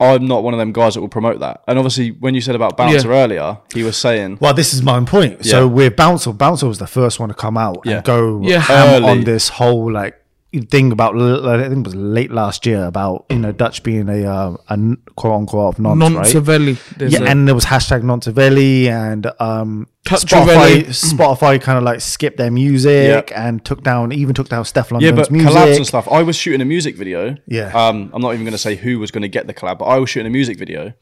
I'm 0.00 0.26
not 0.26 0.42
one 0.42 0.52
of 0.54 0.58
them 0.58 0.72
guys 0.72 0.94
that 0.94 1.00
will 1.00 1.08
promote 1.08 1.38
that. 1.40 1.62
And 1.68 1.78
obviously, 1.78 2.10
when 2.10 2.34
you 2.34 2.40
said 2.40 2.54
about 2.56 2.76
Bouncer 2.76 3.08
Yeah. 3.12 3.24
earlier, 3.24 3.58
he 3.72 3.84
was 3.84 3.96
saying, 3.96 4.38
Well, 4.40 4.52
this 4.52 4.74
is 4.74 4.82
my 4.82 5.00
point. 5.04 5.44
So 5.44 5.60
Yeah. 5.60 5.64
with 5.72 5.96
Bouncer, 5.96 6.32
Bouncer 6.32 6.66
was 6.66 6.78
the 6.78 6.86
first 6.86 7.20
one 7.20 7.28
to 7.28 7.34
come 7.34 7.56
out 7.56 7.78
Yeah. 7.84 7.96
and 7.96 8.04
go 8.04 8.40
Yeah. 8.42 8.58
ham 8.60 9.02
Early. 9.02 9.08
on 9.10 9.24
this 9.24 9.50
whole 9.50 9.92
like 9.92 10.14
thing 10.62 10.92
about 10.92 11.16
I 11.16 11.68
think 11.68 11.86
it 11.86 11.86
was 11.86 11.94
late 11.94 12.30
last 12.30 12.66
year 12.66 12.84
about 12.84 13.26
you 13.30 13.38
know 13.38 13.52
Dutch 13.52 13.82
being 13.82 14.08
a 14.08 14.24
uh, 14.24 14.56
a 14.68 14.96
quote 15.16 15.34
unquote 15.34 15.78
nonce, 15.78 15.98
non 15.98 16.14
right? 16.14 16.26
Savelli. 16.26 16.78
Yeah, 17.10 17.22
and 17.22 17.46
there 17.46 17.54
was 17.54 17.64
hashtag 17.64 18.02
Nontavelli 18.02 18.86
and 18.86 19.30
um. 19.40 19.88
Spotify. 20.04 20.84
Spotify 20.84 21.60
kind 21.60 21.78
of 21.78 21.84
like 21.84 22.00
skipped 22.00 22.36
their 22.36 22.50
music 22.50 23.32
and 23.34 23.64
took 23.64 23.82
down, 23.82 24.12
even 24.12 24.34
took 24.34 24.50
down 24.50 24.64
Steph 24.66 24.90
yeah, 25.00 25.12
but 25.12 25.30
music. 25.30 25.50
collabs 25.50 25.76
and 25.76 25.86
stuff. 25.86 26.06
I 26.10 26.22
was 26.22 26.36
shooting 26.36 26.60
a 26.60 26.64
music 26.66 26.96
video. 26.96 27.36
Yeah. 27.46 27.72
Um, 27.72 28.10
I'm 28.12 28.20
not 28.20 28.34
even 28.34 28.44
going 28.44 28.52
to 28.52 28.58
say 28.58 28.76
who 28.76 28.98
was 28.98 29.10
going 29.10 29.22
to 29.22 29.28
get 29.28 29.46
the 29.46 29.54
collab, 29.54 29.78
but 29.78 29.86
I 29.86 29.98
was 29.98 30.10
shooting 30.10 30.26
a 30.26 30.30
music 30.30 30.58
video, 30.58 30.92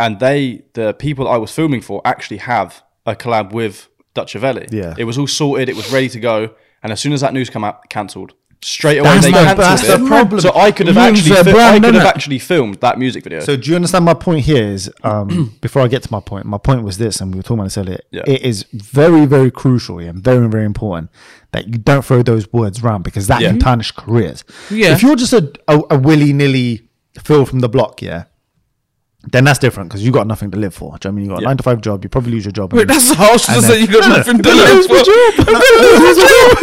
and 0.00 0.18
they, 0.18 0.64
the 0.72 0.92
people 0.92 1.28
I 1.28 1.36
was 1.36 1.52
filming 1.52 1.80
for, 1.80 2.02
actually 2.04 2.38
have 2.38 2.82
a 3.06 3.14
collab 3.14 3.52
with 3.52 3.88
Dutchavelli. 4.14 4.72
Yeah. 4.72 4.94
It 4.98 5.04
was 5.04 5.18
all 5.18 5.28
sorted. 5.28 5.68
It 5.68 5.76
was 5.76 5.92
ready 5.92 6.08
to 6.08 6.20
go, 6.20 6.54
and 6.82 6.92
as 6.92 7.00
soon 7.00 7.12
as 7.12 7.20
that 7.20 7.32
news 7.32 7.48
came 7.48 7.62
out, 7.62 7.88
cancelled. 7.90 8.34
Straight 8.64 8.98
away, 8.98 9.08
That's 9.10 9.24
they 9.26 9.32
the- 9.32 9.38
cancelled 9.38 9.58
that's 9.58 9.82
it. 9.88 10.00
the 10.00 10.06
problem. 10.06 10.40
So 10.40 10.54
I 10.54 10.70
could 10.70 10.86
have 10.86 10.94
Ruins 10.96 11.18
actually, 11.18 11.34
fi- 11.36 11.42
brand, 11.52 11.84
I 11.84 11.88
could 11.88 11.94
have 11.96 12.04
innit? 12.04 12.14
actually 12.14 12.38
filmed 12.38 12.76
that 12.76 12.96
music 12.96 13.24
video. 13.24 13.40
So 13.40 13.56
do 13.56 13.68
you 13.70 13.74
understand 13.74 14.04
my 14.04 14.14
point 14.14 14.44
here 14.44 14.62
is 14.64 14.88
um, 15.02 15.56
before 15.60 15.82
I 15.82 15.88
get 15.88 16.04
to 16.04 16.12
my 16.12 16.20
point, 16.20 16.46
my 16.46 16.58
point 16.58 16.84
was 16.84 16.96
this, 16.96 17.20
and 17.20 17.32
we 17.32 17.38
were 17.38 17.42
talking 17.42 17.58
about 17.58 17.64
this 17.64 17.78
earlier. 17.78 17.98
Yeah. 18.12 18.22
It 18.26 18.42
is 18.42 18.64
very, 18.72 19.26
very 19.26 19.50
crucial 19.50 19.98
and 19.98 20.22
very, 20.22 20.48
very 20.48 20.64
important 20.64 21.10
that 21.50 21.66
you 21.66 21.78
don't 21.78 22.04
throw 22.04 22.22
those 22.22 22.52
words 22.52 22.82
around 22.84 23.02
because 23.02 23.26
that 23.26 23.40
Yeah. 23.40 23.48
can 23.50 23.58
tarnish 23.58 23.90
careers. 23.90 24.44
Yeah. 24.70 24.92
If 24.92 25.02
you're 25.02 25.16
just 25.16 25.32
a, 25.32 25.52
a, 25.66 25.80
a 25.90 25.98
willy 25.98 26.32
nilly 26.32 26.88
Phil 27.20 27.44
from 27.44 27.60
the 27.60 27.68
block, 27.68 28.00
yeah, 28.00 28.24
then 29.30 29.44
that's 29.44 29.58
different 29.60 29.88
because 29.88 30.04
you 30.04 30.10
got 30.10 30.26
nothing 30.26 30.50
to 30.50 30.58
live 30.58 30.74
for. 30.74 30.80
Do 30.82 30.86
you 30.86 30.90
know 30.90 30.98
what 30.98 31.06
I 31.06 31.10
mean? 31.12 31.24
You 31.24 31.30
got 31.30 31.38
a 31.38 31.42
Yeah. 31.42 31.48
nine 31.48 31.56
to 31.58 31.62
five 31.62 31.80
job, 31.80 32.02
you 32.02 32.08
probably 32.08 32.32
lose 32.32 32.44
your 32.44 32.52
job. 32.52 32.72
Wait, 32.72 32.82
and- 32.82 32.90
that's 32.90 33.12
harsh 33.14 33.46
to 33.46 33.52
And 33.52 33.62
say 33.62 33.68
then- 33.72 33.80
you 33.82 33.86
got 33.86 34.00
No, 34.02 34.08
no, 34.08 34.16
nothing 34.16 34.36
to 34.38 34.42
but 34.42 34.54
live 34.56 34.86
for. 34.86 35.04
job. 35.06 35.46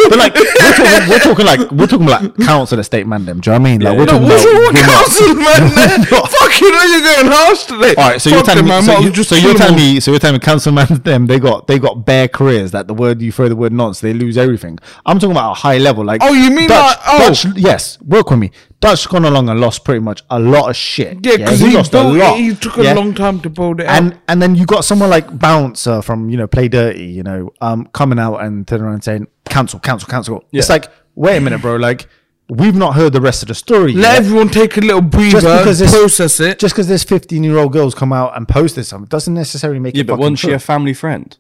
but 0.10 0.18
like 0.20 0.34
we're 0.36 0.74
talking, 0.76 1.10
we're 1.10 1.20
talking 1.20 1.46
like 1.46 1.72
we're 1.72 1.88
talking 1.88 2.08
like 2.08 2.38
council 2.38 2.80
estate 2.80 3.08
man 3.08 3.26
them. 3.26 3.40
Do 3.40 3.50
you 3.52 3.58
know 3.58 3.62
what 3.62 3.68
I 3.68 3.72
mean? 3.72 3.82
Like 3.82 3.94
Yeah, 3.94 4.00
we're 4.00 4.06
yeah. 4.06 4.12
talking 4.12 4.28
What's 4.28 4.44
about 4.44 4.60
with 4.60 4.76
we're 4.76 4.82
council, 4.82 5.34
man? 5.36 6.06
Fucking 6.40 6.74
hell, 6.74 6.90
you're 6.92 7.02
going 7.02 7.32
harsh 7.32 7.64
today. 7.66 7.96
All 7.96 8.10
right, 8.10 8.22
so 8.22 8.30
you're 8.30 8.40
Fuck 8.40 8.46
telling 8.48 8.58
them, 8.58 8.66
me, 8.66 8.70
man, 8.72 8.84
so, 8.84 8.92
might 8.94 9.00
you, 9.00 9.04
well 9.06 9.14
just 9.14 9.30
so 9.30 9.36
you're 9.36 9.52
kill 9.52 9.58
telling 9.58 9.76
them 9.78 9.86
all. 9.88 9.94
me, 9.94 10.00
so 10.00 10.12
you're 10.12 10.20
telling 10.20 10.36
me, 10.36 10.40
councilman, 10.40 10.88
them 11.04 11.28
they 11.28 11.40
got 11.40 11.68
they 11.68 11.80
got 11.80 12.06
bare 12.06 12.28
careers 12.28 12.72
that 12.72 12.88
the 12.88 12.94
word 12.94 13.22
you 13.22 13.32
throw 13.32 13.48
the 13.48 13.56
word 13.56 13.72
nonce, 13.72 14.02
they 14.02 14.14
lose 14.14 14.38
everything. 14.38 14.78
I'm 15.06 15.18
talking 15.20 15.32
about 15.32 15.52
a 15.52 15.56
high 15.56 15.78
level, 15.78 16.04
like 16.04 16.22
Oh, 16.24 16.34
you 16.34 16.52
mean 16.52 16.68
Dutch, 16.68 16.98
like- 16.98 17.00
oh. 17.08 17.28
Dutch, 17.30 17.46
yes, 17.58 18.02
work 18.02 18.30
with 18.30 18.40
me. 18.40 18.52
Dutch 18.82 19.10
gone 19.10 19.26
along 19.26 19.50
and 19.50 19.60
lost 19.60 19.84
pretty 19.84 20.00
much 20.00 20.24
a 20.30 20.40
lot 20.40 20.70
of 20.70 20.76
shit. 20.76 21.18
Yeah, 21.26 21.36
because 21.38 21.60
he, 21.60 21.72
lost 21.76 21.92
built 21.92 22.16
a 22.16 22.18
he 22.50 22.56
took 22.56 22.78
a 22.78 22.84
yeah? 22.84 22.94
long 22.94 23.14
time 23.14 23.40
to 23.42 23.50
build 23.50 23.80
it 23.80 23.88
And 23.88 24.14
up. 24.14 24.20
and 24.28 24.42
then 24.42 24.56
you 24.56 24.66
got 24.66 24.84
someone 24.86 25.10
like 25.10 25.38
Bouncer 25.40 26.02
from 26.02 26.30
you 26.30 26.38
know 26.38 26.48
Play 26.48 26.68
Dirty, 26.68 27.06
you 27.06 27.24
know, 27.24 27.52
um, 27.62 27.88
coming 27.94 28.20
out 28.20 28.38
and 28.38 28.68
turning 28.68 28.86
around 28.86 28.94
and 28.96 29.04
saying 29.04 29.28
cancel, 29.46 29.80
cancel, 29.80 30.08
cancel. 30.10 30.44
It's 30.52 30.70
like, 30.70 30.88
wait 31.16 31.38
a 31.38 31.42
minute, 31.42 31.62
bro, 31.62 31.76
like. 31.76 32.08
We've 32.52 32.74
not 32.74 32.96
heard 32.96 33.14
the 33.14 33.22
rest 33.22 33.44
of 33.44 33.48
the 33.50 33.54
story. 33.54 33.94
Let 33.94 34.14
yet. 34.14 34.26
everyone 34.26 34.50
take 34.50 34.76
a 34.76 34.80
little 34.80 35.02
breather, 35.04 35.40
because 35.60 35.82
it's- 35.82 35.96
process 35.96 36.40
it. 36.40 36.58
Just 36.58 36.74
because 36.74 36.88
there's 36.88 37.04
15 37.04 37.44
year 37.44 37.58
old 37.60 37.72
girls 37.72 37.94
come 37.94 38.12
out 38.12 38.36
and 38.36 38.48
posted 38.48 38.88
something 38.88 39.08
doesn't 39.08 39.36
necessarily 39.36 39.80
make 39.80 39.94
yeah, 39.94 40.02
it. 40.02 40.08
but 40.08 40.18
wasn't 40.18 40.40
she 40.40 40.52
a 40.52 40.58
family 40.58 40.96
friend? 40.96 41.38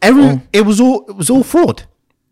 Every 0.00 0.22
Oh. 0.22 0.42
it 0.52 0.60
was 0.64 0.80
all 0.80 1.04
it 1.08 1.16
was 1.16 1.28
all 1.28 1.42
fraud. 1.42 1.82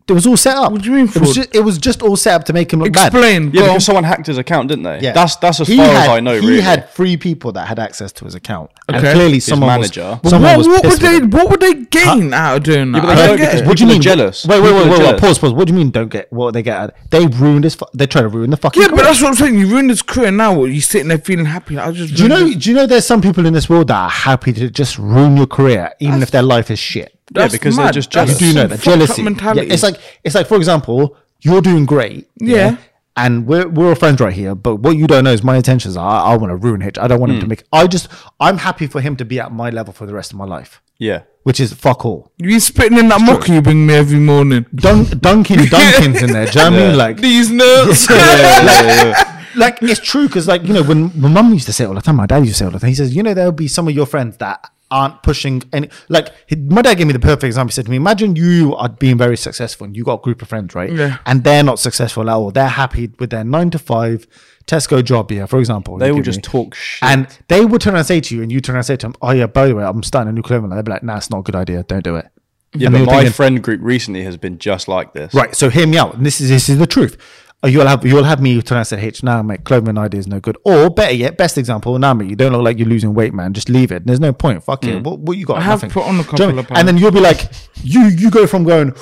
It 0.09 0.13
was 0.13 0.25
all 0.25 0.37
set 0.37 0.55
up. 0.55 0.71
What 0.71 0.81
do 0.81 0.89
you 0.89 0.95
mean 0.95 1.07
It 1.09 1.17
was 1.19 1.35
just, 1.35 1.53
it 1.53 1.59
was 1.59 1.77
just 1.77 2.01
all 2.01 2.15
set 2.15 2.33
up 2.35 2.45
to 2.45 2.53
make 2.53 2.71
him 2.71 2.79
look 2.79 2.93
bad. 2.93 3.07
Explain. 3.13 3.51
Yeah, 3.51 3.61
go 3.61 3.67
because 3.67 3.85
someone 3.85 4.05
hacked 4.05 4.27
his 4.27 4.37
account, 4.37 4.69
didn't 4.69 4.85
they? 4.85 4.99
Yeah, 5.01 5.11
That's 5.11 5.35
that's 5.35 5.59
as 5.59 5.67
He 5.67 5.75
far 5.75 5.85
had- 5.85 5.95
as 6.03 6.07
I 6.09 6.19
know. 6.21 6.39
He 6.39 6.47
really. 6.47 6.61
had 6.61 6.89
three 6.91 7.17
people 7.17 7.51
that 7.51 7.67
had 7.67 7.77
access 7.77 8.13
to 8.13 8.25
his 8.25 8.33
account, 8.33 8.71
and 8.87 8.95
Okay. 8.97 9.11
clearly 9.13 9.33
His 9.33 9.45
someone 9.45 9.67
manager. 9.67 10.17
was 10.23 10.29
someone 10.31 10.51
what, 10.51 10.57
was 10.59 10.67
what 10.67 10.83
would 10.83 10.89
pissed 10.91 11.01
with 11.01 11.11
they? 11.11 11.17
him. 11.17 11.29
What 11.31 11.49
would 11.51 11.59
they 11.59 11.73
gain 11.73 12.33
out 12.33 12.57
of 12.57 12.63
doing 12.63 12.93
that? 12.93 13.01
but 13.01 13.09
I 13.09 13.15
don't 13.15 13.27
don't 13.27 13.37
get 13.37 13.51
because. 13.51 13.67
What 13.67 13.77
do 13.77 13.83
you 13.83 13.89
People 13.89 13.91
are 13.91 13.95
mean? 13.95 14.01
jealous. 14.01 14.45
Wait, 14.45 14.61
wait, 14.61 14.69
People 14.69 14.75
wait, 14.77 14.79
are 14.79 14.89
wait, 14.91 14.99
wait. 14.99 15.05
jealous. 15.07 15.19
Pause, 15.21 15.39
pause. 15.39 15.53
What 15.53 15.67
do 15.67 15.73
you 15.73 15.79
mean? 15.79 15.89
Don't 15.91 16.09
get 16.09 16.31
what 16.31 16.53
they 16.53 16.63
get? 16.63 16.77
At? 16.79 17.11
They 17.11 17.25
ruined 17.27 17.65
his. 17.65 17.75
fu- 17.75 17.85
They 17.93 18.07
try 18.07 18.21
to 18.21 18.29
ruin 18.29 18.49
the 18.51 18.55
fucking. 18.57 18.81
Yeah, 18.81 18.87
but 18.87 18.95
career. 18.95 19.05
that's 19.07 19.21
what 19.21 19.27
I'm 19.27 19.35
saying. 19.35 19.59
You 19.59 19.67
ruined 19.67 19.89
his 19.89 20.01
career 20.01 20.31
now. 20.31 20.53
What, 20.53 20.65
you 20.71 20.79
sitting 20.79 21.09
there 21.09 21.17
feeling 21.17 21.45
happy? 21.45 21.77
I 21.77 21.91
just 21.91 22.15
Do 22.15 22.23
you 22.23 22.29
know? 22.29 22.45
his- 22.45 22.55
Do 22.55 22.69
you 22.69 22.75
know? 22.77 22.85
There's 22.87 23.05
some 23.05 23.21
people 23.21 23.45
in 23.45 23.53
this 23.53 23.69
world 23.69 23.89
that 23.89 23.97
are 23.97 24.09
happy 24.09 24.53
to 24.53 24.69
just 24.69 24.97
ruin 24.97 25.35
your 25.35 25.47
career, 25.47 25.91
even 25.99 26.21
if 26.23 26.31
their 26.31 26.43
life 26.43 26.71
is 26.71 26.79
shit. 26.79 27.13
Yeah, 27.33 27.41
That's 27.41 27.53
because 27.53 27.75
they're 27.75 27.85
mad. 27.85 27.93
just 27.93 28.11
That's 28.11 28.37
jealous. 28.37 28.41
You 28.41 28.47
do 28.47 28.53
know 28.53 28.61
some 28.61 28.69
that 28.69 28.81
jealousy. 28.81 29.21
mentality. 29.23 29.67
Yeah, 29.67 29.73
it's 29.73 29.83
like 29.83 29.99
it's 30.23 30.35
like 30.35 30.47
for 30.47 30.55
example, 30.57 31.17
you're 31.41 31.61
doing 31.61 31.85
great. 31.85 32.27
Yeah. 32.39 32.77
And 33.17 33.47
we're 33.47 33.67
we're 33.67 33.89
all 33.89 33.95
friends 33.95 34.21
right 34.21 34.31
here, 34.33 34.53
but 34.53 34.75
what 34.77 34.95
you 34.95 35.07
don't 35.07 35.23
know 35.23 35.31
is 35.33 35.43
my 35.43 35.55
intentions 35.55 35.97
are 35.97 36.21
I, 36.23 36.37
want 36.37 36.51
to 36.51 36.55
ruin 36.55 36.81
Hitch. 36.81 36.97
I 36.99 37.07
don't 37.07 37.19
want 37.19 37.31
him 37.31 37.37
Hmm. 37.37 37.41
to 37.41 37.47
make. 37.47 37.63
I 37.73 37.87
just 37.87 38.07
I'm 38.39 38.57
happy 38.59 38.85
for 38.87 39.01
him 39.01 39.15
to 39.17 39.25
be 39.25 39.39
at 39.39 39.51
my 39.51 39.71
level 39.71 39.91
for 39.91 40.05
the 40.05 40.13
rest 40.13 40.31
of 40.31 40.37
my 40.37 40.45
life, 40.45 40.81
Yeah. 40.99 41.23
which 41.41 41.59
is 41.59 41.73
fuck 41.73 42.05
all. 42.05 42.31
you 42.37 42.47
been 42.49 42.59
spitting 42.59 42.97
in 42.99 43.09
that 43.09 43.19
mocha 43.21 43.51
you 43.53 43.61
bring 43.63 43.87
me 43.87 43.95
every 43.95 44.19
morning. 44.19 44.67
Dun, 44.75 45.05
Dunkin' 45.19 45.65
Duncan's 45.69 46.21
in 46.21 46.31
there. 46.31 46.45
Do 46.45 46.59
you 46.59 46.65
know 46.65 46.71
what 46.71 46.79
I 46.79 46.79
mean? 46.79 46.89
Yeah. 46.91 46.95
Like 46.95 47.17
These 47.17 47.49
nuts. 47.49 48.07
like 49.55 49.81
it's 49.81 49.99
true 49.99 50.27
because 50.27 50.47
like 50.47 50.63
you 50.63 50.73
know 50.73 50.83
when 50.83 51.11
my 51.19 51.27
mum 51.27 51.51
used 51.53 51.65
to 51.65 51.73
say 51.73 51.85
it 51.85 51.87
all 51.87 51.95
the 51.95 52.01
time, 52.01 52.17
my 52.17 52.27
dad 52.27 52.37
used 52.45 52.51
to 52.53 52.57
say 52.59 52.65
it 52.65 52.67
all 52.67 52.71
the 52.73 52.79
time. 52.79 52.89
He 52.89 52.95
says, 52.95 53.15
you 53.15 53.23
know, 53.23 53.33
there'll 53.33 53.51
be 53.51 53.67
some 53.67 53.87
of 53.87 53.95
your 53.95 54.05
friends 54.05 54.37
that 54.37 54.69
aren't 54.89 55.21
pushing 55.23 55.63
any. 55.73 55.89
Like 56.09 56.29
my 56.57 56.81
dad 56.81 56.95
gave 56.95 57.07
me 57.07 57.13
the 57.13 57.19
perfect 57.19 57.43
example. 57.43 57.69
He 57.69 57.73
said 57.73 57.85
to 57.85 57.91
me, 57.91 57.97
imagine 57.97 58.35
you 58.35 58.75
are 58.75 58.89
being 58.89 59.17
very 59.17 59.35
successful 59.37 59.85
and 59.85 59.95
you 59.95 60.03
got 60.03 60.19
a 60.19 60.21
group 60.23 60.41
of 60.41 60.47
friends, 60.47 60.73
right? 60.75 60.91
Yeah. 60.91 61.17
And 61.25 61.43
they're 61.43 61.63
not 61.63 61.79
successful 61.79 62.29
at 62.29 62.33
all. 62.33 62.51
They're 62.51 62.67
happy 62.67 63.11
with 63.19 63.29
their 63.31 63.43
nine 63.43 63.69
to 63.71 63.79
five 63.79 64.27
Tesco 64.65 65.03
job 65.03 65.29
here, 65.29 65.47
for 65.47 65.59
example. 65.59 65.97
They 65.97 66.07
you 66.07 66.15
will 66.15 66.21
just 66.21 66.39
me. 66.39 66.43
talk 66.43 66.75
shit. 66.75 67.07
And 67.09 67.27
they 67.47 67.63
would 67.65 67.81
turn 67.81 67.93
around 67.93 67.99
and 67.99 68.07
say 68.07 68.19
to 68.21 68.35
you, 68.35 68.41
and 68.41 68.51
you 68.51 68.59
turn 68.61 68.75
around 68.75 68.79
and 68.81 68.85
say 68.85 68.97
to 68.97 69.05
them, 69.07 69.15
"Oh 69.21 69.31
yeah, 69.31 69.47
by 69.47 69.67
the 69.67 69.75
way, 69.75 69.83
I'm 69.83 70.03
starting 70.03 70.29
a 70.29 70.33
new 70.33 70.41
clothing 70.41 70.69
line." 70.69 70.77
They'd 70.77 70.85
be 70.85 70.91
like, 70.91 71.03
"Nah, 71.03 71.17
it's 71.17 71.29
not 71.29 71.39
a 71.39 71.43
good 71.43 71.55
idea. 71.55 71.83
Don't 71.83 72.03
do 72.03 72.17
it." 72.17 72.27
yeah, 72.73 72.87
And 72.87 72.93
but 72.93 73.05
my 73.05 73.13
thinking- 73.13 73.31
friend 73.31 73.63
group 73.63 73.79
recently 73.81 74.23
has 74.23 74.35
been 74.35 74.57
just 74.57 74.89
like 74.89 75.13
this. 75.13 75.33
Right. 75.33 75.55
So 75.55 75.69
hear 75.69 75.87
me 75.87 75.97
out. 75.97 76.15
And 76.15 76.25
this 76.25 76.41
is 76.41 76.49
this 76.49 76.67
is 76.67 76.77
the 76.79 76.87
truth. 76.87 77.17
Uh, 77.63 77.67
You'll 77.69 77.87
have 77.87 78.05
you'll 78.05 78.23
have 78.23 78.39
me 78.39 78.61
turn 78.61 78.77
and 78.77 78.85
say, 78.85 79.01
"H, 79.01 79.23
nah, 79.23 79.41
mate, 79.41 79.63
clothing 79.63 79.97
idea 79.97 80.19
is 80.19 80.27
no 80.27 80.39
good." 80.39 80.57
Or 80.63 80.91
better 80.91 81.13
yet, 81.15 81.37
best 81.37 81.57
example, 81.57 81.97
nah, 81.97 82.13
mate, 82.13 82.29
you 82.29 82.35
don't 82.35 82.51
look 82.51 82.61
like 82.61 82.77
you're 82.77 82.87
losing 82.87 83.15
weight, 83.15 83.33
man. 83.33 83.53
Just 83.53 83.67
leave 83.67 83.91
it. 83.91 84.05
There's 84.05 84.19
no 84.19 84.31
point. 84.31 84.63
Fuck 84.63 84.83
it. 84.85 85.01
What, 85.03 85.19
what 85.19 85.37
you 85.39 85.45
got? 85.47 85.57
I 85.57 85.61
have 85.61 85.81
Nothing. 85.81 85.89
put 85.89 86.03
on 86.03 86.19
a 86.19 86.23
Do 86.23 86.23
you 86.23 86.25
know 86.25 86.27
couple 86.27 86.45
what 86.45 86.47
I 86.47 86.51
mean? 86.51 86.59
of 86.59 86.67
pounds. 86.67 86.79
And 86.79 86.87
then 86.87 86.97
you'll 86.99 87.11
be 87.11 87.19
like, 87.19 87.49
you 87.81 88.01
you 88.09 88.29
go 88.29 88.45
from 88.45 88.63
going, 88.63 88.93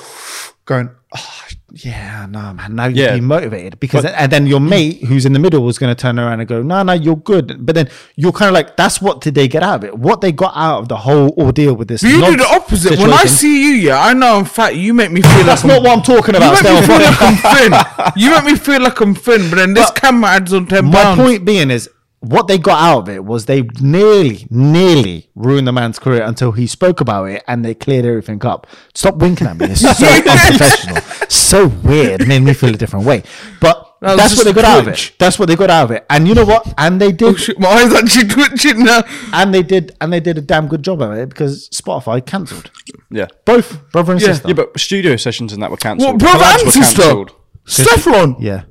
going, 0.66 0.90
oh, 1.16 1.42
yeah, 1.72 2.26
no, 2.28 2.52
man. 2.54 2.74
Now 2.74 2.86
you're 2.86 3.06
Yeah. 3.06 3.12
being 3.12 3.24
motivated 3.24 3.78
because, 3.80 4.04
and 4.04 4.30
then 4.32 4.46
your 4.46 4.60
mate 4.60 5.04
who's 5.04 5.24
in 5.26 5.32
the 5.32 5.38
middle 5.38 5.62
was 5.62 5.78
going 5.78 5.94
to 5.94 6.00
turn 6.00 6.18
around 6.18 6.40
and 6.40 6.48
go, 6.48 6.62
no, 6.62 6.82
no, 6.82 6.92
you're 6.92 7.16
good. 7.16 7.64
But 7.64 7.74
then 7.74 7.88
you're 8.16 8.32
kind 8.32 8.48
of 8.48 8.54
like, 8.54 8.76
that's 8.76 9.00
what 9.00 9.20
did 9.20 9.34
they 9.34 9.46
get 9.48 9.62
out 9.62 9.76
of 9.76 9.84
it? 9.84 9.98
What 9.98 10.20
they 10.20 10.32
got 10.32 10.52
out 10.56 10.80
of 10.80 10.88
the 10.88 10.96
whole 10.96 11.30
ordeal 11.38 11.74
with 11.74 11.88
this? 11.88 12.02
You 12.02 12.24
do 12.24 12.36
the 12.36 12.46
opposite. 12.48 12.98
When 12.98 13.12
I 13.12 13.24
see 13.24 13.62
you, 13.62 13.74
yeah, 13.88 14.00
I 14.04 14.12
know 14.14 14.36
I'm 14.38 14.44
fat. 14.44 14.76
You 14.76 14.92
make 14.94 15.10
me 15.12 15.22
feel 15.22 15.44
that's 15.44 15.64
like 15.64 15.68
not 15.72 15.78
I'm, 15.78 15.84
what 15.84 15.96
I'm 15.98 16.02
talking 16.02 16.34
about. 16.34 16.56
You 16.58 16.62
make 16.62 16.80
me 16.80 16.86
feel 16.86 16.98
like 16.98 17.22
I'm 17.22 17.36
thin. 17.56 18.12
You 18.16 18.30
make 18.30 18.44
me 18.44 18.54
feel 18.56 18.82
like 18.82 19.00
I'm 19.00 19.14
thin, 19.14 19.50
but 19.50 19.56
then 19.56 19.74
this 19.74 19.86
But- 19.90 19.96
camera 20.00 20.30
adds 20.30 20.52
on 20.52 20.66
ten 20.66 20.86
My 20.86 21.02
pounds. 21.02 21.20
point 21.20 21.44
being 21.44 21.70
is 21.70 21.88
what 22.28 22.48
they 22.48 22.58
got 22.58 22.78
out 22.82 22.98
of 23.00 23.08
it 23.08 23.24
was 23.24 23.46
they 23.46 23.62
nearly, 23.80 24.46
nearly 24.50 25.28
ruined 25.34 25.66
the 25.66 25.72
man's 25.72 25.98
career 25.98 26.22
until 26.22 26.52
he 26.52 26.66
spoke 26.66 27.00
about 27.00 27.24
it 27.30 27.42
and 27.46 27.64
they 27.64 27.74
cleared 27.74 28.04
everything 28.04 28.44
up. 28.44 28.66
Stop 28.94 29.16
winking 29.16 29.46
at 29.46 29.56
me. 29.58 29.66
It's 29.70 29.80
so 29.98 30.06
unprofessional. 30.06 30.96
So 31.28 31.66
weird. 31.68 32.22
It 32.22 32.28
made 32.28 32.40
me 32.42 32.52
feel 32.54 32.70
a 32.74 32.78
different 32.78 33.06
way. 33.06 33.22
But 33.60 33.96
That 34.00 34.16
that's 34.16 34.36
what 34.36 34.44
they 34.44 34.52
got 34.52 34.64
out 34.64 34.80
of 34.80 34.88
it. 34.88 35.12
That's 35.18 35.38
what 35.38 35.48
they 35.48 35.56
got 35.56 35.70
out 35.70 35.84
of 35.84 35.90
it. 35.92 36.06
And 36.10 36.26
you 36.28 36.34
know 36.34 36.44
what? 36.44 36.72
And 36.78 37.00
they 37.00 37.08
Oh 37.08 37.12
did 37.12 37.38
shit, 37.40 37.58
my 37.58 37.68
eyes 37.68 37.92
actually 37.94 38.28
twitching 38.28 38.84
now. 38.84 39.02
and 39.32 39.52
they 39.54 39.62
did 39.62 39.94
and 40.00 40.12
they 40.12 40.20
did 40.20 40.36
a 40.38 40.42
damn 40.42 40.68
good 40.68 40.82
job 40.82 41.00
of 41.02 41.12
it 41.12 41.28
because 41.28 41.68
Spotify 41.70 42.24
cancelled. 42.24 42.70
Yeah. 43.10 43.26
Both 43.44 43.90
brother 43.92 44.12
and 44.12 44.20
Yeah. 44.20 44.28
sister. 44.28 44.48
Yeah, 44.48 44.54
but 44.54 44.78
studio 44.78 45.16
sessions 45.16 45.52
and 45.52 45.62
that 45.62 45.70
were 45.70 45.76
cancelled. 45.76 46.20
What, 46.22 46.38
brother 46.38 46.44
and 46.44 46.72
sister? 46.72 47.02
cancelled. 47.02 47.32
Stefflon. 47.66 48.36
yeah. 48.40 48.62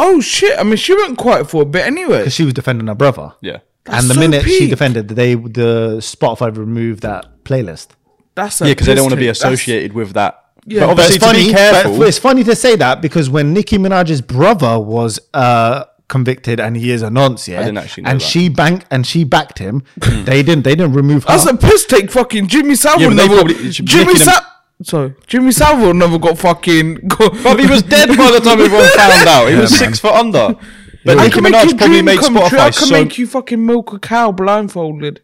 Oh 0.00 0.20
shit! 0.20 0.58
I 0.58 0.62
mean, 0.62 0.76
she 0.76 0.94
went 0.94 1.18
quiet 1.18 1.50
for 1.50 1.62
a 1.62 1.66
bit 1.66 1.84
anyway. 1.86 2.18
Because 2.18 2.34
she 2.34 2.44
was 2.44 2.54
defending 2.54 2.86
her 2.86 2.94
brother. 2.94 3.34
Yeah. 3.40 3.58
That's 3.84 4.02
and 4.02 4.10
the 4.10 4.14
so 4.14 4.20
minute 4.20 4.44
she 4.44 4.58
peak. 4.60 4.70
defended, 4.70 5.08
they 5.08 5.34
the 5.34 5.96
Spotify 6.00 6.54
removed 6.56 7.02
that 7.02 7.44
playlist. 7.44 7.88
That's 8.34 8.60
Yeah, 8.60 8.68
because 8.68 8.86
they 8.86 8.94
don't 8.94 9.04
want 9.04 9.14
to 9.14 9.16
be 9.20 9.26
piss. 9.26 9.40
That's- 9.40 9.54
associated 9.60 9.92
with 9.94 10.12
that 10.12 10.44
Yeah. 10.66 10.80
But 10.80 10.86
But 10.86 10.90
obviously, 10.90 11.16
it's 11.16 11.24
funny. 11.24 11.40
to 11.40 11.46
be 11.48 11.52
careful. 11.54 11.98
But 11.98 12.08
it's 12.08 12.18
funny 12.18 12.44
to 12.44 12.54
say 12.54 12.76
that 12.76 13.00
because 13.00 13.30
when 13.30 13.52
Nicki 13.54 13.78
Minaj's 13.78 14.20
brother 14.20 14.78
was 14.78 15.18
uh, 15.32 15.84
convicted 16.08 16.60
and 16.60 16.76
he 16.76 16.90
is 16.90 17.00
a 17.02 17.08
nonce, 17.10 17.48
yeah, 17.48 17.60
didn't 17.64 17.78
actually 17.78 18.02
know 18.04 18.10
and 18.10 18.20
that. 18.20 18.24
she 18.26 18.48
banked 18.50 18.86
and 18.90 19.06
she 19.06 19.24
backed 19.24 19.58
him. 19.58 19.82
they 20.24 20.42
didn't. 20.42 20.64
They 20.64 20.76
didn't 20.76 20.92
remove 20.92 21.24
her. 21.24 21.28
That's 21.30 21.46
a 21.46 21.56
piss 21.56 21.86
take. 21.86 22.10
Fucking 22.10 22.46
Jimmy 22.48 22.74
Savile 22.76 23.00
Yeah, 23.00 23.08
but 23.08 23.16
they 23.16 23.28
never. 23.28 23.34
probably- 23.46 23.70
Jimmy 23.70 24.04
Nicki 24.12 24.18
Sa- 24.18 24.40
Sorry, 24.82 25.14
Jimmy 25.26 25.50
Savile 25.52 25.92
never 25.94 26.18
got 26.18 26.38
fucking. 26.38 26.94
Got, 27.08 27.32
But 27.42 27.58
he 27.60 27.66
was 27.66 27.82
dead 27.82 28.08
by 28.16 28.30
the 28.30 28.40
time 28.40 28.60
everyone 28.60 28.88
found 28.96 29.28
out. 29.28 29.46
He 29.48 29.56
was 29.56 29.70
man. 29.72 29.78
six 29.78 29.98
foot 30.00 30.12
under. 30.14 30.56
But 31.04 31.16
I 31.18 31.22
Nicki 31.28 31.34
can 31.34 31.42
make 31.44 31.52
your 31.52 31.62
Minaj 31.62 31.78
probably 31.78 31.86
dream 31.94 32.04
made 32.04 32.18
come 32.18 32.34
true. 32.34 32.42
I 32.42 32.48
Spotify 32.48 32.78
can 32.78 32.88
so. 32.88 32.92
make 33.02 33.18
you 33.18 33.26
fucking 33.26 33.64
milk 33.64 33.92
a 33.92 33.98
cow 34.00 34.30
blindfolded. 34.32 35.22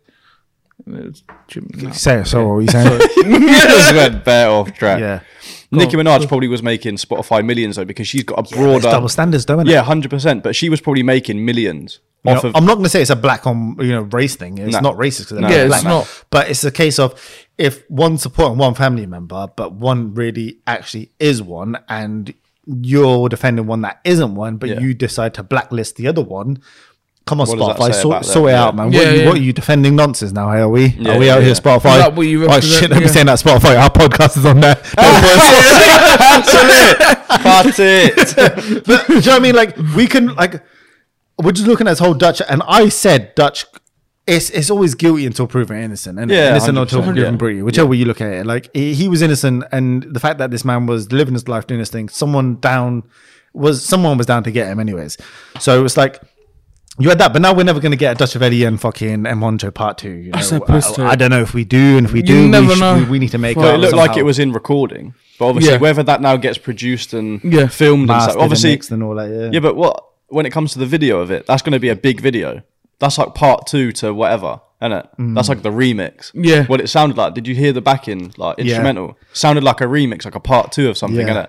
And 0.86 0.96
it's 1.06 1.24
Jimmy. 1.48 1.68
no. 1.82 1.90
Say 1.90 2.20
it. 2.20 2.26
So 2.26 2.46
what 2.46 2.54
were 2.54 2.62
you 2.62 2.68
saying? 2.68 3.00
you 3.16 3.40
just 3.50 3.92
went 3.94 4.24
bare 4.24 4.48
off 4.48 4.72
track. 4.72 5.00
yeah. 5.00 5.20
Nicki 5.72 5.96
Minaj 5.96 6.26
probably 6.28 6.46
was 6.48 6.62
making 6.62 6.94
Spotify 6.96 7.44
millions 7.44 7.76
though 7.76 7.84
because 7.84 8.06
she's 8.06 8.22
got 8.22 8.38
a 8.38 8.42
It's 8.42 8.52
broader. 8.52 8.82
double 8.82 9.08
standards, 9.08 9.44
don't 9.44 9.60
it? 9.60 9.66
yeah, 9.66 9.82
hundred 9.82 10.10
percent. 10.10 10.42
But 10.44 10.54
she 10.56 10.68
was 10.70 10.80
probably 10.80 11.02
making 11.02 11.44
millions 11.44 11.98
You 12.24 12.30
know, 12.32 12.38
off 12.38 12.44
of. 12.44 12.56
I'm 12.56 12.64
not 12.64 12.74
going 12.74 12.84
to 12.84 12.90
say 12.90 13.02
it's 13.02 13.10
a 13.10 13.16
black 13.16 13.44
on 13.46 13.76
you 13.80 13.90
know 13.92 14.02
race 14.02 14.36
thing. 14.36 14.58
It's 14.58 14.72
No. 14.74 14.80
not 14.80 14.96
racist 14.96 15.30
because 15.30 15.40
No, 15.40 15.48
Yeah, 15.48 15.66
black. 15.66 15.78
it's 15.80 15.84
not. 15.84 16.24
But 16.30 16.48
it's 16.50 16.62
a 16.64 16.70
case 16.70 16.98
of 17.00 17.20
if 17.58 17.88
one 17.90 18.18
supporting 18.18 18.58
one 18.58 18.74
family 18.74 19.06
member, 19.06 19.48
but 19.56 19.72
one 19.72 20.14
really 20.14 20.58
actually 20.66 21.10
is 21.18 21.40
one, 21.42 21.78
and 21.88 22.34
you're 22.66 23.28
defending 23.28 23.66
one 23.66 23.82
that 23.82 24.00
isn't 24.04 24.34
one, 24.34 24.56
but 24.56 24.68
Yeah. 24.70 24.80
you 24.80 24.94
decide 24.94 25.34
to 25.34 25.42
blacklist 25.42 25.96
the 25.96 26.08
other 26.08 26.22
one. 26.22 26.58
Come 27.26 27.40
on, 27.40 27.46
What 27.48 27.76
Spotify, 27.78 27.94
sort, 27.94 28.24
sort 28.26 28.50
it 28.50 28.52
Yeah. 28.52 28.64
out, 28.64 28.76
man. 28.76 28.92
Yeah, 28.92 28.98
what, 28.98 29.06
you, 29.14 29.20
yeah. 29.20 29.26
what 29.28 29.36
are 29.36 29.40
you 29.40 29.52
defending 29.54 29.96
nonsense 29.96 30.32
now? 30.32 30.48
Are 30.48 30.68
we? 30.68 30.88
Yeah, 30.88 31.14
are 31.14 31.18
we 31.18 31.30
out 31.30 31.38
yeah, 31.38 31.46
here. 31.46 31.54
Spotify? 31.54 31.96
Is 31.96 32.02
that 32.04 32.14
what 32.14 32.26
you 32.26 32.46
oh 32.46 32.60
shit! 32.60 32.90
Don't 32.90 32.98
be 32.98 33.06
Yeah. 33.06 33.10
saying 33.10 33.26
that 33.26 33.38
Spotify. 33.38 33.80
Our 33.80 33.88
podcast 33.90 34.36
is 34.36 34.44
on 34.44 34.60
there. 34.60 34.74
Cut 37.44 37.78
it. 37.78 38.84
but 38.86 39.06
do 39.06 39.14
you 39.14 39.20
know 39.20 39.32
what 39.32 39.36
I 39.36 39.38
mean? 39.38 39.54
Like 39.54 39.76
we 39.96 40.06
can 40.06 40.34
like 40.34 40.62
we're 41.42 41.52
just 41.52 41.66
looking 41.66 41.86
at 41.86 41.92
this 41.92 41.98
whole 41.98 42.14
Dutch, 42.14 42.40
and 42.48 42.62
I 42.66 42.88
said 42.88 43.34
Dutch. 43.34 43.64
It's 44.26 44.48
it's 44.50 44.70
always 44.70 44.94
guilty 44.94 45.26
until 45.26 45.46
proven 45.46 45.76
innocent, 45.76 46.18
and 46.18 46.30
Yeah, 46.30 46.50
innocent 46.52 46.78
until 46.78 47.00
100%, 47.00 47.04
proven 47.04 47.22
yeah. 47.22 47.30
guilty, 47.36 47.62
whichever 47.62 47.88
way 47.88 47.98
you 47.98 48.06
look 48.06 48.20
at 48.22 48.32
it. 48.32 48.46
Like 48.46 48.70
he, 48.72 48.94
he 48.94 49.06
was 49.08 49.20
innocent, 49.20 49.64
and 49.70 50.02
the 50.02 50.20
fact 50.20 50.38
that 50.38 50.50
this 50.50 50.64
man 50.64 50.86
was 50.86 51.12
living 51.12 51.34
his 51.34 51.46
life 51.46 51.66
doing 51.66 51.80
this 51.80 51.90
thing, 51.90 52.08
someone 52.08 52.56
down 52.60 53.02
was 53.52 53.84
someone 53.84 54.16
was 54.16 54.26
down 54.26 54.42
to 54.44 54.50
get 54.50 54.66
him 54.68 54.80
anyways. 54.80 55.16
So 55.60 55.84
it's 55.84 55.96
like. 55.96 56.20
You 56.96 57.08
had 57.08 57.18
that, 57.18 57.32
but 57.32 57.42
now 57.42 57.52
we're 57.52 57.64
never 57.64 57.80
going 57.80 57.90
to 57.90 57.96
get 57.98 58.20
a 58.20 58.24
Dutchavelli 58.24 58.64
and 58.68 58.80
fucking 58.80 59.26
M 59.26 59.40
Huncho 59.40 59.74
part 59.74 59.98
two. 59.98 60.10
You 60.10 60.30
know? 60.30 60.38
That's 60.38 60.52
a 60.52 60.60
piss 60.60 60.86
I, 60.86 60.94
take. 60.94 61.06
I 61.06 61.16
don't 61.16 61.30
know 61.30 61.40
if 61.42 61.52
we 61.52 61.64
do, 61.64 61.96
and 61.98 62.06
if 62.06 62.12
we 62.12 62.22
do, 62.22 62.46
never 62.48 62.68
we, 62.68 62.74
sh- 62.76 62.80
we, 63.00 63.04
we 63.10 63.18
need 63.18 63.32
to 63.32 63.38
make 63.38 63.56
Well, 63.56 63.70
up 63.70 63.74
it 63.74 63.78
looked 63.78 63.96
like 63.96 64.16
it 64.16 64.22
was 64.22 64.38
in 64.38 64.52
recording, 64.52 65.12
but 65.40 65.46
obviously 65.48 65.72
Yeah. 65.72 65.78
whether 65.80 66.04
that 66.04 66.20
now 66.20 66.36
gets 66.36 66.56
produced 66.56 67.12
and 67.12 67.40
Yeah. 67.42 67.66
filmed 67.66 68.02
and 68.02 68.06
mastered 68.06 68.22
stuff, 68.34 68.34
and 68.36 68.42
obviously, 68.44 68.70
mixed 68.70 68.90
and 68.92 69.02
all 69.02 69.16
that. 69.16 69.28
Yeah, 69.28 69.50
yeah. 69.54 69.58
But 69.58 69.74
what 69.74 70.04
when 70.28 70.46
it 70.46 70.50
comes 70.50 70.72
to 70.74 70.78
the 70.78 70.86
video 70.86 71.18
of 71.18 71.32
it, 71.32 71.46
that's 71.48 71.62
going 71.62 71.72
to 71.72 71.80
be 71.80 71.88
a 71.88 71.96
big 71.96 72.20
video. 72.20 72.62
That's 73.04 73.18
like 73.18 73.34
part 73.34 73.66
two 73.66 73.92
to 73.92 74.14
whatever, 74.14 74.60
isn't 74.80 74.92
it? 74.92 75.06
That's 75.18 75.50
like 75.50 75.62
the 75.62 75.68
remix. 75.70 76.30
Yeah. 76.34 76.64
What 76.64 76.80
it 76.80 76.88
sounded 76.88 77.18
like. 77.18 77.34
Did 77.34 77.46
you 77.46 77.54
hear 77.54 77.70
the 77.72 77.82
backing 77.82 78.32
like 78.38 78.58
instrumental? 78.58 79.18
Sounded 79.34 79.62
like 79.62 79.82
a 79.82 79.84
remix, 79.84 80.24
like 80.24 80.34
a 80.34 80.40
part 80.40 80.72
two 80.72 80.88
of 80.88 80.96
something, 80.96 81.26
Yeah. 81.26 81.34
innit? 81.34 81.48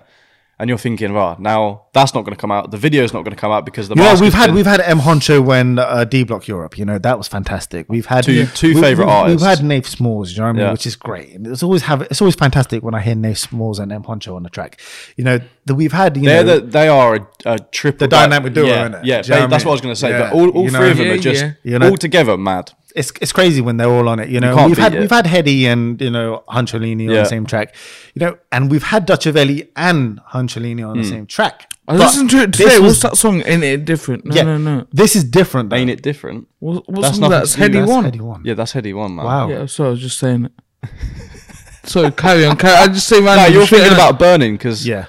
And 0.57 0.69
you're 0.69 0.77
thinking, 0.77 1.11
right 1.11 1.37
now 1.37 1.81
that's 1.91 2.13
not 2.13 2.21
going 2.23 2.33
to 2.33 2.39
come 2.39 2.49
out. 2.51 2.71
The 2.71 2.77
video's 2.77 3.11
not 3.13 3.23
going 3.25 3.35
to 3.35 3.39
come 3.39 3.51
out 3.51 3.65
because 3.65 3.89
the 3.89 3.95
Yeah, 3.95 4.17
we've 4.21 4.33
had 4.33 4.45
been- 4.47 4.55
we've 4.55 4.65
had 4.65 4.79
M 4.79 4.99
Huncho 4.99 5.43
when 5.43 5.79
uh, 5.79 6.05
D 6.05 6.23
Block 6.23 6.47
Europe. 6.47 6.77
You 6.77 6.85
know 6.85 6.97
that 6.97 7.17
was 7.17 7.27
fantastic. 7.27 7.87
We've 7.89 8.05
had 8.05 8.23
Two- 8.23 8.45
two 8.45 8.75
we- 8.75 8.81
favourite 8.81 9.07
we- 9.07 9.13
artists. 9.13 9.41
We've 9.41 9.49
had 9.49 9.59
Nafe 9.59 9.95
Smallz, 9.97 10.31
you 10.31 10.37
know 10.37 10.43
what 10.43 10.49
I 10.49 10.51
mean, 10.53 10.61
Yeah. 10.61 10.71
which 10.71 10.87
is 10.87 10.95
great. 10.95 11.31
And 11.35 11.45
it's 11.47 11.61
always 11.61 11.81
have 11.83 12.03
it's 12.03 12.21
always 12.21 12.35
fantastic 12.35 12.83
when 12.83 12.95
I 12.95 13.01
hear 13.01 13.15
Nafe 13.15 13.47
Smallz 13.49 13.79
and 13.79 13.91
M 13.91 14.03
Huncho 14.03 14.33
on 14.35 14.43
the 14.43 14.49
track. 14.49 14.79
You 15.17 15.25
know 15.25 15.39
that 15.65 15.75
we've 15.75 15.91
had. 15.91 16.15
You 16.15 16.23
They're 16.23 16.43
know, 16.45 16.59
the, 16.59 16.65
they 16.65 16.87
are 16.87 17.15
a, 17.15 17.27
a 17.45 17.59
triple 17.59 17.99
The 17.99 18.07
dynamic 18.07 18.53
duo, 18.53 18.65
Yeah, 18.67 19.01
yeah. 19.03 19.21
Do 19.21 19.27
you 19.27 19.35
know 19.35 19.41
they- 19.41 19.47
that's 19.47 19.65
what 19.65 19.71
I 19.71 19.73
was 19.73 19.81
going 19.81 19.93
to 19.95 19.99
say. 19.99 20.09
Yeah, 20.11 20.29
But 20.29 20.33
all, 20.33 20.49
all 20.51 20.63
you 20.65 20.71
know, 20.71 20.79
three 20.79 20.91
of 20.91 20.97
them 20.97 21.07
yeah, 21.07 21.13
are 21.13 21.17
just 21.17 21.43
yeah. 21.43 21.51
You 21.63 21.79
know- 21.79 21.89
all 21.89 21.97
together 21.97 22.37
mad. 22.37 22.71
It's 22.95 23.11
it's 23.21 23.33
crazy 23.33 23.61
when 23.61 23.77
they're 23.77 23.89
all 23.89 24.07
on 24.07 24.19
it. 24.19 24.29
You 24.29 24.39
know, 24.39 24.55
can't 24.55 24.69
we've 24.69 24.77
beat 24.77 24.81
had 24.81 24.95
it. 24.95 24.99
we've 25.01 25.09
had 25.11 25.25
Headie 25.25 25.63
and 25.63 25.99
you 26.01 26.09
know 26.09 26.43
Huncholini 26.47 27.07
on 27.09 27.15
Yeah. 27.15 27.23
the 27.23 27.25
same 27.25 27.45
track. 27.45 27.75
You 28.13 28.25
know, 28.25 28.37
and 28.51 28.71
we've 28.71 28.83
had 28.83 29.05
Dutchavelli 29.05 29.67
and 29.75 30.19
Huncholini 30.31 30.87
on 30.87 30.97
the 30.97 31.03
hmm. 31.03 31.09
same 31.09 31.25
track. 31.25 31.69
I 31.87 31.93
But 31.93 31.99
listened 31.99 32.29
to 32.31 32.37
it 32.43 32.55
this 32.55 32.65
today. 32.65 32.79
was- 32.79 32.93
What's 32.93 33.01
that 33.03 33.17
song? 33.17 33.43
Ain't 33.45 33.63
it 33.63 33.85
different? 33.85 34.25
No, 34.25 34.35
Yeah, 34.35 34.43
no, 34.43 34.57
no. 34.57 34.87
This 34.91 35.15
is 35.15 35.23
different. 35.23 35.69
Though. 35.69 35.75
Ain't 35.75 35.89
it 35.91 36.01
different? 36.01 36.47
What, 36.59 36.89
what 36.89 37.01
That's 37.01 37.17
song 37.17 37.29
nothing 37.29 37.39
that's 37.39 37.53
to 37.53 37.59
Headie 37.61 37.87
One? 37.87 38.05
Headie 38.05 38.21
one. 38.21 38.41
Yeah, 38.43 38.53
that's 38.55 38.73
Headie 38.73 38.95
One, 38.95 39.15
man. 39.15 39.25
Wow. 39.25 39.49
Yeah, 39.49 39.65
so 39.67 39.85
I 39.85 39.89
was 39.89 39.99
just 39.99 40.17
saying 40.17 40.45
it. 40.45 40.89
so 41.83 42.09
carry 42.11 42.45
on. 42.45 42.57
Carry, 42.57 42.75
I 42.75 42.87
just 42.87 43.07
say, 43.07 43.19
man. 43.19 43.37
No, 43.37 43.45
you're 43.45 43.67
thinking 43.67 43.89
thinking- 43.89 43.93
about 43.93 44.17
burning 44.17 44.53
because 44.53 44.87
Yeah. 44.87 45.05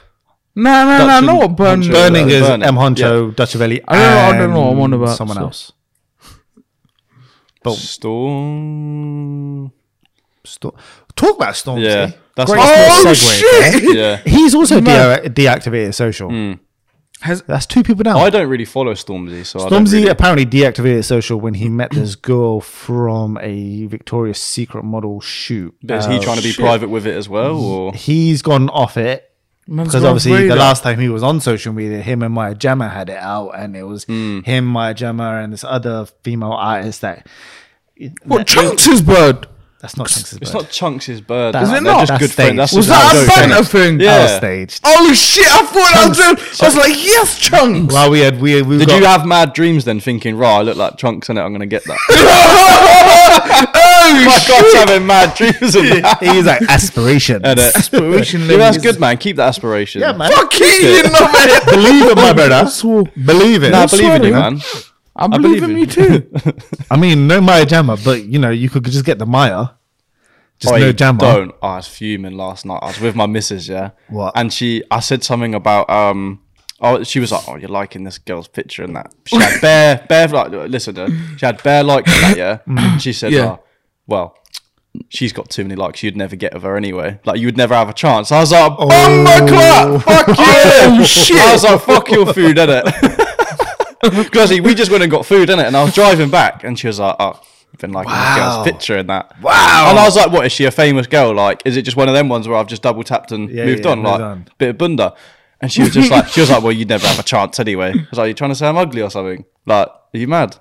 No, 0.58 0.70
no, 0.84 0.84
no. 0.84 1.04
I 1.04 1.20
Dutch 1.20 1.24
know 1.24 1.30
and 1.32 1.38
what 1.40 1.56
Burning 1.56 1.82
is 2.30 2.42
Burning, 2.42 2.62
M 2.62 2.74
Huncho, 2.76 3.30
Dutchavelli. 3.32 3.80
I 3.86 3.94
don't 3.94 4.02
know- 4.02 4.18
I 4.18 4.38
don't 4.38 4.50
know 4.50 4.60
what 4.60 4.72
I'm 4.72 4.80
on 4.80 4.92
about, 4.94 5.16
Someone 5.16 5.36
so. 5.36 5.42
else. 5.42 5.72
But 7.66 7.76
Storm. 8.76 9.72
Sto- 10.44 10.74
talk 11.16 11.36
about 11.36 11.54
Stormzy. 11.54 11.84
Yeah, 11.84 12.12
that's 12.36 12.50
Great 12.50 12.60
what- 12.60 12.88
Oh 13.06 13.12
small 13.12 13.14
segue 13.14 13.38
shit! 13.72 13.82
there. 13.82 13.94
Yeah, 13.96 14.16
He's 14.26 14.54
also 14.54 14.80
Man. 14.80 15.22
de- 15.22 15.30
deactivated 15.30 15.94
social. 15.94 16.56
Has 17.22 17.40
That's 17.42 17.64
two 17.66 17.82
people 17.82 18.02
down. 18.04 18.16
I 18.18 18.28
don't 18.30 18.46
really 18.48 18.66
follow 18.66 18.92
Stormzy, 18.92 19.44
so 19.44 19.58
I 19.66 19.68
don't 19.70 19.84
Stormzy 19.86 19.92
really- 19.94 20.08
apparently 20.08 20.44
deactivated 20.46 21.04
social 21.04 21.40
when 21.40 21.54
he 21.54 21.68
met 21.68 21.90
this 21.90 22.14
girl 22.14 22.60
from 22.60 23.38
a 23.40 23.86
Victoria's 23.86 24.38
Secret 24.38 24.84
model 24.84 25.20
shoot. 25.20 25.74
But 25.82 25.98
is 26.00 26.06
he 26.06 26.16
Uh, 26.18 26.20
trying 26.20 26.36
to 26.36 26.42
be 26.42 26.50
shit. 26.52 26.60
private 26.64 26.90
with 26.90 27.06
it 27.06 27.16
as 27.16 27.28
well, 27.28 27.56
or 27.56 27.92
He's 27.94 28.42
gone 28.42 28.68
off 28.68 28.96
it 28.98 29.24
man's 29.66 29.88
because 29.88 30.04
obviously 30.04 30.32
radar. 30.32 30.56
the 30.56 30.62
last 30.62 30.82
time 30.82 30.98
he 30.98 31.08
was 31.08 31.22
on 31.22 31.40
social 31.40 31.72
media, 31.72 32.00
him 32.00 32.22
and 32.22 32.32
Maya 32.34 32.54
Jama 32.54 32.88
had 32.88 33.08
it 33.10 33.18
out, 33.18 33.50
and 33.50 33.76
it 33.76 33.84
was 33.84 34.04
Hmm. 34.04 34.40
him, 34.40 34.64
Maya 34.66 34.94
Jama, 34.94 35.40
and 35.42 35.52
this 35.52 35.64
other 35.64 36.06
female 36.22 36.52
artist 36.52 37.00
that. 37.02 37.26
what 38.24 38.38
that- 38.38 38.46
Chunkz' 38.46 39.04
bird? 39.04 39.46
That's 39.82 39.96
not 39.98 40.06
Chunkz' 40.08 40.40
it's 40.42 40.52
not 40.54 40.64
Chunkz' 40.64 41.24
bird? 41.24 41.52
That's- 41.54 41.70
Is 41.70 41.78
it 41.78 41.82
They're 41.84 41.92
not? 41.92 42.00
just 42.00 42.08
That's 42.12 42.20
good 42.22 42.30
staged. 42.30 42.58
That's 42.58 42.72
Was 42.72 42.86
that 42.88 43.14
a 43.14 43.22
it 43.22 43.28
banner 43.28 43.62
thing? 43.62 44.00
Yeah. 44.00 44.16
That 44.16 44.22
was 44.22 44.32
staged. 44.36 44.80
Oh 44.84 45.12
shit! 45.12 45.46
I 45.46 45.62
thought 45.66 45.94
I 45.96 46.08
was. 46.08 46.16
doing- 46.18 46.36
I 46.62 46.64
was 46.64 46.76
like, 46.76 46.96
yes, 47.04 47.38
Chunkz. 47.48 47.92
Well, 47.92 48.10
we 48.10 48.20
had 48.20 48.40
we, 48.40 48.62
we 48.62 48.78
Did 48.78 48.88
got, 48.88 48.98
you 48.98 49.04
have 49.04 49.26
mad 49.26 49.52
dreams 49.52 49.84
then, 49.84 50.00
thinking, 50.00 50.36
"Right, 50.36 50.56
I 50.58 50.62
look 50.62 50.76
like 50.76 50.96
Chunkz 50.96 51.28
in 51.30 51.36
it. 51.38 51.42
I'm 51.42 51.50
going 51.50 51.60
to 51.60 51.66
get 51.66 51.84
that." 51.84 51.98
My 54.14 54.38
shit! 54.38 54.48
God's 54.48 54.74
having 54.74 55.06
mad 55.06 55.34
dreams 55.36 55.74
of 55.74 55.82
that. 55.84 56.18
He's 56.20 56.44
like 56.46 56.62
aspiration. 56.62 57.44
And, 57.44 57.58
uh, 57.58 57.70
Aspiration 57.74 58.40
yeah, 58.42 58.56
that's 58.56 58.76
levels. 58.76 58.82
good, 58.92 59.00
man. 59.00 59.16
Keep 59.18 59.36
that 59.36 59.48
aspiration. 59.48 60.00
yeah, 60.00 60.12
man. 60.12 60.30
Fuck 60.32 60.50
it, 60.54 61.04
you 61.04 61.10
know 61.10 61.28
it. 61.32 61.64
Believe 61.70 62.10
it, 62.10 62.16
my 62.16 62.32
brother. 62.32 62.70
Believe 63.24 63.62
it. 63.62 63.70
Nah, 63.70 63.78
I 63.78 63.82
I 63.82 63.86
believe 63.86 64.12
in 64.14 64.22
you, 64.22 64.28
swear, 64.30 64.50
man. 64.50 64.60
I 65.18 65.26
believe 65.28 65.60
believe 65.60 65.62
in 65.62 65.70
you. 65.70 65.76
you 65.78 65.86
too. 65.86 66.32
I 66.90 66.96
mean, 66.96 67.26
no 67.26 67.40
Maya 67.40 67.64
Jama, 67.66 67.96
but 68.04 68.24
you 68.24 68.38
know, 68.38 68.50
you 68.50 68.68
could 68.68 68.84
just 68.84 69.04
get 69.04 69.18
the 69.18 69.26
Maya. 69.26 69.68
Just 70.58 70.72
Oi, 70.72 70.78
no 70.80 70.92
Jama. 70.92 71.18
Don't. 71.20 71.54
Oh, 71.62 71.68
I 71.68 71.76
was 71.76 71.86
fuming 71.88 72.36
last 72.36 72.64
night. 72.64 72.78
I 72.82 72.86
was 72.86 73.00
with 73.00 73.14
my 73.14 73.26
missus, 73.26 73.68
yeah. 73.68 73.90
What? 74.08 74.32
And 74.36 74.52
she, 74.52 74.82
I 74.90 75.00
said 75.00 75.22
something 75.22 75.54
about, 75.54 75.88
um, 75.90 76.40
oh, 76.80 77.02
she 77.02 77.20
was 77.20 77.30
like, 77.32 77.46
oh, 77.46 77.56
you're 77.56 77.68
liking 77.68 78.04
this 78.04 78.16
girl's 78.18 78.48
picture 78.48 78.82
and 78.82 78.96
that. 78.96 79.12
She 79.26 79.36
had 79.36 79.60
bare, 79.60 80.06
bare, 80.08 80.28
like, 80.28 80.50
listen 80.50 80.94
to 80.94 81.08
her. 81.10 81.36
She 81.38 81.44
had 81.44 81.62
bare 81.62 81.82
likes 81.84 82.10
on 82.14 82.20
that, 82.22 82.36
yeah. 82.38 82.58
Mm. 82.66 83.00
She 83.00 83.12
said, 83.12 83.32
Yeah. 83.32 83.44
oh, 83.44 83.60
well, 84.06 84.36
she's 85.08 85.32
got 85.32 85.50
too 85.50 85.62
many 85.64 85.74
likes. 85.76 86.02
You'd 86.02 86.16
never 86.16 86.36
get 86.36 86.54
of 86.54 86.62
her 86.62 86.76
anyway. 86.76 87.20
Like, 87.24 87.38
you 87.40 87.46
would 87.46 87.56
never 87.56 87.74
have 87.74 87.88
a 87.88 87.92
chance. 87.92 88.32
I 88.32 88.40
was 88.40 88.52
like, 88.52 88.72
Oh. 88.78 88.88
bummer 88.88 89.48
clap. 89.48 90.02
Fuck 90.02 90.28
you. 90.28 90.34
Oh, 90.38 91.04
shit. 91.04 91.36
I 91.38 91.52
was 91.52 91.64
like, 91.64 91.80
fuck 91.82 92.10
your 92.10 92.32
food, 92.32 92.56
innit? 92.56 93.22
Because 94.02 94.50
we 94.60 94.74
just 94.74 94.90
went 94.90 95.02
and 95.02 95.10
got 95.10 95.26
food, 95.26 95.48
innit? 95.48 95.66
And 95.66 95.76
I 95.76 95.82
was 95.82 95.92
driving 95.94 96.30
back 96.30 96.62
and 96.62 96.78
she 96.78 96.86
was 96.86 97.00
like, 97.00 97.16
oh, 97.18 97.40
I've 97.72 97.80
been 97.80 97.92
liking 97.92 98.12
this 98.12 98.36
girl's 98.36 98.64
picture 98.64 98.96
in 98.98 99.08
that. 99.08 99.34
Wow. 99.42 99.86
And 99.90 99.98
I 99.98 100.04
was 100.04 100.14
like, 100.14 100.30
what, 100.30 100.46
is 100.46 100.52
she 100.52 100.64
a 100.64 100.70
famous 100.70 101.08
girl? 101.08 101.34
Like, 101.34 101.62
is 101.64 101.76
it 101.76 101.82
just 101.82 101.96
one 101.96 102.06
of 102.06 102.14
them 102.14 102.28
ones 102.28 102.46
where 102.46 102.56
I've 102.56 102.68
just 102.68 102.82
double 102.82 103.02
tapped 103.02 103.32
and 103.32 103.50
Yeah, 103.50 103.64
moved 103.64 103.84
yeah, 103.84 103.90
on? 103.92 103.98
moved 104.02 104.08
Like, 104.10 104.20
on. 104.20 104.48
bit 104.58 104.68
of 104.70 104.78
bunda. 104.78 105.16
And 105.60 105.72
she 105.72 105.82
was 105.82 105.90
just 105.92 106.10
like, 106.10 106.28
she 106.28 106.40
was 106.40 106.50
like, 106.50 106.62
well, 106.62 106.70
you'd 106.72 106.88
never 106.88 107.04
have 107.06 107.18
a 107.18 107.22
chance 107.24 107.58
anyway. 107.58 107.94
I 107.96 108.06
was 108.10 108.18
like, 108.18 108.28
you 108.28 108.34
trying 108.34 108.50
to 108.50 108.54
say 108.54 108.68
I'm 108.68 108.76
ugly 108.76 109.02
or 109.02 109.10
something? 109.10 109.44
Like, 109.64 109.88
are 109.88 110.18
you 110.18 110.28
mad? 110.28 110.56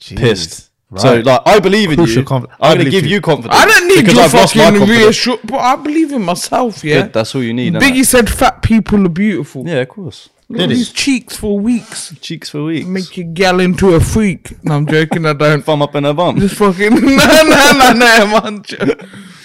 Pissed. 0.00 0.69
So, 0.96 1.20
like, 1.20 1.40
I 1.46 1.60
believe 1.60 1.90
in 1.90 1.96
Crucial 1.98 2.22
you. 2.22 2.26
conf- 2.26 2.46
I 2.60 2.70
I'm 2.70 2.74
going 2.78 2.86
to 2.86 2.90
give 2.90 3.04
you. 3.04 3.10
you 3.16 3.20
confidence. 3.20 3.54
I 3.56 3.64
don't 3.64 3.86
need 3.86 4.06
your 4.12 4.22
I've 4.24 4.32
fucking 4.32 4.88
reassurance, 4.88 5.42
but 5.44 5.58
I 5.58 5.76
believe 5.76 6.12
in 6.12 6.22
myself. 6.22 6.82
Yeah. 6.82 7.02
Good, 7.02 7.12
that's 7.12 7.32
all 7.34 7.44
you 7.44 7.54
need. 7.54 7.74
Biggie 7.74 8.04
said 8.04 8.28
fat 8.28 8.60
people 8.62 9.06
are 9.06 9.08
beautiful. 9.08 9.64
Yeah, 9.66 9.82
of 9.82 9.88
course. 9.88 10.30
Look 10.48 10.62
at 10.62 10.68
Did 10.68 10.70
he? 10.72 10.76
these 10.78 10.90
cheeks 10.92 11.36
for 11.36 11.56
weeks. 11.60 12.12
Cheeks 12.20 12.50
for 12.50 12.64
weeks. 12.64 12.88
Make 12.88 13.16
your 13.16 13.28
gal 13.28 13.60
into 13.60 13.94
a 13.94 14.00
freak. 14.00 14.64
No, 14.64 14.74
I'm 14.74 14.86
joking. 14.86 15.24
I 15.26 15.32
don't. 15.32 15.62
Thumb 15.64 15.80
up 15.80 15.94
in 15.94 16.02
her 16.02 16.12
bum. 16.12 16.40
Just 16.40 16.56
fucking 16.56 16.90
no, 16.94 16.98
no, 16.98 17.72
no, 17.72 17.92
no, 17.92 18.26
man. 18.26 18.64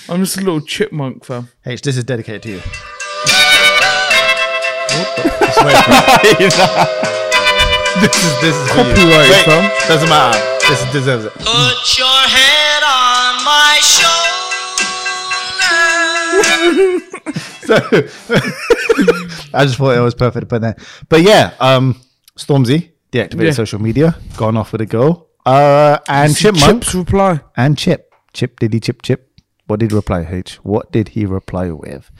I'm 0.09 0.23
just 0.23 0.37
a 0.37 0.41
little 0.41 0.61
chipmunk, 0.61 1.25
fam. 1.25 1.49
H, 1.63 1.81
this 1.83 1.95
is 1.97 2.03
dedicated 2.05 2.41
to 2.43 2.49
you. 2.53 2.61
This 8.01 8.13
is 8.13 8.41
this 8.41 8.55
is 8.55 8.71
for 8.71 8.77
you. 8.79 8.83
Copyright, 8.93 9.29
Wait, 9.29 9.45
fam. 9.45 9.71
Doesn't 9.87 10.09
matter. 10.09 10.54
This 10.67 10.83
deserves 10.91 11.25
it. 11.25 11.33
Put 11.33 11.97
your 11.97 12.21
head 12.35 12.81
on 12.83 13.43
my 13.45 13.79
shoulder. 13.93 14.41
so 17.67 17.75
I 19.53 19.65
just 19.65 19.77
thought 19.77 19.95
it 19.95 19.99
was 20.01 20.15
perfect 20.15 20.41
to 20.41 20.47
put 20.47 20.61
there. 20.61 20.75
But 21.07 21.21
yeah, 21.21 21.53
um, 21.59 22.01
Stormzy 22.37 22.89
deactivated 23.11 23.45
Yeah. 23.45 23.51
social 23.51 23.79
media, 23.79 24.15
gone 24.37 24.57
off 24.57 24.71
with 24.71 24.81
a 24.81 24.85
girl, 24.85 25.27
uh, 25.45 25.99
and 26.09 26.35
Chipmunk 26.35 26.83
Chips 26.83 26.95
reply. 26.95 27.39
and 27.55 27.77
Chip. 27.77 28.11
Chip, 28.33 28.59
did 28.59 28.73
he 28.73 28.79
chip 28.79 29.01
chip? 29.03 29.31
What 29.67 29.79
did 29.79 29.91
he 29.91 29.95
reply? 29.95 30.27
H. 30.29 30.55
What 30.63 30.91
did 30.91 31.09
he 31.09 31.25
reply 31.25 31.71
with? 31.71 32.11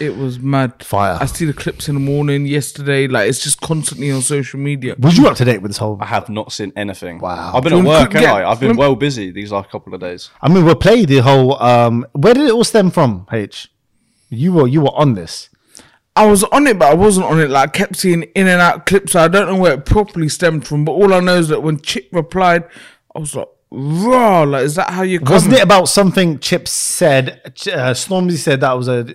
It 0.00 0.16
was 0.16 0.40
mad. 0.40 0.82
Fire. 0.82 1.16
I 1.20 1.26
see 1.26 1.44
the 1.44 1.52
clips 1.52 1.88
in 1.88 1.94
the 1.94 2.00
morning, 2.00 2.46
yesterday. 2.46 3.06
Like 3.06 3.28
it's 3.28 3.42
just 3.42 3.60
constantly 3.60 4.10
on 4.10 4.22
social 4.22 4.58
media. 4.58 4.96
Was 4.98 5.16
you 5.16 5.26
up 5.28 5.36
to 5.36 5.44
date 5.44 5.62
with 5.62 5.70
this 5.70 5.78
whole? 5.78 5.98
I 6.00 6.06
have 6.06 6.28
not 6.28 6.52
seen 6.52 6.72
anything. 6.76 7.18
Wow. 7.18 7.52
I've 7.54 7.62
been 7.62 7.72
Do 7.72 7.78
at 7.78 7.84
work, 7.84 7.98
want 8.00 8.12
haven't 8.14 8.20
get- 8.28 8.34
I? 8.44 8.50
I've 8.50 8.58
been 8.60 8.68
lem- 8.70 8.76
well 8.76 8.96
busy 8.96 9.30
these 9.30 9.52
last 9.52 9.70
couple 9.70 9.94
of 9.94 10.00
days. 10.00 10.30
I 10.42 10.48
mean, 10.48 10.64
we'll 10.64 10.74
play 10.74 11.04
the 11.04 11.18
whole. 11.18 11.62
Um, 11.62 12.06
where 12.12 12.34
did 12.34 12.44
it 12.48 12.52
all 12.52 12.64
stem 12.64 12.90
from? 12.90 13.26
H. 13.32 13.68
You 14.30 14.52
were 14.52 14.66
you 14.66 14.80
were 14.80 14.94
on 14.96 15.14
this. 15.14 15.48
I 16.16 16.26
was 16.26 16.44
on 16.44 16.66
it, 16.66 16.78
but 16.78 16.90
I 16.90 16.94
wasn't 16.94 17.26
on 17.26 17.40
it. 17.40 17.50
Like 17.50 17.68
I 17.68 17.72
kept 17.72 17.96
seeing 17.96 18.22
in 18.22 18.48
and 18.48 18.60
out 18.60 18.86
clips. 18.86 19.12
So 19.12 19.20
I 19.20 19.28
don't 19.28 19.46
know 19.48 19.56
where 19.56 19.74
it 19.74 19.84
properly 19.86 20.28
stemmed 20.28 20.66
from. 20.66 20.84
But 20.84 20.92
all 20.92 21.12
I 21.14 21.20
know 21.20 21.36
is 21.36 21.48
that 21.48 21.62
when 21.62 21.78
Chip 21.80 22.08
replied, 22.12 22.64
I 23.14 23.18
was 23.20 23.34
like, 23.36 23.48
"Raw! 23.70 24.42
Like, 24.42 24.64
is 24.64 24.74
that 24.76 24.90
how 24.90 25.02
you?" 25.02 25.20
Wasn't 25.20 25.52
it 25.54 25.62
about 25.62 25.88
something 25.88 26.38
Chip 26.38 26.68
said? 26.68 27.40
Uh, 27.44 27.92
Stormzy 27.94 28.36
said 28.36 28.60
that 28.60 28.72
was 28.74 28.88
a 28.88 29.14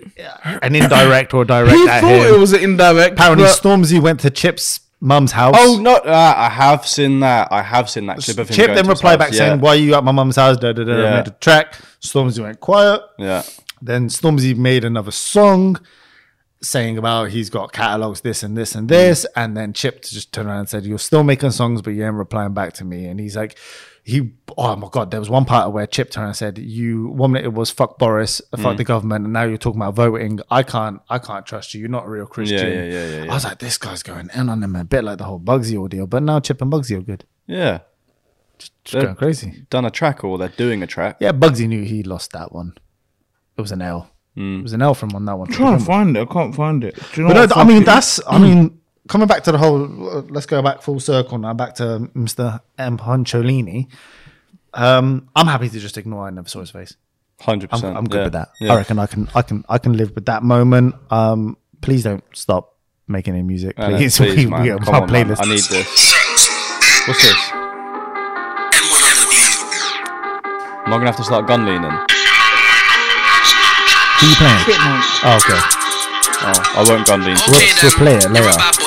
an 0.62 0.74
indirect 0.74 1.32
or 1.34 1.44
direct 1.44 1.72
He 1.76 1.88
at 1.88 2.00
thought 2.00 2.10
him. 2.10 2.34
it 2.34 2.38
was 2.38 2.52
an 2.52 2.60
indirect. 2.60 3.14
Apparently, 3.14 3.44
but- 3.44 3.58
Stormzy 3.58 4.00
went 4.00 4.20
to 4.20 4.30
Chip's 4.30 4.80
mum's 5.00 5.32
house. 5.32 5.54
Oh 5.58 5.78
no! 5.80 5.94
Uh, 5.96 6.34
I 6.36 6.48
have 6.50 6.86
seen 6.86 7.20
that. 7.20 7.48
I 7.50 7.62
have 7.62 7.88
seen 7.88 8.06
that 8.06 8.18
clip 8.18 8.38
of 8.38 8.48
him. 8.50 8.54
Chip 8.54 8.66
then 8.68 8.84
to 8.84 8.90
his 8.90 8.98
replied 8.98 9.18
back 9.18 9.32
yeah. 9.32 9.38
saying, 9.38 9.60
"Why 9.60 9.70
are 9.70 9.76
you 9.76 9.94
at 9.94 10.04
my 10.04 10.12
mum's 10.12 10.36
house?" 10.36 10.56
Da, 10.58 10.72
da, 10.72 10.84
da, 10.84 10.92
Yeah. 10.96 11.16
Made 11.16 11.28
a 11.28 11.30
track. 11.30 11.74
Stormzy 12.02 12.40
went 12.42 12.60
quiet. 12.60 13.00
"Yeah, 13.18 13.42
Then 13.80 14.08
Stormzy 14.08 14.56
made 14.56 14.84
another 14.84 15.10
song 15.10 15.80
saying 16.62 16.98
about 16.98 17.30
he's 17.30 17.48
got 17.48 17.72
catalogs 17.72 18.20
this 18.20 18.42
and 18.42 18.54
this 18.54 18.74
and 18.74 18.86
this, 18.90 19.24
and 19.34 19.56
then 19.56 19.72
Chip 19.72 20.02
just 20.02 20.30
turned 20.34 20.48
around 20.48 20.58
and 20.58 20.68
said, 20.68 20.84
"You're 20.84 20.98
still 20.98 21.24
making 21.24 21.52
songs, 21.52 21.80
but 21.80 21.92
you 21.94 22.04
ain't 22.04 22.14
replying 22.16 22.52
back 22.52 22.74
to 22.74 22.84
me." 22.84 23.06
And 23.06 23.18
he's 23.18 23.34
like, 23.36 23.56
"He, 24.10 24.32
oh 24.58 24.76
my 24.76 24.88
god!" 24.90 25.10
There 25.10 25.20
was 25.20 25.30
one 25.30 25.44
part 25.44 25.72
where 25.72 25.86
Chip 25.86 26.10
turned 26.10 26.26
and 26.28 26.36
said, 26.36 26.58
"You 26.58 27.08
one 27.08 27.32
minute 27.32 27.46
it 27.46 27.52
was 27.54 27.70
fuck 27.70 27.98
Boris, 27.98 28.40
fuck 28.58 28.76
the 28.76 28.84
government, 28.84 29.24
and 29.24 29.32
now 29.32 29.44
you're 29.44 29.56
talking 29.58 29.80
about 29.80 29.94
voting. 29.94 30.40
I 30.50 30.62
can't, 30.62 31.00
I 31.08 31.18
can't 31.18 31.46
trust 31.46 31.72
you. 31.74 31.80
You're 31.80 31.88
not 31.88 32.06
a 32.06 32.10
real 32.10 32.26
Christian." 32.26 32.58
yeah, 32.72 32.84
yeah, 32.84 33.06
yeah, 33.08 33.24
yeah. 33.24 33.30
I 33.30 33.34
was 33.34 33.44
like, 33.44 33.58
"This 33.58 33.78
guy's 33.78 34.02
going 34.02 34.28
in 34.34 34.48
on 34.48 34.62
him 34.62 34.76
a 34.76 34.84
bit 34.84 35.04
like 35.04 35.18
the 35.18 35.24
whole 35.24 35.40
Bugsy 35.40 35.76
ordeal," 35.76 36.06
but 36.06 36.22
now 36.22 36.40
Chip 36.40 36.60
and 36.62 36.72
Bugsy 36.72 36.96
are 36.98 37.02
good. 37.02 37.24
yeah." 37.46 37.80
Just 38.58 38.72
They're- 38.92 39.02
going 39.04 39.16
crazy. 39.16 39.64
Done 39.70 39.86
a 39.86 39.90
track 39.90 40.22
or 40.22 40.36
they're 40.36 40.48
doing 40.48 40.82
a 40.82 40.86
track. 40.86 41.16
Yeah, 41.20 41.32
Bugsy 41.32 41.66
knew 41.66 41.82
he 41.82 42.02
lost 42.02 42.32
that 42.32 42.52
one. 42.52 42.74
It 43.56 43.60
was 43.62 43.72
an 43.72 43.80
L. 43.80 44.10
Hmm. 44.34 44.60
It 44.60 44.62
was 44.64 44.72
an 44.74 44.82
L 44.82 44.92
from 44.94 45.10
on 45.14 45.24
that 45.24 45.36
one. 45.38 45.48
I'm 45.48 45.54
trying 45.54 45.78
to 45.78 45.84
find 45.84 46.16
it. 46.16 46.20
I 46.20 46.24
can't 46.32 46.54
find 46.54 46.84
it. 46.84 46.94
Do 47.14 47.22
you 47.22 47.28
know 47.28 47.34
But 47.34 47.56
I 47.56 47.64
mean, 47.64 47.84
that's, 47.84 48.20
I 48.26 48.38
mean, 48.38 48.79
coming 49.08 49.26
back 49.26 49.42
to 49.44 49.52
the 49.52 49.58
whole, 49.58 50.18
uh, 50.18 50.22
let's 50.28 50.46
go 50.46 50.62
back 50.62 50.82
full 50.82 51.00
circle 51.00 51.38
now, 51.38 51.54
back 51.54 51.74
to 51.76 52.10
Mr. 52.14 52.60
M. 52.78 52.98
Huncholini. 52.98 53.88
Um, 54.74 55.28
I'm 55.34 55.46
happy 55.46 55.68
to 55.68 55.78
just 55.80 55.98
ignore 55.98 56.26
I 56.26 56.30
never 56.30 56.48
saw 56.48 56.60
his 56.60 56.70
face. 56.70 56.96
Hundred 57.40 57.70
I'm, 57.72 57.80
percent. 57.80 57.96
I'm 57.96 58.04
good 58.04 58.24
with 58.24 58.32
that. 58.34 58.50
Yeah. 58.60 58.74
I 58.74 58.76
reckon 58.76 58.98
I 58.98 59.06
can, 59.06 59.28
I 59.34 59.42
can, 59.42 59.64
I 59.68 59.78
can 59.78 59.96
live 59.96 60.14
with 60.14 60.26
that 60.26 60.42
moment. 60.42 60.94
Um, 61.10 61.56
please 61.80 62.04
don't 62.04 62.24
stop 62.34 62.76
making 63.08 63.34
any 63.34 63.42
music, 63.42 63.74
I 63.78 63.88
know, 63.88 63.96
please. 63.96 64.16
please, 64.18 64.36
we, 64.36 64.46
man. 64.46 64.62
we 64.62 64.68
have 64.68 64.80
Come 64.82 64.94
our 64.94 65.02
on, 65.02 65.12
man. 65.12 65.30
I 65.30 65.44
need 65.44 65.64
this. 65.64 66.14
What's 67.08 67.22
this? 67.22 67.50
Am 70.86 70.94
I 70.94 70.96
gonna 70.98 71.06
have 71.06 71.16
to 71.16 71.24
start 71.24 71.46
gun 71.46 71.64
leaning? 71.64 71.82
Who 74.20 74.26
you 74.26 74.34
playing? 74.36 74.58
Chipmunk. 74.66 75.04
Oh, 75.24 75.38
okay. 75.38 75.60
Oh, 76.42 76.56
I 76.76 76.84
won't 76.88 77.06
gun 77.06 77.20
lean. 77.24 77.36
We'll- 77.46 77.56
Okay 77.56 77.82
we'll 77.82 77.92
play 77.92 78.16
it 78.16 78.30
later. 78.30 78.79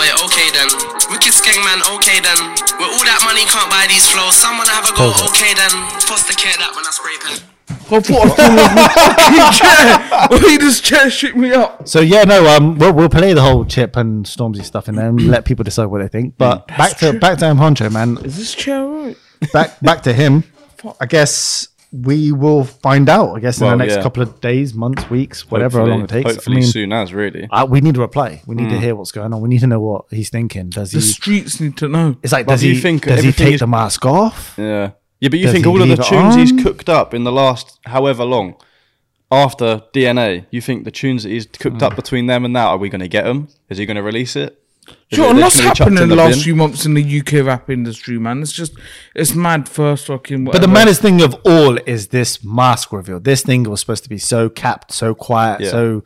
Wicked 1.14 1.30
skeng 1.30 1.62
man, 1.62 1.78
okay 1.94 2.18
then. 2.26 2.40
With 2.82 2.90
all 2.90 3.06
that 3.06 3.22
money, 3.22 3.46
can't 3.46 3.70
buy 3.70 3.86
these 3.86 4.10
flows. 4.10 4.34
Someone 4.34 4.66
have 4.66 4.90
a 4.90 4.94
go, 4.98 5.14
Pause 5.14 5.22
it. 5.22 5.30
okay 5.30 5.54
then. 5.54 5.70
Foster 6.02 6.34
care 6.34 6.58
that 6.58 6.74
when 6.74 6.82
I 6.82 6.90
spray 6.90 7.18
pen. 7.22 7.38
I 7.70 8.00
thought 8.02 8.26
I 8.26 8.34
fell 8.34 8.60
off 8.60 8.74
my 8.74 8.88
fucking 8.98 9.54
chair. 9.54 10.28
Well, 10.30 10.50
he 10.50 10.58
just 10.58 10.84
chair 10.84 11.10
shook 11.12 11.36
me 11.36 11.52
up. 11.54 11.88
So 11.88 12.00
yeah, 12.02 12.24
no, 12.24 12.48
um, 12.48 12.80
we'll, 12.80 12.94
we'll 12.94 13.10
play 13.10 13.34
the 13.34 13.42
whole 13.42 13.64
Chip 13.66 13.96
and 13.96 14.26
Stormzy 14.26 14.64
stuff 14.64 14.90
in 14.90 14.96
there 14.96 15.10
and 15.10 15.28
let 15.28 15.46
people 15.46 15.64
decide 15.64 15.86
what 15.86 16.02
they 16.02 16.08
think. 16.08 16.36
But 16.38 16.68
back 16.68 16.98
to 16.98 17.14
back 17.20 17.38
to 17.40 17.46
M. 17.46 17.58
Huncho, 17.58 17.92
man. 17.92 18.18
Is 18.26 18.38
this 18.38 18.56
chair 18.56 18.84
right? 18.84 19.18
back 19.54 19.80
back 19.82 20.02
to 20.04 20.14
him. 20.14 20.44
I 21.00 21.06
guess 21.06 21.68
we 21.94 22.32
will 22.32 22.64
find 22.64 23.08
out. 23.08 23.36
I 23.36 23.40
guess 23.40 23.60
in 23.62 23.68
Well, 23.68 23.78
the 23.78 23.84
next 23.84 23.96
yeah. 23.98 24.02
couple 24.02 24.24
of 24.24 24.42
days, 24.42 24.74
months, 24.74 25.10
weeks, 25.12 25.50
whatever 25.52 25.80
how 25.80 25.86
long 25.86 26.02
it 26.02 26.10
takes. 26.10 26.30
I 26.30 26.34
Hopefully 26.34 26.56
mean, 26.58 26.66
soon 26.66 26.92
as 26.92 27.14
really. 27.14 27.48
uh, 27.52 27.68
we 27.70 27.82
need 27.82 27.96
a 27.98 28.00
reply. 28.02 28.42
We 28.48 28.56
Mm. 28.56 28.60
need 28.62 28.70
to 28.72 28.80
hear 28.80 28.96
what's 28.96 29.12
going 29.12 29.32
on. 29.32 29.42
We 29.42 29.50
need 29.50 29.60
to 29.60 29.68
know 29.68 29.80
what 29.80 30.06
he's 30.10 30.30
thinking. 30.30 30.70
Does 30.70 30.92
he? 30.92 30.98
The 30.98 31.04
streets 31.06 31.60
need 31.62 31.78
to 31.78 31.88
know. 31.88 32.16
It's 32.24 32.34
like 32.34 32.48
But 32.48 32.54
does 32.54 32.62
do 32.62 32.70
you 32.70 32.76
he 32.76 32.82
think 32.82 33.06
does 33.06 33.24
he 33.24 33.32
take 33.32 33.54
is- 33.54 33.60
the 33.60 33.68
mask 33.68 34.06
off? 34.06 34.56
Yeah. 34.58 34.92
Yeah, 35.20 35.30
but 35.30 35.40
you 35.40 35.46
Does 35.46 35.54
think 35.54 35.68
all 35.68 35.82
of 35.82 35.88
the 35.88 35.96
tunes 35.96 36.36
he's 36.36 36.52
cooked 36.64 36.90
up 36.90 37.14
in 37.14 37.24
the 37.24 37.32
last 37.32 37.80
however 37.86 38.26
long 38.26 38.56
after 39.32 39.82
DNA, 39.94 40.46
you 40.52 40.62
think 40.62 40.84
the 40.84 40.92
tunes 40.92 41.24
that 41.24 41.30
he's 41.30 41.46
cooked 41.46 41.78
Hmm. 41.78 41.84
up 41.86 41.96
between 41.96 42.26
them 42.28 42.44
and 42.46 42.56
that, 42.56 42.66
are 42.68 42.78
we 42.78 42.90
going 42.90 43.02
to 43.02 43.08
get 43.08 43.24
them? 43.24 43.48
Is 43.70 43.78
he 43.78 43.86
going 43.86 43.96
to 43.98 44.04
release 44.04 44.36
it? 44.36 44.60
Is 44.88 45.18
Sure, 45.18 45.26
it 45.28 45.30
and 45.32 45.40
what's 45.40 45.56
literally 45.58 45.78
happened 45.78 46.00
in 46.00 46.10
the 46.10 46.16
bin? 46.16 46.26
last 46.26 46.44
few 46.44 46.56
months 46.56 46.86
in 46.86 46.94
the 46.94 47.20
UK 47.20 47.46
rap 47.46 47.70
industry, 47.70 48.18
man? 48.20 48.42
It's 48.42 48.52
just, 48.52 48.74
it's 49.16 49.34
mad 49.36 49.70
first 49.70 50.08
fucking. 50.08 50.46
But 50.46 50.62
the 50.62 50.68
maddest 50.68 51.02
thing 51.02 51.22
of 51.22 51.36
all 51.46 51.78
is 51.86 52.08
this 52.10 52.44
mask 52.44 52.92
reveal. 52.92 53.20
This 53.20 53.42
thing 53.44 53.64
was 53.64 53.80
supposed 53.80 54.04
to 54.04 54.10
be 54.10 54.18
so 54.18 54.50
capped, 54.50 54.92
so 54.92 55.14
quiet, 55.14 55.62
Yeah. 55.62 55.70
so 55.70 56.04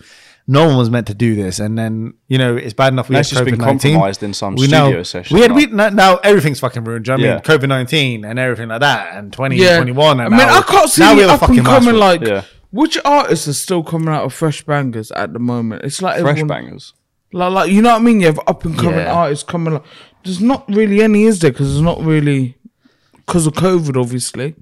no 0.49 0.65
one 0.67 0.77
was 0.77 0.89
meant 0.89 1.07
to 1.07 1.13
do 1.13 1.35
this. 1.35 1.59
And 1.59 1.77
then 1.77 2.13
you 2.27 2.37
know 2.37 2.55
it's 2.55 2.73
bad 2.73 2.93
enough 2.93 3.09
we 3.09 3.13
Now 3.13 3.17
had 3.19 3.21
it's 3.21 3.29
just 3.31 3.43
been 3.45 3.55
COVID-19. 3.55 3.59
compromised 3.81 4.23
in 4.23 4.33
some 4.33 4.55
we 4.55 4.67
studio 4.67 4.89
now, 4.97 5.03
session, 5.03 5.35
We 5.35 5.41
had 5.41 5.51
like- 5.51 5.69
we, 5.69 5.73
now, 5.75 5.89
now 5.89 6.15
everything's 6.17 6.59
fucking 6.59 6.83
ruined. 6.83 7.05
Do 7.05 7.11
you 7.13 7.17
know 7.17 7.23
what 7.35 7.49
I 7.49 7.51
mean? 7.53 7.59
COVID 7.59 7.67
nineteen 7.69 8.25
and 8.25 8.37
everything 8.39 8.69
like 8.69 8.81
that, 8.81 9.15
and 9.15 9.31
twenty 9.33 9.57
yeah. 9.57 9.77
twenty 9.77 9.91
one. 9.93 10.19
I 10.19 10.29
mean, 10.29 10.37
now, 10.37 10.57
I 10.59 10.61
can't 10.61 10.89
see 10.89 11.01
now 11.01 11.15
we 11.15 11.23
the 11.23 11.29
have 11.29 11.41
up 11.43 11.49
and 11.49 11.57
fucking 11.57 11.63
mask 11.63 11.85
coming 11.85 12.01
reveal. 12.01 12.07
like. 12.07 12.21
Yeah. 12.21 12.41
Which 12.69 12.97
artists 13.05 13.47
are 13.47 13.53
still 13.53 13.81
coming 13.81 14.09
out 14.09 14.25
of 14.25 14.33
fresh 14.33 14.61
bangers 14.61 15.09
at 15.13 15.31
the 15.31 15.39
moment? 15.39 15.83
It's 15.85 16.01
like 16.01 16.19
Fresh 16.19 16.31
everyone, 16.31 16.47
bangers. 16.49 16.93
Like, 17.33 17.51
like 17.51 17.71
you 17.71 17.81
know 17.81 17.89
what 17.91 18.01
I 18.01 18.03
mean? 18.03 18.19
You 18.21 18.27
have 18.27 18.39
up 18.47 18.63
and 18.65 18.77
coming 18.77 18.99
Yeah. 18.99 19.13
artists 19.13 19.43
coming. 19.43 19.73
Like, 19.75 19.83
there's 20.23 20.41
not 20.41 20.67
really 20.67 21.01
any, 21.01 21.23
is 21.23 21.39
there? 21.39 21.51
Because 21.51 21.69
there's 21.69 21.81
not 21.81 22.01
really 22.01 22.55
because 23.25 23.47
of 23.47 23.53
COVID, 23.53 23.99
obviously. 23.99 24.55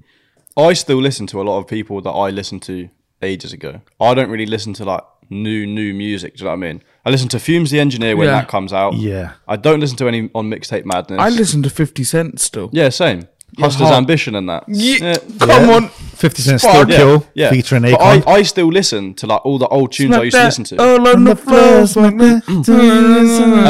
I 0.56 0.72
still 0.72 0.98
listen 1.00 1.26
to 1.28 1.40
a 1.40 1.44
lot 1.44 1.58
of 1.58 1.66
people 1.68 2.00
that 2.02 2.10
I 2.10 2.30
listened 2.30 2.62
to 2.62 2.88
ages 3.22 3.52
ago. 3.52 3.80
I 4.00 4.14
don't 4.14 4.30
really 4.30 4.46
listen 4.46 4.72
to 4.74 4.84
like 4.84 5.02
new 5.30 5.66
new 5.66 5.92
music. 5.94 6.36
Do 6.36 6.40
you 6.40 6.44
know 6.46 6.50
what 6.56 6.64
I 6.64 6.72
mean? 6.72 6.82
I 7.04 7.10
listen 7.10 7.28
to 7.30 7.36
Fumez 7.38 7.70
the 7.70 7.78
Engineer 7.80 8.16
when 8.16 8.26
Yeah. 8.28 8.40
that 8.40 8.48
comes 8.48 8.72
out. 8.72 8.94
Yeah. 8.94 9.32
I 9.46 9.56
don't 9.56 9.80
listen 9.80 9.96
to 9.98 10.08
any 10.08 10.30
on 10.34 10.50
Mixtape 10.50 10.84
Madness. 10.84 11.20
I 11.20 11.28
listen 11.28 11.62
to 11.62 11.70
Fifty 11.70 12.04
Cent 12.04 12.40
still. 12.40 12.68
Yeah, 12.72 12.88
same. 12.88 13.28
Hustler's 13.58 13.88
hard. 13.88 13.98
Ambition 14.02 14.34
and 14.34 14.48
that. 14.48 14.64
Yeah, 14.68 15.16
come 15.38 15.70
on. 15.70 15.88
Fifty 15.88 16.42
Cent 16.42 16.60
Fuck. 16.60 16.72
still 16.72 16.90
Yeah, 16.90 16.96
kill 16.96 17.26
yeah. 17.34 17.50
featuring 17.50 17.82
But 17.82 18.00
Akon. 18.00 18.26
I, 18.26 18.30
I 18.32 18.42
still 18.42 18.68
listen 18.68 19.14
to 19.14 19.26
like 19.26 19.44
all 19.46 19.58
the 19.58 19.68
old 19.68 19.92
tunes 19.92 20.14
I 20.14 20.22
used 20.24 20.36
to 20.36 20.44
listen 20.44 20.64
to. 20.64 20.82
All 20.82 21.08
on 21.08 21.24
the 21.24 21.36
floor, 21.36 21.86
smack 21.86 22.16
that. 22.16 22.42
and 22.48 22.64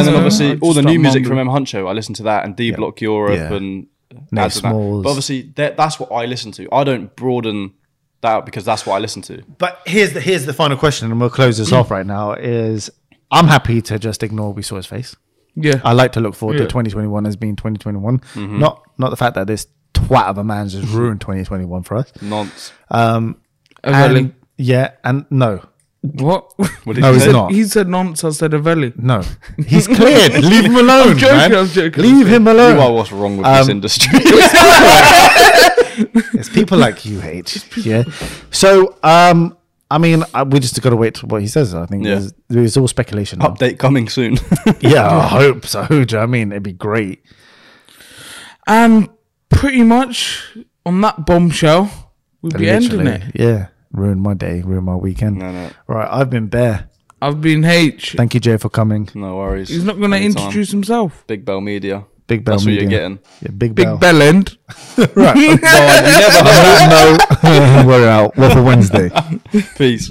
then 0.06 0.14
obviously 0.14 0.58
all 0.60 0.72
the 0.72 0.82
new 0.82 0.90
start 0.92 1.00
music 1.02 1.26
from 1.26 1.36
mumbling. 1.36 1.56
M 1.56 1.64
Huncho, 1.64 1.88
I 1.88 1.92
listen 1.92 2.14
to 2.14 2.22
that 2.24 2.44
and 2.44 2.56
D 2.56 2.70
Block 2.72 3.00
Europe 3.00 3.36
Yeah. 3.38 3.52
and 3.54 3.86
Nate 4.30 4.44
ads 4.44 4.56
and 4.56 4.64
that. 4.64 4.70
Smalls. 4.70 5.02
But 5.04 5.08
obviously 5.10 5.42
that, 5.56 5.76
that's 5.76 6.00
what 6.00 6.10
I 6.12 6.24
listen 6.26 6.52
to. 6.52 6.68
I 6.72 6.84
don't 6.84 7.14
broaden 7.16 7.74
that 8.22 8.28
out 8.30 8.46
because 8.46 8.64
that's 8.64 8.86
what 8.86 8.94
I 8.96 8.98
listen 8.98 9.22
to. 9.22 9.42
But 9.58 9.80
here's 9.86 10.12
the 10.12 10.20
here's 10.20 10.46
the 10.46 10.52
final 10.54 10.76
question, 10.76 11.10
and 11.10 11.20
we'll 11.20 11.30
close 11.30 11.58
this 11.58 11.72
off 11.72 11.90
right 11.90 12.06
now. 12.06 12.32
Is 12.32 12.90
I'm 13.30 13.46
happy 13.46 13.82
to 13.82 13.98
just 13.98 14.22
ignore 14.22 14.52
we 14.52 14.62
saw 14.62 14.76
his 14.76 14.86
face. 14.86 15.14
Yeah. 15.56 15.80
I 15.84 15.92
like 15.94 16.12
to 16.12 16.20
look 16.20 16.34
forward 16.34 16.54
Yeah. 16.58 16.64
to 16.64 16.68
2021 16.68 17.24
as 17.26 17.36
being 17.36 17.56
2021. 17.56 18.18
Mm-hmm. 18.18 18.58
Not 18.58 18.82
not 18.98 19.08
the 19.10 19.16
fact 19.16 19.34
that 19.36 19.46
this 19.46 19.66
twat 19.94 20.24
of 20.26 20.36
a 20.38 20.44
man's 20.44 20.72
just 20.74 20.92
ruined 20.92 21.20
2021 21.22 21.82
for 21.82 21.96
us. 21.96 22.12
Nonce. 22.20 22.72
Um, 22.90 23.36
Avelli. 23.82 24.18
and, 24.18 24.34
yeah, 24.58 24.90
and 25.04 25.24
no, 25.30 25.60
What? 26.02 26.52
What 26.84 26.94
did 26.94 27.00
No, 27.02 27.08
you 27.08 27.14
he's 27.14 27.24
say? 27.24 27.32
not. 27.32 27.52
He 27.52 27.64
said 27.64 27.88
nonce. 27.88 28.22
I 28.24 28.30
said 28.30 28.50
Avelli. 28.52 28.96
no, 28.98 29.22
he's 29.66 29.86
cleared. 29.86 30.34
Leave 30.44 30.64
him 30.66 30.76
alone, 30.76 31.10
I'm 31.12 31.18
joking, 31.18 31.36
man. 31.36 31.54
I'm 31.56 31.66
joking. 31.68 32.02
Leave 32.02 32.26
him 32.26 32.46
You 32.46 32.52
alone. 32.52 32.78
are 32.78 32.92
what's 32.92 33.12
wrong 33.12 33.36
with 33.38 33.46
this 33.46 33.64
Um, 33.64 33.70
industry. 33.70 34.20
It's 36.34 36.48
people 36.50 36.76
like 36.78 37.04
you, 37.06 37.22
H. 37.22 37.64
Yeah. 37.78 38.04
So, 38.50 38.96
um, 39.02 39.56
I 39.90 39.98
mean, 39.98 40.24
I, 40.34 40.42
we 40.42 40.58
just 40.58 40.80
got 40.82 40.90
to 40.90 40.96
wait 40.96 41.14
to 41.16 41.26
what 41.26 41.40
he 41.42 41.48
says. 41.48 41.74
I 41.74 41.86
think 41.86 42.04
Yeah. 42.04 42.14
there's, 42.16 42.32
there's 42.48 42.76
all 42.76 42.88
speculation. 42.88 43.38
now. 43.38 43.46
Update 43.48 43.78
coming 43.78 44.08
soon. 44.08 44.36
Yeah, 44.80 45.06
I 45.08 45.26
hope 45.28 45.64
so. 45.66 45.86
Do 45.86 45.94
you 45.94 46.04
know 46.06 46.18
what 46.18 46.22
I 46.22 46.26
mean? 46.26 46.50
It'd 46.52 46.62
be 46.64 46.72
great. 46.72 47.22
And 48.66 49.08
pretty 49.48 49.82
much 49.82 50.56
on 50.84 51.00
that 51.02 51.24
bombshell, 51.26 52.12
we'll 52.42 52.52
be 52.52 52.68
ending 52.68 53.06
it. 53.06 53.22
Yeah. 53.34 53.68
Ruined 53.92 54.22
my 54.22 54.34
day, 54.34 54.62
ruined 54.62 54.86
my 54.86 54.96
weekend. 54.96 55.38
no, 55.38 55.52
no, 55.52 55.70
Right, 55.86 56.08
I've 56.10 56.28
been 56.30 56.48
Bear. 56.48 56.90
I've 57.22 57.40
been 57.40 57.64
H. 57.64 58.12
Thank 58.16 58.34
you, 58.34 58.40
Jay, 58.40 58.56
for 58.58 58.68
coming. 58.68 59.08
no 59.14 59.36
worries. 59.36 59.68
He's 59.70 59.84
not 59.84 59.98
going 59.98 60.10
to 60.10 60.20
introduce 60.20 60.70
himself. 60.70 61.24
Big 61.26 61.44
Bell 61.46 61.60
Media. 61.62 62.04
Big 62.26 62.44
Bell 62.44 62.56
That's 62.56 62.64
what 62.64 62.74
you're 62.74 62.90
getting. 62.90 63.18
Yeah, 63.40 63.50
Big 63.50 63.74
Big 63.74 63.86
Bell. 63.86 63.98
Bell 63.98 64.22
End. 64.22 64.58
right. 64.98 65.36
Oh, 65.36 65.40
you 65.40 65.56
never 65.56 66.42
heard. 66.44 67.18
no, 67.42 67.84
we're 67.86 68.08
out. 68.08 68.36
What 68.36 68.52
for 68.52 68.62
Wednesday? 68.62 69.10
Peace. 69.76 70.10